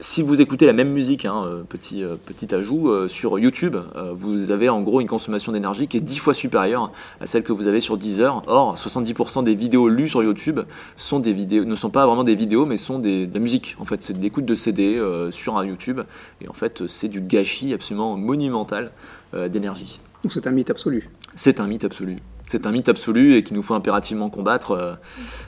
Si 0.02 0.20
vous 0.20 0.40
écoutez 0.40 0.66
la 0.66 0.72
même 0.72 0.90
musique, 0.90 1.26
hein, 1.26 1.44
euh, 1.46 1.62
petit, 1.62 2.02
euh, 2.02 2.16
petit 2.16 2.52
ajout, 2.52 2.88
euh, 2.88 3.06
sur 3.06 3.38
YouTube, 3.38 3.76
vous 4.16 4.50
avez 4.50 4.68
en 4.68 4.80
gros 4.80 5.00
une 5.00 5.06
consommation 5.06 5.52
d'énergie 5.52 5.86
qui 5.86 5.96
est 5.96 6.00
10 6.00 6.18
fois 6.18 6.34
supérieure 6.34 6.90
à 7.20 7.26
celle 7.26 7.44
que 7.44 7.52
vous 7.52 7.68
avez 7.68 7.78
sur 7.78 7.96
Deezer. 7.96 8.42
Or, 8.48 8.74
70% 8.74 9.44
des 9.44 9.54
vidéos 9.54 9.88
lues 9.88 10.08
sur 10.08 10.20
YouTube 10.24 10.58
sont 10.96 11.20
des 11.20 11.32
vidéos, 11.32 11.64
ne 11.64 11.76
sont 11.76 11.90
pas 11.90 12.04
vraiment 12.04 12.24
des 12.24 12.34
vidéos, 12.34 12.66
mais 12.66 12.78
sont 12.78 12.98
des, 12.98 13.28
de 13.28 13.34
la 13.34 13.38
musique. 13.38 13.76
En 13.78 13.84
fait, 13.84 14.02
c'est 14.02 14.14
de 14.14 14.20
l'écoute 14.20 14.44
de 14.44 14.56
CD 14.56 15.00
sur 15.30 15.56
un 15.56 15.64
YouTube. 15.64 16.00
Et 16.40 16.48
en 16.48 16.52
fait, 16.52 16.88
c'est 16.88 17.08
du 17.08 17.20
gâchis 17.20 17.72
absolument 17.72 18.16
monumental 18.16 18.90
d'énergie. 19.32 20.00
Donc 20.24 20.32
c'est 20.32 20.48
un 20.48 20.50
mythe 20.50 20.70
absolu. 20.70 21.10
C'est 21.36 21.60
un 21.60 21.68
mythe 21.68 21.84
absolu 21.84 22.18
c'est 22.52 22.66
un 22.66 22.70
mythe 22.70 22.90
absolu 22.90 23.34
et 23.34 23.42
qu'il 23.42 23.56
nous 23.56 23.62
faut 23.62 23.72
impérativement 23.72 24.28
combattre 24.28 24.72
euh, 24.72 24.92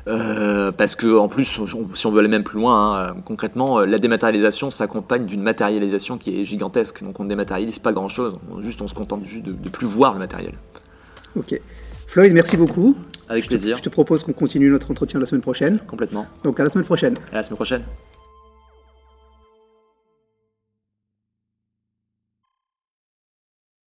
euh, 0.09 0.73
parce 0.73 0.97
que 0.97 1.19
en 1.19 1.29
plus 1.29 1.45
si 1.45 2.07
on 2.07 2.11
veut 2.11 2.21
aller 2.21 2.29
même 2.29 2.45
plus 2.45 2.59
loin 2.59 3.09
hein, 3.09 3.17
concrètement 3.27 3.81
euh, 3.81 3.87
la 3.87 3.99
dématérialisation 3.99 4.71
s'accompagne 4.71 5.27
d'une 5.27 5.43
matérialisation 5.43 6.17
qui 6.17 6.41
est 6.41 6.45
gigantesque. 6.45 7.05
Donc 7.05 7.21
on 7.21 7.25
ne 7.25 7.29
dématérialise 7.29 7.79
pas 7.79 7.93
grand 7.93 8.09
chose 8.09 8.37
juste 8.61 8.81
on 8.81 8.87
se 8.87 8.95
contente 8.95 9.23
juste 9.25 9.45
de, 9.45 9.53
de 9.53 9.69
plus 9.69 9.87
voir 9.87 10.15
le 10.15 10.19
matériel. 10.19 10.55
Ok. 11.37 11.61
Floyd 12.07 12.33
merci 12.33 12.57
beaucoup. 12.57 12.97
Avec 13.29 13.49
plaisir. 13.49 13.77
je 13.77 13.83
te 13.83 13.89
propose 13.91 14.23
qu'on 14.23 14.33
continue 14.33 14.71
notre 14.71 14.91
entretien 14.91 15.21
la 15.21 15.27
semaine 15.27 15.43
prochaine. 15.43 15.79
Complètement. 15.87 16.27
Donc 16.43 16.59
à 16.59 16.65
la 16.65 16.71
semaine 16.71 16.87
prochaine. 16.87 17.17
À 17.33 17.37
la 17.37 17.43
semaine 17.43 17.57
prochaine 17.57 17.83